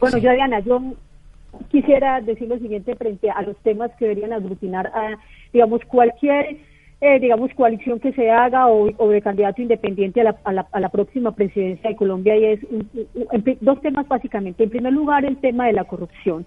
Bueno, 0.00 0.16
yo 0.16 0.30
Diana, 0.32 0.60
yo 0.60 0.80
quisiera 1.70 2.22
decir 2.22 2.48
lo 2.48 2.58
siguiente 2.58 2.96
frente 2.96 3.30
a 3.30 3.42
los 3.42 3.56
temas 3.58 3.90
que 3.98 4.06
deberían 4.06 4.32
aglutinar 4.32 4.86
a, 4.86 5.18
digamos, 5.52 5.82
cualquier 5.84 6.56
eh, 7.00 7.18
digamos, 7.20 7.52
coalición 7.54 8.00
que 8.00 8.12
se 8.12 8.30
haga 8.30 8.68
o, 8.68 9.08
de 9.08 9.20
candidato 9.20 9.60
independiente 9.60 10.20
a 10.20 10.24
la, 10.24 10.36
a, 10.44 10.52
la, 10.52 10.66
a 10.72 10.80
la, 10.80 10.88
próxima 10.88 11.32
presidencia 11.32 11.90
de 11.90 11.96
Colombia 11.96 12.36
y 12.36 12.44
es 12.44 12.60
dos 13.60 13.80
temas 13.82 14.08
básicamente. 14.08 14.64
En 14.64 14.70
primer 14.70 14.92
lugar, 14.92 15.24
el 15.24 15.36
tema 15.38 15.66
de 15.66 15.74
la 15.74 15.84
corrupción. 15.84 16.46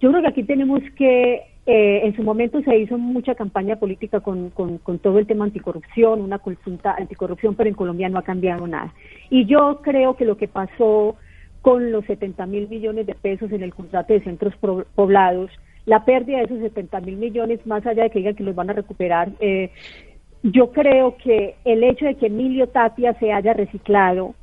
Yo 0.00 0.10
creo 0.10 0.22
que 0.22 0.28
aquí 0.28 0.42
tenemos 0.42 0.82
que, 0.96 1.42
eh, 1.66 2.00
en 2.04 2.14
su 2.14 2.22
momento 2.22 2.60
se 2.62 2.76
hizo 2.78 2.98
mucha 2.98 3.34
campaña 3.34 3.76
política 3.76 4.20
con, 4.20 4.50
con, 4.50 4.78
con, 4.78 4.98
todo 4.98 5.18
el 5.18 5.26
tema 5.26 5.46
anticorrupción, 5.46 6.20
una 6.20 6.38
consulta 6.38 6.94
anticorrupción, 6.96 7.54
pero 7.54 7.68
en 7.68 7.74
Colombia 7.74 8.08
no 8.08 8.18
ha 8.18 8.22
cambiado 8.22 8.66
nada. 8.66 8.92
Y 9.30 9.46
yo 9.46 9.80
creo 9.82 10.14
que 10.16 10.26
lo 10.26 10.36
que 10.36 10.48
pasó 10.48 11.16
con 11.62 11.90
los 11.90 12.04
70 12.04 12.46
mil 12.46 12.68
millones 12.68 13.06
de 13.06 13.14
pesos 13.14 13.50
en 13.50 13.62
el 13.62 13.74
contrato 13.74 14.12
de 14.12 14.20
centros 14.20 14.54
poblados, 14.94 15.50
la 15.86 16.04
pérdida 16.04 16.38
de 16.38 16.44
esos 16.44 16.58
70 16.58 17.00
mil 17.00 17.16
millones, 17.16 17.64
más 17.66 17.86
allá 17.86 18.04
de 18.04 18.10
que 18.10 18.18
digan 18.18 18.34
que 18.34 18.44
los 18.44 18.54
van 18.54 18.70
a 18.70 18.74
recuperar, 18.74 19.30
eh, 19.40 19.70
yo 20.42 20.70
creo 20.72 21.16
que 21.16 21.56
el 21.64 21.82
hecho 21.82 22.04
de 22.04 22.16
que 22.16 22.26
Emilio 22.26 22.68
Tapia 22.68 23.14
se 23.14 23.32
haya 23.32 23.52
reciclado, 23.52 24.34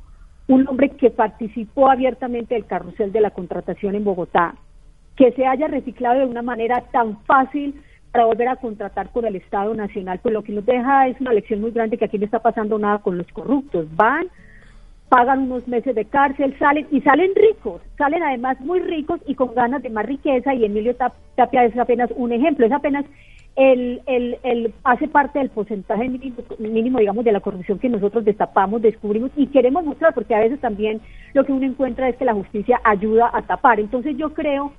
un 0.48 0.66
hombre 0.68 0.90
que 0.90 1.10
participó 1.10 1.90
abiertamente 1.90 2.54
del 2.54 2.66
carrusel 2.66 3.12
de 3.12 3.20
la 3.20 3.30
contratación 3.30 3.94
en 3.94 4.04
Bogotá, 4.04 4.56
que 5.16 5.32
se 5.32 5.46
haya 5.46 5.68
reciclado 5.68 6.20
de 6.20 6.26
una 6.26 6.42
manera 6.42 6.82
tan 6.92 7.22
fácil 7.24 7.80
para 8.10 8.26
volver 8.26 8.48
a 8.48 8.56
contratar 8.56 9.10
con 9.10 9.24
el 9.24 9.36
Estado 9.36 9.74
Nacional, 9.74 10.20
pues 10.22 10.32
lo 10.32 10.42
que 10.42 10.52
nos 10.52 10.64
deja 10.64 11.08
es 11.08 11.20
una 11.20 11.32
lección 11.32 11.60
muy 11.60 11.72
grande 11.72 11.98
que 11.98 12.04
aquí 12.04 12.18
no 12.18 12.24
está 12.24 12.40
pasando 12.40 12.78
nada 12.78 12.98
con 12.98 13.18
los 13.18 13.26
corruptos. 13.28 13.86
Van, 13.96 14.28
pagan 15.08 15.42
unos 15.42 15.66
meses 15.68 15.94
de 15.94 16.04
cárcel, 16.06 16.56
salen 16.58 16.86
y 16.90 17.00
salen 17.02 17.30
ricos, 17.34 17.82
salen 17.96 18.22
además 18.22 18.60
muy 18.60 18.80
ricos 18.80 19.20
y 19.26 19.34
con 19.34 19.54
ganas 19.54 19.82
de 19.82 19.90
más 19.90 20.06
riqueza 20.06 20.54
y 20.54 20.64
Emilio 20.64 20.96
Tapia 21.36 21.64
es 21.64 21.78
apenas 21.78 22.10
un 22.16 22.32
ejemplo, 22.32 22.66
es 22.66 22.72
apenas 22.72 23.04
el, 23.56 24.02
el, 24.06 24.38
el 24.42 24.74
hace 24.82 25.06
parte 25.06 25.38
del 25.38 25.50
porcentaje 25.50 26.08
mínimo, 26.08 26.36
mínimo, 26.58 26.98
digamos, 26.98 27.24
de 27.24 27.32
la 27.32 27.40
corrupción 27.40 27.78
que 27.78 27.88
nosotros 27.88 28.24
destapamos, 28.24 28.82
descubrimos 28.82 29.30
y 29.36 29.46
queremos 29.46 29.84
mostrar, 29.84 30.12
porque 30.14 30.34
a 30.34 30.40
veces 30.40 30.60
también 30.60 31.00
lo 31.34 31.44
que 31.44 31.52
uno 31.52 31.64
encuentra 31.64 32.08
es 32.08 32.16
que 32.16 32.24
la 32.24 32.34
justicia 32.34 32.80
ayuda 32.82 33.30
a 33.32 33.42
tapar. 33.42 33.78
Entonces 33.78 34.16
yo 34.16 34.34
creo 34.34 34.72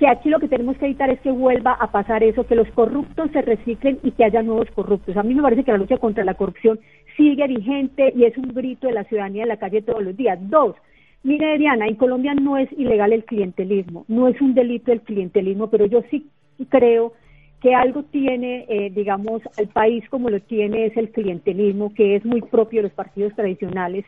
que 0.00 0.08
aquí 0.08 0.30
lo 0.30 0.40
que 0.40 0.48
tenemos 0.48 0.78
que 0.78 0.86
evitar 0.86 1.10
es 1.10 1.20
que 1.20 1.30
vuelva 1.30 1.72
a 1.72 1.92
pasar 1.92 2.24
eso, 2.24 2.46
que 2.46 2.54
los 2.54 2.68
corruptos 2.70 3.30
se 3.32 3.42
reciclen 3.42 3.98
y 4.02 4.12
que 4.12 4.24
haya 4.24 4.42
nuevos 4.42 4.70
corruptos. 4.70 5.14
A 5.14 5.22
mí 5.22 5.34
me 5.34 5.42
parece 5.42 5.62
que 5.62 5.72
la 5.72 5.76
lucha 5.76 5.98
contra 5.98 6.24
la 6.24 6.32
corrupción 6.32 6.80
sigue 7.18 7.46
vigente 7.46 8.10
y 8.16 8.24
es 8.24 8.34
un 8.38 8.48
grito 8.54 8.86
de 8.86 8.94
la 8.94 9.04
ciudadanía 9.04 9.42
en 9.42 9.50
la 9.50 9.58
calle 9.58 9.82
todos 9.82 10.02
los 10.02 10.16
días. 10.16 10.38
Dos, 10.48 10.74
mire 11.22 11.58
Diana, 11.58 11.86
en 11.86 11.96
Colombia 11.96 12.32
no 12.32 12.56
es 12.56 12.72
ilegal 12.72 13.12
el 13.12 13.26
clientelismo, 13.26 14.06
no 14.08 14.26
es 14.26 14.40
un 14.40 14.54
delito 14.54 14.90
el 14.90 15.02
clientelismo, 15.02 15.68
pero 15.68 15.84
yo 15.84 16.02
sí 16.10 16.30
creo 16.70 17.12
que 17.60 17.74
algo 17.74 18.02
tiene, 18.04 18.64
eh, 18.70 18.88
digamos, 18.88 19.42
al 19.58 19.66
país 19.66 20.02
como 20.08 20.30
lo 20.30 20.40
tiene 20.40 20.86
es 20.86 20.96
el 20.96 21.10
clientelismo, 21.10 21.92
que 21.92 22.16
es 22.16 22.24
muy 22.24 22.40
propio 22.40 22.78
de 22.78 22.84
los 22.84 22.92
partidos 22.92 23.34
tradicionales. 23.34 24.06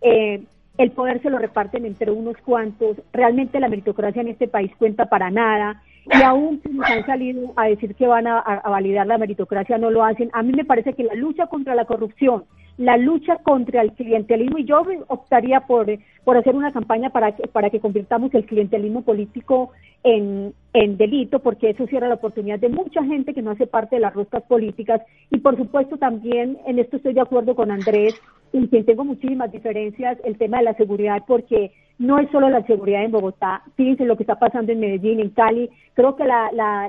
Eh, 0.00 0.42
el 0.78 0.90
poder 0.90 1.22
se 1.22 1.30
lo 1.30 1.38
reparten 1.38 1.84
entre 1.86 2.10
unos 2.10 2.36
cuantos, 2.38 2.96
realmente 3.12 3.60
la 3.60 3.68
meritocracia 3.68 4.22
en 4.22 4.28
este 4.28 4.48
país 4.48 4.72
cuenta 4.76 5.06
para 5.06 5.30
nada, 5.30 5.82
y 6.06 6.22
aún 6.22 6.60
si 6.62 6.70
han 6.84 7.06
salido 7.06 7.52
a 7.56 7.66
decir 7.66 7.94
que 7.94 8.06
van 8.06 8.26
a, 8.26 8.42
validar 8.68 9.06
la 9.06 9.18
meritocracia, 9.18 9.78
no 9.78 9.90
lo 9.90 10.04
hacen. 10.04 10.30
A 10.32 10.42
mí 10.42 10.52
me 10.52 10.64
parece 10.64 10.92
que 10.92 11.04
la 11.04 11.14
lucha 11.14 11.46
contra 11.46 11.74
la 11.74 11.86
corrupción, 11.86 12.44
la 12.76 12.96
lucha 12.96 13.36
contra 13.36 13.82
el 13.82 13.92
clientelismo, 13.92 14.58
y 14.58 14.64
yo 14.64 14.82
optaría 15.08 15.60
por, 15.60 15.86
por 16.24 16.36
hacer 16.36 16.54
una 16.54 16.72
campaña 16.72 17.10
para 17.10 17.32
que, 17.32 17.46
para 17.48 17.70
que 17.70 17.80
convirtamos 17.80 18.34
el 18.34 18.46
clientelismo 18.46 19.02
político 19.02 19.70
en, 20.02 20.52
en 20.72 20.96
delito, 20.96 21.38
porque 21.38 21.70
eso 21.70 21.86
cierra 21.86 22.08
la 22.08 22.14
oportunidad 22.14 22.58
de 22.58 22.68
mucha 22.68 23.02
gente 23.04 23.32
que 23.32 23.42
no 23.42 23.52
hace 23.52 23.66
parte 23.66 23.96
de 23.96 24.02
las 24.02 24.14
roscas 24.14 24.42
políticas. 24.44 25.02
Y 25.30 25.38
por 25.38 25.56
supuesto 25.56 25.96
también, 25.96 26.58
en 26.66 26.78
esto 26.78 26.96
estoy 26.96 27.14
de 27.14 27.20
acuerdo 27.20 27.54
con 27.54 27.70
Andrés, 27.70 28.14
en 28.52 28.66
quien 28.68 28.84
tengo 28.84 29.04
muchísimas 29.04 29.50
diferencias, 29.50 30.18
el 30.24 30.38
tema 30.38 30.58
de 30.58 30.64
la 30.64 30.74
seguridad, 30.74 31.22
porque 31.26 31.72
no 31.98 32.18
es 32.18 32.28
solo 32.30 32.48
la 32.48 32.64
seguridad 32.66 33.04
en 33.04 33.12
Bogotá, 33.12 33.62
fíjense 33.76 34.04
lo 34.04 34.16
que 34.16 34.24
está 34.24 34.38
pasando 34.38 34.72
en 34.72 34.80
Medellín, 34.80 35.20
en 35.20 35.30
Cali, 35.30 35.70
creo 35.94 36.16
que 36.16 36.24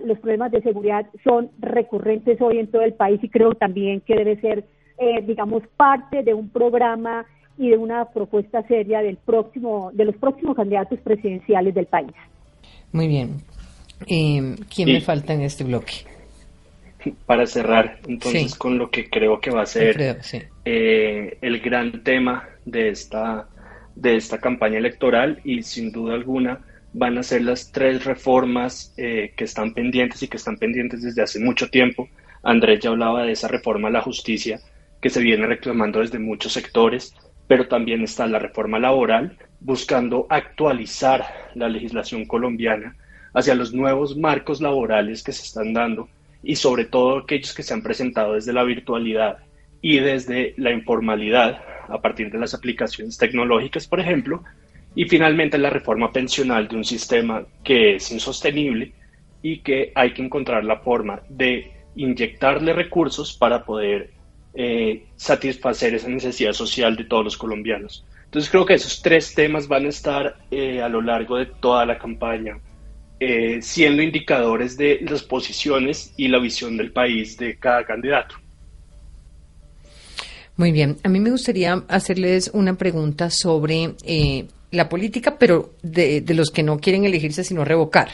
los 0.03 0.19
problemas 0.19 0.51
de 0.51 0.61
seguridad 0.61 1.05
son 1.23 1.49
recurrentes 1.59 2.41
hoy 2.41 2.57
en 2.57 2.67
todo 2.67 2.81
el 2.81 2.93
país 2.93 3.23
y 3.23 3.29
creo 3.29 3.53
también 3.53 4.01
que 4.01 4.15
debe 4.15 4.39
ser, 4.41 4.65
eh, 4.97 5.21
digamos, 5.21 5.63
parte 5.75 6.23
de 6.23 6.33
un 6.33 6.49
programa 6.49 7.25
y 7.57 7.69
de 7.69 7.77
una 7.77 8.05
propuesta 8.05 8.65
seria 8.67 9.01
del 9.01 9.17
próximo, 9.17 9.91
de 9.93 10.05
los 10.05 10.15
próximos 10.17 10.55
candidatos 10.55 10.99
presidenciales 10.99 11.73
del 11.73 11.85
país. 11.85 12.11
Muy 12.91 13.07
bien. 13.07 13.37
Eh, 14.07 14.55
¿Quién 14.73 14.91
me 14.91 15.01
falta 15.01 15.33
en 15.33 15.41
este 15.41 15.63
bloque? 15.63 15.93
Para 17.25 17.45
cerrar, 17.45 17.99
entonces, 18.07 18.55
con 18.55 18.77
lo 18.77 18.89
que 18.89 19.09
creo 19.09 19.39
que 19.39 19.51
va 19.51 19.61
a 19.61 19.65
ser 19.67 20.19
eh, 20.65 21.37
el 21.39 21.59
gran 21.59 22.03
tema 22.03 22.49
de 22.65 22.89
esta 22.89 23.47
de 23.95 24.17
esta 24.17 24.39
campaña 24.39 24.77
electoral 24.77 25.39
y 25.45 25.61
sin 25.61 25.91
duda 25.91 26.15
alguna 26.15 26.59
van 26.93 27.17
a 27.17 27.23
ser 27.23 27.43
las 27.43 27.71
tres 27.71 28.03
reformas 28.05 28.93
eh, 28.97 29.33
que 29.35 29.43
están 29.43 29.73
pendientes 29.73 30.23
y 30.23 30.27
que 30.27 30.37
están 30.37 30.57
pendientes 30.57 31.01
desde 31.01 31.21
hace 31.21 31.39
mucho 31.39 31.69
tiempo. 31.69 32.09
Andrés 32.43 32.79
ya 32.81 32.89
hablaba 32.89 33.23
de 33.23 33.33
esa 33.33 33.47
reforma 33.47 33.87
a 33.89 33.91
la 33.91 34.01
justicia 34.01 34.59
que 35.05 35.11
se 35.11 35.21
viene 35.21 35.45
reclamando 35.45 35.99
desde 35.99 36.17
muchos 36.17 36.53
sectores, 36.53 37.15
pero 37.47 37.67
también 37.67 38.01
está 38.01 38.25
la 38.25 38.39
reforma 38.39 38.79
laboral 38.79 39.37
buscando 39.59 40.25
actualizar 40.31 41.51
la 41.53 41.69
legislación 41.69 42.25
colombiana 42.25 42.95
hacia 43.35 43.53
los 43.53 43.71
nuevos 43.71 44.17
marcos 44.17 44.61
laborales 44.61 45.21
que 45.21 45.31
se 45.31 45.43
están 45.43 45.73
dando 45.73 46.09
y 46.41 46.55
sobre 46.55 46.85
todo 46.85 47.19
aquellos 47.19 47.53
que 47.53 47.61
se 47.61 47.75
han 47.75 47.83
presentado 47.83 48.33
desde 48.33 48.51
la 48.51 48.63
virtualidad 48.63 49.37
y 49.79 49.99
desde 49.99 50.55
la 50.57 50.71
informalidad 50.71 51.61
a 51.87 52.01
partir 52.01 52.31
de 52.31 52.39
las 52.39 52.55
aplicaciones 52.55 53.15
tecnológicas, 53.19 53.85
por 53.85 53.99
ejemplo, 53.99 54.43
y 54.95 55.05
finalmente 55.05 55.59
la 55.59 55.69
reforma 55.69 56.11
pensional 56.11 56.67
de 56.67 56.77
un 56.77 56.83
sistema 56.83 57.45
que 57.63 57.97
es 57.97 58.11
insostenible 58.11 58.93
y 59.43 59.59
que 59.59 59.91
hay 59.93 60.15
que 60.15 60.23
encontrar 60.23 60.63
la 60.63 60.79
forma 60.79 61.21
de 61.29 61.73
inyectarle 61.95 62.73
recursos 62.73 63.37
para 63.37 63.65
poder 63.65 64.14
eh, 64.55 65.05
satisfacer 65.15 65.95
esa 65.95 66.07
necesidad 66.07 66.53
social 66.53 66.95
de 66.95 67.03
todos 67.05 67.23
los 67.23 67.37
colombianos. 67.37 68.05
Entonces 68.25 68.49
creo 68.49 68.65
que 68.65 68.73
esos 68.73 69.01
tres 69.01 69.33
temas 69.33 69.67
van 69.67 69.85
a 69.85 69.89
estar 69.89 70.37
eh, 70.51 70.81
a 70.81 70.89
lo 70.89 71.01
largo 71.01 71.37
de 71.37 71.45
toda 71.45 71.85
la 71.85 71.97
campaña 71.97 72.59
eh, 73.19 73.61
siendo 73.61 74.01
indicadores 74.01 74.77
de 74.77 74.99
las 75.09 75.23
posiciones 75.23 76.13
y 76.17 76.27
la 76.27 76.39
visión 76.39 76.75
del 76.75 76.91
país 76.91 77.37
de 77.37 77.57
cada 77.57 77.85
candidato. 77.85 78.35
Muy 80.57 80.71
bien, 80.71 80.97
a 81.03 81.09
mí 81.09 81.19
me 81.19 81.31
gustaría 81.31 81.83
hacerles 81.87 82.49
una 82.53 82.75
pregunta 82.77 83.29
sobre 83.29 83.95
la 84.75 84.89
política, 84.89 85.37
pero 85.39 85.73
de, 85.81 86.23
los 86.29 86.51
que 86.51 86.63
no 86.63 86.79
quieren 86.79 87.05
elegirse 87.05 87.43
sino 87.43 87.65
revocar. 87.65 88.09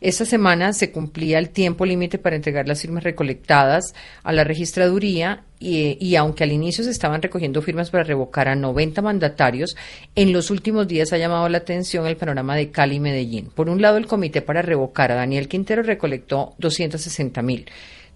Esta 0.00 0.24
semana 0.24 0.72
se 0.72 0.90
cumplía 0.92 1.38
el 1.38 1.50
tiempo 1.50 1.84
límite 1.84 2.18
para 2.18 2.36
entregar 2.36 2.68
las 2.68 2.82
firmas 2.82 3.04
recolectadas 3.04 3.94
a 4.22 4.32
la 4.32 4.44
registraduría 4.44 5.44
y, 5.58 5.96
y, 6.00 6.16
aunque 6.16 6.44
al 6.44 6.52
inicio 6.52 6.84
se 6.84 6.90
estaban 6.90 7.22
recogiendo 7.22 7.62
firmas 7.62 7.90
para 7.90 8.04
revocar 8.04 8.48
a 8.48 8.54
90 8.54 9.00
mandatarios, 9.02 9.76
en 10.14 10.32
los 10.32 10.50
últimos 10.50 10.86
días 10.86 11.12
ha 11.12 11.18
llamado 11.18 11.48
la 11.48 11.58
atención 11.58 12.06
el 12.06 12.16
panorama 12.16 12.54
de 12.56 12.70
Cali 12.70 12.96
y 12.96 13.00
Medellín. 13.00 13.50
Por 13.54 13.70
un 13.70 13.80
lado, 13.80 13.96
el 13.96 14.06
comité 14.06 14.42
para 14.42 14.62
revocar 14.62 15.12
a 15.12 15.14
Daniel 15.14 15.48
Quintero 15.48 15.82
recolectó 15.82 16.54
260 16.58 17.40
mil 17.42 17.66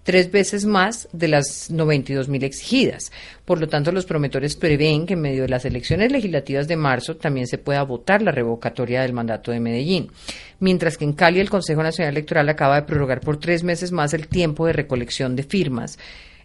tres 0.09 0.31
veces 0.31 0.65
más 0.65 1.07
de 1.11 1.27
las 1.27 1.69
92 1.69 2.29
mil 2.29 2.43
exigidas. 2.43 3.11
Por 3.45 3.59
lo 3.59 3.67
tanto, 3.67 3.91
los 3.91 4.07
promotores 4.07 4.55
prevén 4.55 5.05
que 5.05 5.13
en 5.13 5.21
medio 5.21 5.43
de 5.43 5.49
las 5.49 5.65
elecciones 5.65 6.11
legislativas 6.11 6.67
de 6.67 6.75
marzo 6.75 7.17
también 7.17 7.45
se 7.45 7.59
pueda 7.59 7.83
votar 7.83 8.23
la 8.23 8.31
revocatoria 8.31 9.03
del 9.03 9.13
mandato 9.13 9.51
de 9.51 9.59
Medellín. 9.59 10.09
Mientras 10.61 10.97
que 10.97 11.05
en 11.05 11.13
Cali 11.13 11.39
el 11.39 11.51
Consejo 11.51 11.83
Nacional 11.83 12.15
Electoral 12.15 12.49
acaba 12.49 12.77
de 12.77 12.87
prorrogar 12.87 13.19
por 13.19 13.37
tres 13.37 13.63
meses 13.63 13.91
más 13.91 14.15
el 14.15 14.27
tiempo 14.27 14.65
de 14.65 14.73
recolección 14.73 15.35
de 15.35 15.43
firmas. 15.43 15.99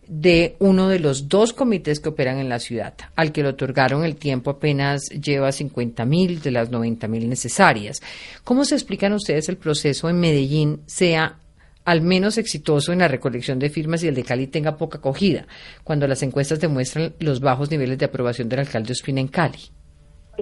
de 0.06 0.56
uno 0.58 0.90
de 0.90 0.98
los 0.98 1.30
dos 1.30 1.54
comités 1.54 1.98
que 1.98 2.10
operan 2.10 2.38
en 2.38 2.50
la 2.50 2.58
ciudad, 2.58 2.92
al 3.16 3.32
que 3.32 3.42
le 3.42 3.48
otorgaron 3.48 4.04
el 4.04 4.16
tiempo 4.16 4.50
apenas 4.50 5.04
lleva 5.08 5.50
50 5.50 6.04
mil 6.04 6.42
de 6.42 6.50
las 6.50 6.68
90 6.68 7.08
mil 7.08 7.26
necesarias. 7.26 8.02
¿Cómo 8.44 8.66
se 8.66 8.74
explican 8.74 9.14
ustedes 9.14 9.48
el 9.48 9.56
proceso 9.56 10.10
en 10.10 10.20
Medellín 10.20 10.82
sea 10.84 11.38
al 11.84 12.02
menos 12.02 12.38
exitoso 12.38 12.92
en 12.92 13.00
la 13.00 13.08
recolección 13.08 13.58
de 13.58 13.68
firmas 13.68 14.02
y 14.02 14.08
el 14.08 14.14
de 14.14 14.24
Cali 14.24 14.46
tenga 14.46 14.76
poca 14.76 14.98
acogida, 14.98 15.46
cuando 15.82 16.06
las 16.06 16.22
encuestas 16.22 16.60
demuestran 16.60 17.12
los 17.20 17.40
bajos 17.40 17.70
niveles 17.70 17.98
de 17.98 18.06
aprobación 18.06 18.48
del 18.48 18.60
alcalde 18.60 18.92
Ospina 18.92 19.20
en 19.20 19.28
Cali? 19.28 19.58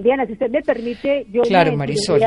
Diana, 0.01 0.25
si 0.25 0.33
usted 0.33 0.49
me 0.49 0.61
permite, 0.61 1.25
yo 1.31 1.41
claro, 1.43 1.71
me 1.71 1.77
Marisol. 1.77 2.21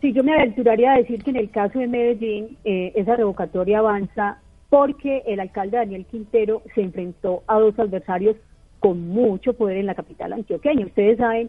Sí, 0.00 0.12
yo 0.12 0.22
me 0.22 0.34
aventuraría 0.34 0.92
a 0.92 0.98
decir 0.98 1.24
que 1.24 1.30
en 1.30 1.36
el 1.36 1.50
caso 1.50 1.78
de 1.78 1.86
Medellín 1.86 2.58
eh, 2.64 2.92
esa 2.94 3.16
revocatoria 3.16 3.78
avanza 3.78 4.38
porque 4.68 5.22
el 5.26 5.40
alcalde 5.40 5.78
Daniel 5.78 6.04
Quintero 6.04 6.62
se 6.74 6.82
enfrentó 6.82 7.42
a 7.46 7.58
dos 7.58 7.78
adversarios 7.78 8.36
con 8.80 9.08
mucho 9.08 9.54
poder 9.54 9.78
en 9.78 9.86
la 9.86 9.94
capital 9.94 10.34
antioqueña. 10.34 10.84
Ustedes 10.84 11.16
saben, 11.16 11.48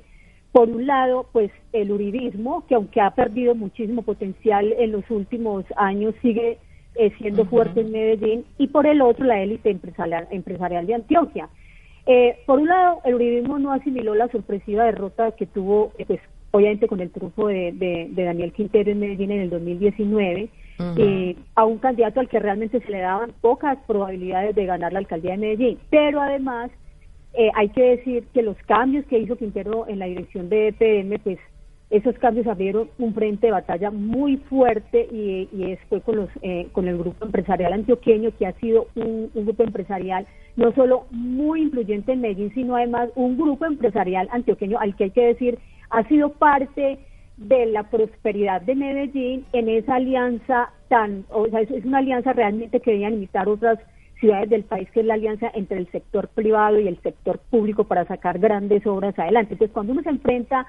por 0.54 0.70
un 0.70 0.88
lado, 0.88 1.28
pues 1.34 1.52
el 1.74 1.91
uribismo, 1.91 2.66
que 2.66 2.76
aunque 2.76 3.02
ha 3.02 3.12
perdido 3.12 3.56
muchísimo 3.56 4.04
potencial 4.04 4.72
en 4.80 4.93
los 4.93 5.04
últimos 5.10 5.66
años, 5.76 6.16
sigue 6.22 6.60
eh, 6.96 7.12
siendo 7.18 7.46
fuerte 7.46 7.82
en 7.82 7.91
Medellín, 7.91 8.46
y 8.58 8.68
por 8.68 8.86
el 8.86 9.02
otro, 9.02 9.26
la 9.26 9.41
élite 9.41 9.70
empresarial, 9.70 10.28
empresarial 10.32 10.86
de 10.88 10.96
Antioquia. 10.96 11.50
Eh, 12.06 12.38
por 12.46 12.60
un 12.60 12.68
lado, 12.68 13.02
el 13.04 13.16
uribismo 13.16 13.58
no 13.58 13.72
asimiló 13.72 14.14
la 14.16 14.28
sorpresiva 14.28 14.86
derrota 14.86 15.32
que 15.32 15.46
tuvo, 15.46 15.91
eh, 15.98 16.06
pues, 16.06 16.20
obviamente 16.52 16.88
con 16.88 17.00
el 17.02 17.12
triunfo 17.12 17.48
de, 17.48 17.72
de, 17.74 18.24
Daniel 18.24 18.54
Quintero 18.54 18.91
en 18.91 19.00
Medellín 19.00 19.32
en 19.32 19.41
el 19.41 19.50
2019, 19.50 20.50
eh, 20.98 21.36
a 21.56 21.66
un 21.66 21.78
candidato 21.78 22.20
al 22.20 22.30
que 22.30 22.39
realmente 22.39 22.80
se 22.82 22.91
le 22.91 23.00
daban 23.00 23.32
pocas 23.41 23.78
probabilidades 23.88 24.56
de 24.56 24.66
ganar 24.66 24.93
la 24.93 25.00
alcaldía 25.00 25.32
de 25.32 25.38
Medellín. 25.38 25.80
Pero 25.89 26.22
además, 26.22 26.70
eh, 27.34 27.50
hay 27.56 27.70
que 27.70 27.82
decir 27.82 28.26
que 28.34 28.41
los 28.41 28.58
cambios 28.66 29.06
que 29.06 29.20
hizo 29.20 29.36
Quintero 29.36 29.88
en 29.88 30.00
la 30.00 30.06
dirección 30.06 30.50
de 30.50 30.70
EPM, 30.70 31.20
pues 31.20 31.39
esos 31.90 32.18
cambios 32.18 32.48
abrieron 32.48 32.90
un 32.98 33.14
frente 33.14 33.48
de 33.48 33.54
batalla 33.54 33.92
muy 33.92 34.38
fuerte 34.38 35.08
y, 35.12 35.48
y 35.52 35.78
fue 35.88 36.02
con, 36.02 36.16
los, 36.16 36.30
eh, 36.42 36.68
con 36.72 36.88
el 36.88 36.98
grupo 36.98 37.26
empresarial 37.26 37.74
antioqueño, 37.74 38.32
que 38.38 38.48
ha 38.48 38.54
sido 38.54 38.88
un, 38.96 39.30
grupo 39.34 39.64
empresarial 39.64 40.26
no 40.56 40.74
solo 40.74 41.06
muy 41.12 41.62
influyente 41.62 42.14
en 42.14 42.22
Medellín, 42.22 42.54
sino 42.54 42.76
además 42.76 43.10
un 43.16 43.38
grupo 43.38 43.66
empresarial 43.66 44.28
antioqueño 44.32 44.80
al 44.80 44.96
que 44.96 45.06
hay 45.06 45.12
que 45.12 45.26
decir 45.28 45.60
ha 45.92 46.08
sido 46.08 46.30
parte 46.30 46.98
de 47.38 47.66
la 47.68 47.84
prosperidad 47.84 48.62
de 48.62 48.76
Medellín 48.76 49.46
en 49.54 49.70
esa 49.70 49.96
alianza 49.96 50.72
tan, 50.88 51.26
o 51.30 51.48
sea, 51.48 51.62
es 51.62 51.86
una 51.86 52.00
alianza 52.00 52.34
realmente 52.34 52.80
que 52.80 52.92
debían 52.92 53.14
imitar 53.14 53.48
otras 53.48 53.78
ciudades 54.20 54.50
del 54.50 54.64
país, 54.64 54.90
que 54.92 55.02
es 55.02 55.06
la 55.06 55.16
alianza 55.16 55.52
entre 55.54 55.78
el 55.78 55.92
sector 55.92 56.30
privado 56.30 56.80
y 56.80 56.88
el 56.88 57.00
sector 57.02 57.40
público 57.50 57.84
para 57.84 58.06
sacar 58.06 58.40
grandes 58.40 58.86
obras 58.88 59.18
adelante. 59.20 59.54
Entonces, 59.54 59.74
cuando 59.74 59.94
uno 59.94 60.02
se 60.02 60.10
enfrenta 60.10 60.66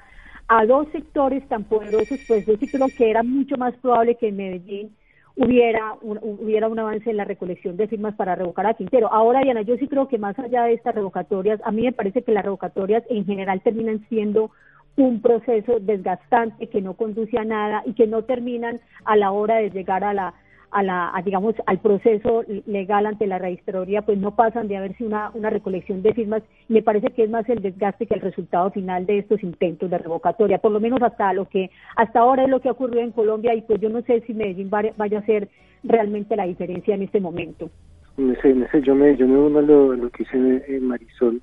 a 0.47 0.65
dos 0.65 0.87
sectores 0.91 1.47
tan 1.47 1.63
poderosos, 1.65 2.19
pues 2.27 2.45
yo 2.45 2.55
sí 2.57 2.67
creo 2.67 2.87
que 2.95 3.09
era 3.09 3.23
mucho 3.23 3.57
más 3.57 3.75
probable 3.75 4.15
que 4.15 4.29
en 4.29 4.37
Medellín 4.37 4.95
hubiera 5.35 5.95
un, 6.01 6.17
hubiera 6.21 6.67
un 6.67 6.79
avance 6.79 7.09
en 7.09 7.17
la 7.17 7.25
recolección 7.25 7.77
de 7.77 7.87
firmas 7.87 8.15
para 8.15 8.35
revocar 8.35 8.65
a 8.65 8.73
Quintero. 8.73 9.11
Ahora, 9.13 9.41
Diana, 9.41 9.61
yo 9.61 9.77
sí 9.77 9.87
creo 9.87 10.07
que 10.07 10.17
más 10.17 10.37
allá 10.39 10.63
de 10.63 10.73
estas 10.73 10.95
revocatorias, 10.95 11.59
a 11.63 11.71
mí 11.71 11.83
me 11.83 11.91
parece 11.91 12.23
que 12.23 12.31
las 12.31 12.43
revocatorias 12.43 13.03
en 13.09 13.25
general 13.25 13.61
terminan 13.61 14.05
siendo 14.09 14.51
un 14.95 15.21
proceso 15.21 15.79
desgastante 15.79 16.67
que 16.67 16.81
no 16.81 16.95
conduce 16.95 17.37
a 17.37 17.45
nada 17.45 17.83
y 17.85 17.93
que 17.93 18.07
no 18.07 18.23
terminan 18.23 18.79
a 19.05 19.15
la 19.15 19.31
hora 19.31 19.57
de 19.57 19.69
llegar 19.69 20.03
a 20.03 20.13
la 20.13 20.33
a 20.71 20.83
la 20.83 21.13
digamos 21.23 21.55
al 21.65 21.79
proceso 21.79 22.43
legal 22.65 23.05
ante 23.05 23.27
la 23.27 23.37
registraduría 23.37 24.01
pues 24.01 24.17
no 24.17 24.35
pasan 24.35 24.67
de 24.67 24.77
haberse 24.77 25.05
una 25.05 25.31
una 25.33 25.49
recolección 25.49 26.01
de 26.01 26.13
firmas. 26.13 26.43
Me 26.67 26.81
parece 26.81 27.09
que 27.09 27.23
es 27.23 27.29
más 27.29 27.47
el 27.49 27.61
desgaste 27.61 28.05
que 28.05 28.15
el 28.15 28.21
resultado 28.21 28.71
final 28.71 29.05
de 29.05 29.19
estos 29.19 29.41
intentos 29.43 29.89
de 29.89 29.97
revocatoria. 29.97 30.57
Por 30.57 30.71
lo 30.71 30.79
menos 30.79 31.01
hasta 31.01 31.33
lo 31.33 31.45
que 31.45 31.69
hasta 31.95 32.19
ahora 32.19 32.43
es 32.43 32.49
lo 32.49 32.59
que 32.59 32.69
ha 32.69 32.73
ocurrido 32.73 33.01
en 33.01 33.11
Colombia 33.11 33.53
y 33.55 33.61
pues 33.61 33.79
yo 33.79 33.89
no 33.89 34.01
sé 34.01 34.21
si 34.21 34.33
Medellín 34.33 34.69
vaya 34.69 35.19
a 35.19 35.25
ser 35.25 35.49
realmente 35.83 36.35
la 36.35 36.45
diferencia 36.45 36.95
en 36.95 37.03
este 37.03 37.19
momento. 37.19 37.69
En 38.17 38.31
ese, 38.31 38.49
en 38.49 38.63
ese 38.63 38.81
yo 38.81 38.95
me 38.95 39.15
yo 39.15 39.27
me 39.27 39.39
uno 39.39 39.59
a 39.59 39.61
lo, 39.61 40.09
que 40.09 40.23
dice 40.23 40.79
Marisol. 40.81 41.41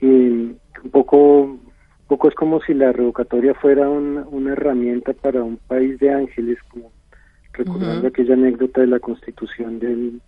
Un 0.00 0.58
poco 0.90 1.58
poco 2.08 2.28
es 2.28 2.34
como 2.34 2.60
si 2.60 2.74
la 2.74 2.92
revocatoria 2.92 3.54
fuera 3.54 3.88
una 3.88 4.52
herramienta 4.52 5.12
para 5.14 5.42
un 5.42 5.56
país 5.56 5.98
de 5.98 6.10
ángeles, 6.10 6.58
como 6.68 6.90
recordando 7.52 8.08
aquella 8.08 8.34
anécdota 8.34 8.80
de 8.80 8.86
la 8.86 8.98
constitución 8.98 9.78
del 9.78 10.20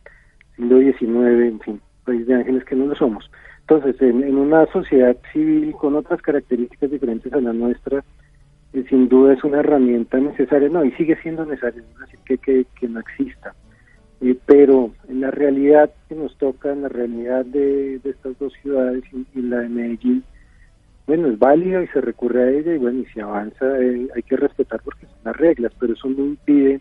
siglo 0.57 0.79
XIX, 0.79 1.03
en 1.03 1.61
fin, 1.61 1.81
país 2.05 2.27
de 2.27 2.35
ángeles 2.35 2.65
que 2.65 2.77
no 2.77 2.87
lo 2.87 2.95
somos. 2.95 3.31
Entonces, 3.61 4.01
en, 4.03 4.37
una 4.37 4.67
sociedad 4.67 5.17
civil 5.33 5.73
con 5.73 5.95
otras 5.95 6.21
características 6.21 6.91
diferentes 6.91 7.33
a 7.33 7.41
la 7.41 7.53
nuestra, 7.53 8.05
eh, 8.75 8.85
sin 8.89 9.09
duda 9.09 9.33
es 9.33 9.43
una 9.43 9.61
herramienta 9.61 10.19
necesaria, 10.19 10.69
no, 10.69 10.85
y 10.85 10.93
sigue 10.93 11.17
siendo 11.23 11.47
necesaria, 11.47 11.83
no 11.95 12.01
decir 12.01 12.21
que, 12.27 12.39
que, 12.39 12.67
que 12.79 12.89
no 12.89 13.01
exista. 13.01 13.55
Eh, 14.21 14.37
pero 14.47 14.91
en 15.09 15.21
la 15.21 15.31
realidad 15.31 15.91
que 16.09 16.15
nos 16.15 16.37
toca, 16.39 16.73
en 16.73 16.83
la 16.83 16.89
realidad 16.89 17.45
de, 17.45 17.97
estas 18.05 18.39
dos 18.39 18.53
ciudades 18.63 19.03
y 19.35 19.43
la 19.43 19.59
de 19.61 19.69
Medellín, 19.69 20.25
bueno, 21.07 21.29
es 21.29 21.39
válida 21.39 21.83
y 21.83 21.87
se 21.89 22.01
recurre 22.01 22.43
a 22.43 22.51
ella 22.51 22.75
y 22.75 22.79
bueno, 22.79 23.01
y 23.01 23.07
si 23.07 23.21
avanza 23.21 23.79
eh, 23.79 24.09
hay 24.15 24.23
que 24.23 24.37
respetar 24.37 24.81
porque 24.83 25.07
son 25.07 25.19
las 25.25 25.37
reglas, 25.37 25.73
pero 25.79 25.93
eso 25.93 26.09
no 26.09 26.25
impide, 26.25 26.81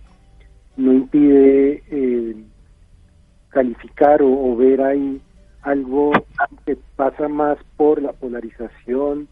no 0.78 0.94
impide 0.94 1.84
eh, 1.90 2.36
calificar 3.50 4.22
o, 4.22 4.56
ver 4.56 4.82
ahí 4.82 5.22
algo 5.62 6.12
que 6.66 6.78
pasa 6.96 7.28
más 7.28 7.58
por 7.78 8.02
la 8.02 8.12
polarización, 8.12 9.28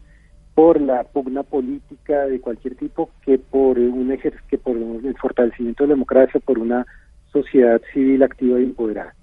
por 0.54 0.80
la 0.80 1.04
pugna 1.04 1.42
política 1.42 2.26
de 2.26 2.40
cualquier 2.40 2.74
tipo 2.76 3.10
que 3.24 3.38
por 3.38 3.78
un 3.78 4.16
que 4.48 4.58
por 4.58 4.76
el 4.76 5.16
fortalecimiento 5.18 5.84
de 5.84 5.88
la 5.88 5.94
democracia, 5.94 6.40
por 6.40 6.58
una 6.58 6.86
sociedad 7.32 7.80
civil 7.92 8.22
activa 8.22 8.60
y 8.60 8.64
empoderada. 8.64 9.14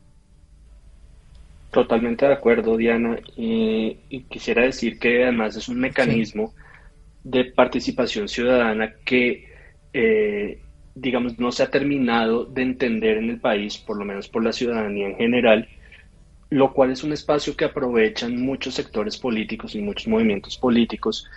Totalmente 1.71 2.25
de 2.25 2.33
acuerdo, 2.33 2.77
Diana. 2.77 3.17
y 3.35 3.95
quisiera 4.27 4.63
decir 4.63 4.97
que 4.97 5.23
además 5.23 5.55
es 5.55 5.69
un 5.69 5.79
mecanismo 5.79 6.53
de 7.23 7.45
participación 7.45 8.27
ciudadana 8.27 8.93
que, 9.05 9.47
eh, 9.93 10.59
digamos, 10.95 11.39
no 11.39 11.51
se 11.51 11.63
ha 11.63 11.69
terminado 11.69 12.45
de 12.45 12.61
entender 12.61 13.17
en 13.17 13.29
el 13.29 13.39
país, 13.39 13.77
por 13.77 13.97
lo 13.97 14.05
menos 14.05 14.27
por 14.27 14.43
la 14.43 14.53
ciudadanía 14.53 15.07
en 15.07 15.15
general, 15.15 15.67
lo 16.49 16.73
cual 16.73 16.91
es 16.91 17.03
un 17.03 17.13
espacio 17.13 17.55
que 17.55 17.65
aprovechan 17.65 18.41
muchos 18.41 18.73
sectores 18.73 19.17
políticos 19.17 19.75
y 19.75 19.81
muchos 19.81 20.07
movimientos 20.07 20.57
políticos 20.57 21.27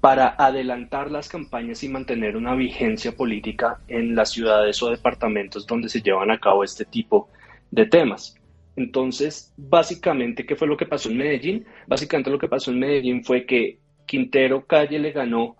para 0.00 0.34
adelantar 0.36 1.10
las 1.10 1.28
campañas 1.28 1.84
y 1.84 1.88
mantener 1.88 2.36
una 2.36 2.54
vigencia 2.54 3.12
política 3.12 3.78
en 3.86 4.16
las 4.16 4.32
ciudades 4.32 4.82
o 4.82 4.90
departamentos 4.90 5.66
donde 5.66 5.88
se 5.88 6.02
llevan 6.02 6.30
a 6.30 6.40
cabo 6.40 6.64
este 6.64 6.84
tipo 6.84 7.28
de 7.70 7.86
temas. 7.86 8.34
Entonces, 8.74 9.52
básicamente, 9.56 10.46
¿qué 10.46 10.56
fue 10.56 10.66
lo 10.66 10.76
que 10.76 10.86
pasó 10.86 11.10
en 11.10 11.18
Medellín? 11.18 11.66
Básicamente 11.86 12.30
lo 12.30 12.38
que 12.38 12.48
pasó 12.48 12.70
en 12.70 12.80
Medellín 12.80 13.22
fue 13.22 13.46
que 13.46 13.78
Quintero 14.06 14.66
Calle 14.66 14.98
le 14.98 15.12
ganó 15.12 15.56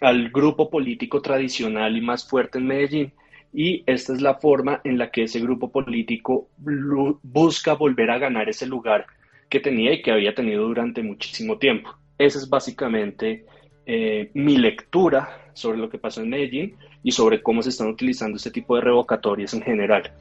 al 0.00 0.30
grupo 0.30 0.70
político 0.70 1.20
tradicional 1.20 1.96
y 1.96 2.00
más 2.00 2.28
fuerte 2.28 2.58
en 2.58 2.66
Medellín 2.66 3.12
y 3.52 3.82
esta 3.86 4.12
es 4.12 4.20
la 4.20 4.34
forma 4.34 4.80
en 4.84 4.98
la 4.98 5.10
que 5.10 5.24
ese 5.24 5.40
grupo 5.40 5.70
político 5.70 6.48
busca 7.22 7.74
volver 7.74 8.10
a 8.10 8.18
ganar 8.18 8.48
ese 8.48 8.66
lugar 8.66 9.06
que 9.48 9.60
tenía 9.60 9.92
y 9.92 10.02
que 10.02 10.12
había 10.12 10.34
tenido 10.34 10.66
durante 10.66 11.02
muchísimo 11.02 11.58
tiempo. 11.58 11.90
Esa 12.16 12.38
es 12.38 12.48
básicamente 12.48 13.44
eh, 13.86 14.30
mi 14.34 14.56
lectura 14.56 15.50
sobre 15.52 15.78
lo 15.78 15.90
que 15.90 15.98
pasó 15.98 16.20
en 16.22 16.30
Medellín 16.30 16.76
y 17.02 17.10
sobre 17.10 17.42
cómo 17.42 17.62
se 17.62 17.70
están 17.70 17.88
utilizando 17.88 18.36
este 18.36 18.52
tipo 18.52 18.76
de 18.76 18.82
revocatorias 18.82 19.52
en 19.54 19.62
general. 19.62 20.12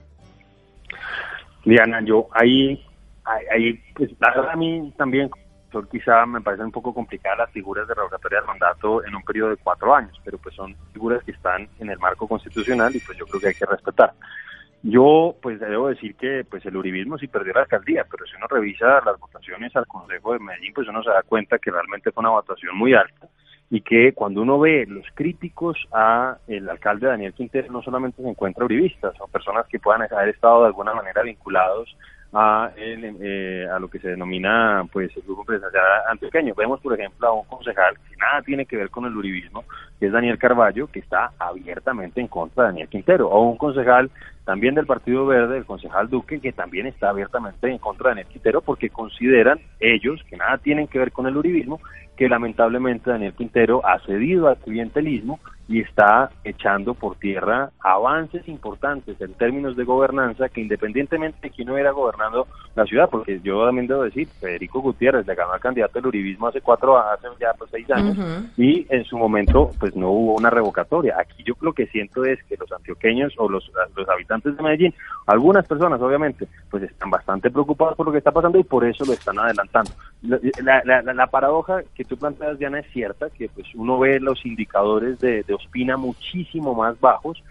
Diana, 1.66 2.02
yo 2.04 2.28
ahí, 2.32 2.84
ahí, 3.24 3.80
pues, 3.94 4.10
a 4.20 4.56
mí 4.56 4.92
también 4.98 5.30
quizá 5.90 6.26
me 6.26 6.42
parecen 6.42 6.68
un 6.68 6.72
poco 6.72 6.94
complicadas 6.94 7.40
las 7.40 7.52
figuras 7.52 7.88
de 7.88 7.94
revocatoria 7.94 8.40
del 8.40 8.48
mandato 8.48 9.06
en 9.06 9.16
un 9.16 9.24
periodo 9.24 9.52
de 9.52 9.58
cuatro 9.58 9.94
años, 9.94 10.20
pero 10.24 10.38
pues 10.38 10.56
son 10.56 10.76
figuras 10.94 11.24
que 11.24 11.32
están 11.32 11.68
en 11.80 11.90
el 11.90 12.00
marco 12.00 12.28
constitucional 12.28 12.96
y 12.96 13.00
pues 13.00 13.18
yo 13.18 13.26
creo 13.26 13.40
que 13.40 13.48
hay 13.48 13.54
que 13.54 13.66
respetar. 13.66 14.14
Yo 14.82 15.36
pues 15.42 15.60
debo 15.60 15.90
decir 15.90 16.16
que 16.16 16.46
pues 16.50 16.66
el 16.66 16.78
uribismo 16.78 17.18
sí 17.18 17.28
perdió 17.28 17.54
la 17.54 17.62
alcaldía, 17.62 18.06
pero 18.10 18.26
si 18.26 18.36
uno 18.36 18.48
revisa 18.48 19.02
las 19.06 19.20
votaciones 19.20 19.76
al 19.76 19.86
Consejo 19.88 20.34
de 20.34 20.40
Medellín, 20.40 20.74
pues 20.74 20.88
uno 20.88 21.04
se 21.04 21.10
da 21.10 21.22
cuenta 21.24 21.60
que 21.60 21.72
realmente 21.72 22.12
fue 22.12 22.22
una 22.22 22.32
votación 22.32 22.78
muy 22.78 22.94
alta 22.94 23.28
y 23.70 23.82
que 23.82 24.14
cuando 24.14 24.42
uno 24.42 24.58
ve 24.58 24.86
los 24.88 25.06
críticos 25.14 25.78
a 25.92 26.38
el 26.48 26.68
alcalde 26.70 27.08
Daniel 27.08 27.34
Quintero 27.34 27.72
no 27.72 27.82
solamente 27.82 28.22
se 28.22 28.30
encuentra 28.30 28.66
uribistas, 28.66 29.16
son 29.18 29.30
personas 29.30 29.68
que 29.68 29.80
puedan 29.80 30.02
haber 30.12 30.30
estado 30.30 30.62
de 30.62 30.68
alguna 30.68 30.94
manera 30.94 31.22
vinculados 31.22 31.96
a, 32.34 32.72
eh, 32.78 33.68
a 33.72 33.80
lo 33.80 33.88
que 33.90 34.00
se 34.00 34.10
denomina 34.10 34.86
pues 34.92 35.16
el 35.16 35.24
grupo 35.24 35.42
empresarial 35.42 35.84
antioqueño. 36.10 36.54
Vemos, 36.56 36.80
por 36.82 36.94
ejemplo, 36.94 37.28
a 37.28 37.34
un 37.34 37.46
concejal 37.46 37.96
que 38.08 38.16
nada 38.18 38.42
tiene 38.44 38.66
que 38.66 38.78
ver 38.78 38.90
con 38.90 39.06
el 39.06 39.18
uribismo, 39.18 39.64
que 40.00 40.08
es 40.08 40.12
Daniel 40.12 40.38
Carballo, 40.38 40.88
que 40.88 41.00
está 41.00 41.32
abiertamente 41.40 42.22
en 42.22 42.28
contra 42.28 42.64
de 42.64 42.70
Daniel 42.70 42.90
Quintero, 42.90 43.30
o 43.30 43.50
un 43.50 43.58
concejal 43.58 44.12
también 44.46 44.76
del 44.76 44.86
Partido 44.86 45.26
Verde, 45.26 45.58
el 45.58 45.66
concejal 45.66 46.10
Duque, 46.10 46.40
que 46.40 46.52
también 46.52 46.88
está 46.88 47.10
abiertamente 47.10 47.70
en 47.70 47.78
contra 47.78 48.10
de 48.10 48.16
Daniel 48.16 48.28
Quintero 48.28 48.62
porque 48.62 48.90
consideran 48.90 49.60
ellos 49.80 50.24
que 50.30 50.38
nada 50.38 50.58
tienen 50.58 50.88
que 50.88 51.00
ver 51.00 51.12
con 51.12 51.28
el 51.28 51.38
uribismo, 51.38 51.80
que 52.16 52.30
lamentablemente 52.30 53.10
Daniel 53.10 53.34
Quintero 53.34 53.86
ha 53.86 54.00
cedido 54.00 54.48
al 54.48 54.58
clientelismo 54.58 55.40
y 55.70 55.82
está 55.82 56.32
echando 56.44 56.96
por 56.96 57.16
tierra 57.18 57.70
avances 57.80 58.48
importantes 58.48 59.22
en 59.22 59.34
términos 59.36 59.78
de 59.78 59.84
gobernanza 59.84 60.50
que 60.50 60.62
independientemente 60.62 61.38
de 61.44 61.52
quién 61.52 61.70
hubiera 61.70 61.92
gobernando 61.92 62.48
la 62.76 62.86
ciudad, 62.86 63.08
porque 63.10 63.40
yo 63.44 63.64
también 63.66 63.86
debo 63.86 64.04
decir, 64.04 64.28
Federico 64.40 64.82
Gutiérrez 64.82 65.28
le 65.28 65.36
ganó 65.36 65.54
al 65.54 65.60
candidato 65.60 66.00
del 66.00 66.08
uribismo 66.08 66.48
hace 66.48 66.62
cuatro, 66.62 66.98
hace 66.98 67.28
ya 67.40 67.54
pues, 67.54 67.70
seis 67.70 67.90
años, 67.92 68.18
y 68.58 68.88
en 68.90 69.06
su 69.06 69.16
momento 69.16 69.70
pues 69.80 69.96
no 69.96 70.10
hubo 70.10 70.36
una 70.36 70.50
revocatoria. 70.50 71.16
Aquí 71.20 71.44
yo 71.44 71.54
lo 71.62 71.74
que 71.74 71.86
siento 71.88 72.26
es 72.26 72.44
que 72.46 72.58
los 72.58 72.72
antioqueños 72.72 73.34
o 73.38 73.48
los, 73.48 73.72
los 73.96 74.10
habitantes 74.10 74.58
de 74.58 74.64
Medellín, 74.64 74.94
algunas 75.28 75.68
personas 75.68 76.02
obviamente, 76.02 76.48
pues 76.72 76.82
están 76.82 77.12
bastante 77.12 77.52
preocupados 77.52 77.96
por 77.96 78.08
lo 78.08 78.12
que 78.12 78.18
está 78.18 78.32
pasando 78.32 78.58
y 78.58 78.64
por 78.64 78.86
eso 78.86 79.06
lo 79.06 79.14
están 79.14 79.38
adelantando. 79.38 79.92
La, 80.24 80.82
la, 80.84 81.14
la, 81.14 81.28
paradoja 81.28 81.84
que 81.96 82.04
tú 82.04 82.18
planteas, 82.18 82.58
Diana, 82.58 82.80
es 82.80 82.92
cierta, 82.92 83.30
que 83.30 83.48
pues 83.50 83.68
uno 83.76 84.00
ve 84.00 84.20
los 84.20 84.46
indicadores 84.46 85.20
de, 85.20 85.44
de 85.44 85.54
Ospina 85.60 85.98
muchísimo 85.98 86.74
más 86.74 87.00
bajos 87.00 87.42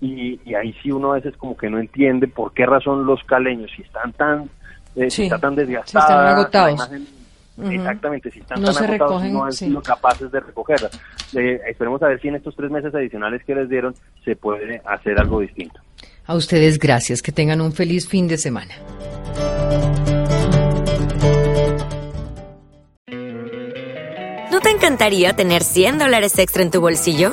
y, 0.00 0.38
ahí 0.54 0.74
sí 0.82 0.90
uno 0.90 1.12
a 1.12 1.16
veces 1.16 1.36
como 1.36 1.56
que 1.56 1.68
no 1.68 1.78
entiende 1.78 2.28
por 2.28 2.52
qué 2.52 2.66
razón 2.66 3.04
los 3.04 3.22
caleños, 3.24 3.70
si 3.74 3.82
están 3.82 4.12
tan, 4.12 4.50
eh, 4.94 5.10
si 5.10 5.24
están 5.24 5.40
tan 5.40 5.54
desgastados, 5.56 6.08
están 6.08 6.26
agotados. 6.26 6.90
Exactamente, 7.70 8.30
si 8.30 8.38
están 8.38 8.62
tan 8.62 8.76
agotados, 8.76 9.24
no 9.24 9.44
han 9.44 9.52
sido 9.52 9.82
capaces 9.82 10.30
de 10.30 10.40
recogerlas. 10.40 10.92
Eh, 11.34 11.60
esperemos 11.68 12.00
a 12.02 12.08
ver 12.08 12.20
si 12.20 12.28
en 12.28 12.36
estos 12.36 12.54
tres 12.54 12.70
meses 12.70 12.94
adicionales 12.94 13.42
que 13.44 13.54
les 13.54 13.68
dieron 13.68 13.94
se 14.24 14.36
puede 14.36 14.80
hacer 14.84 15.18
algo 15.18 15.40
distinto. 15.40 15.80
A 16.26 16.34
ustedes 16.34 16.78
gracias, 16.78 17.20
que 17.20 17.32
tengan 17.32 17.60
un 17.60 17.72
feliz 17.72 18.08
fin 18.08 18.28
de 18.28 18.38
semana. 18.38 18.74
¿No 24.52 24.60
te 24.60 24.70
encantaría 24.70 25.34
tener 25.34 25.62
100 25.62 25.98
dólares 25.98 26.38
extra 26.38 26.62
en 26.62 26.70
tu 26.70 26.80
bolsillo? 26.80 27.32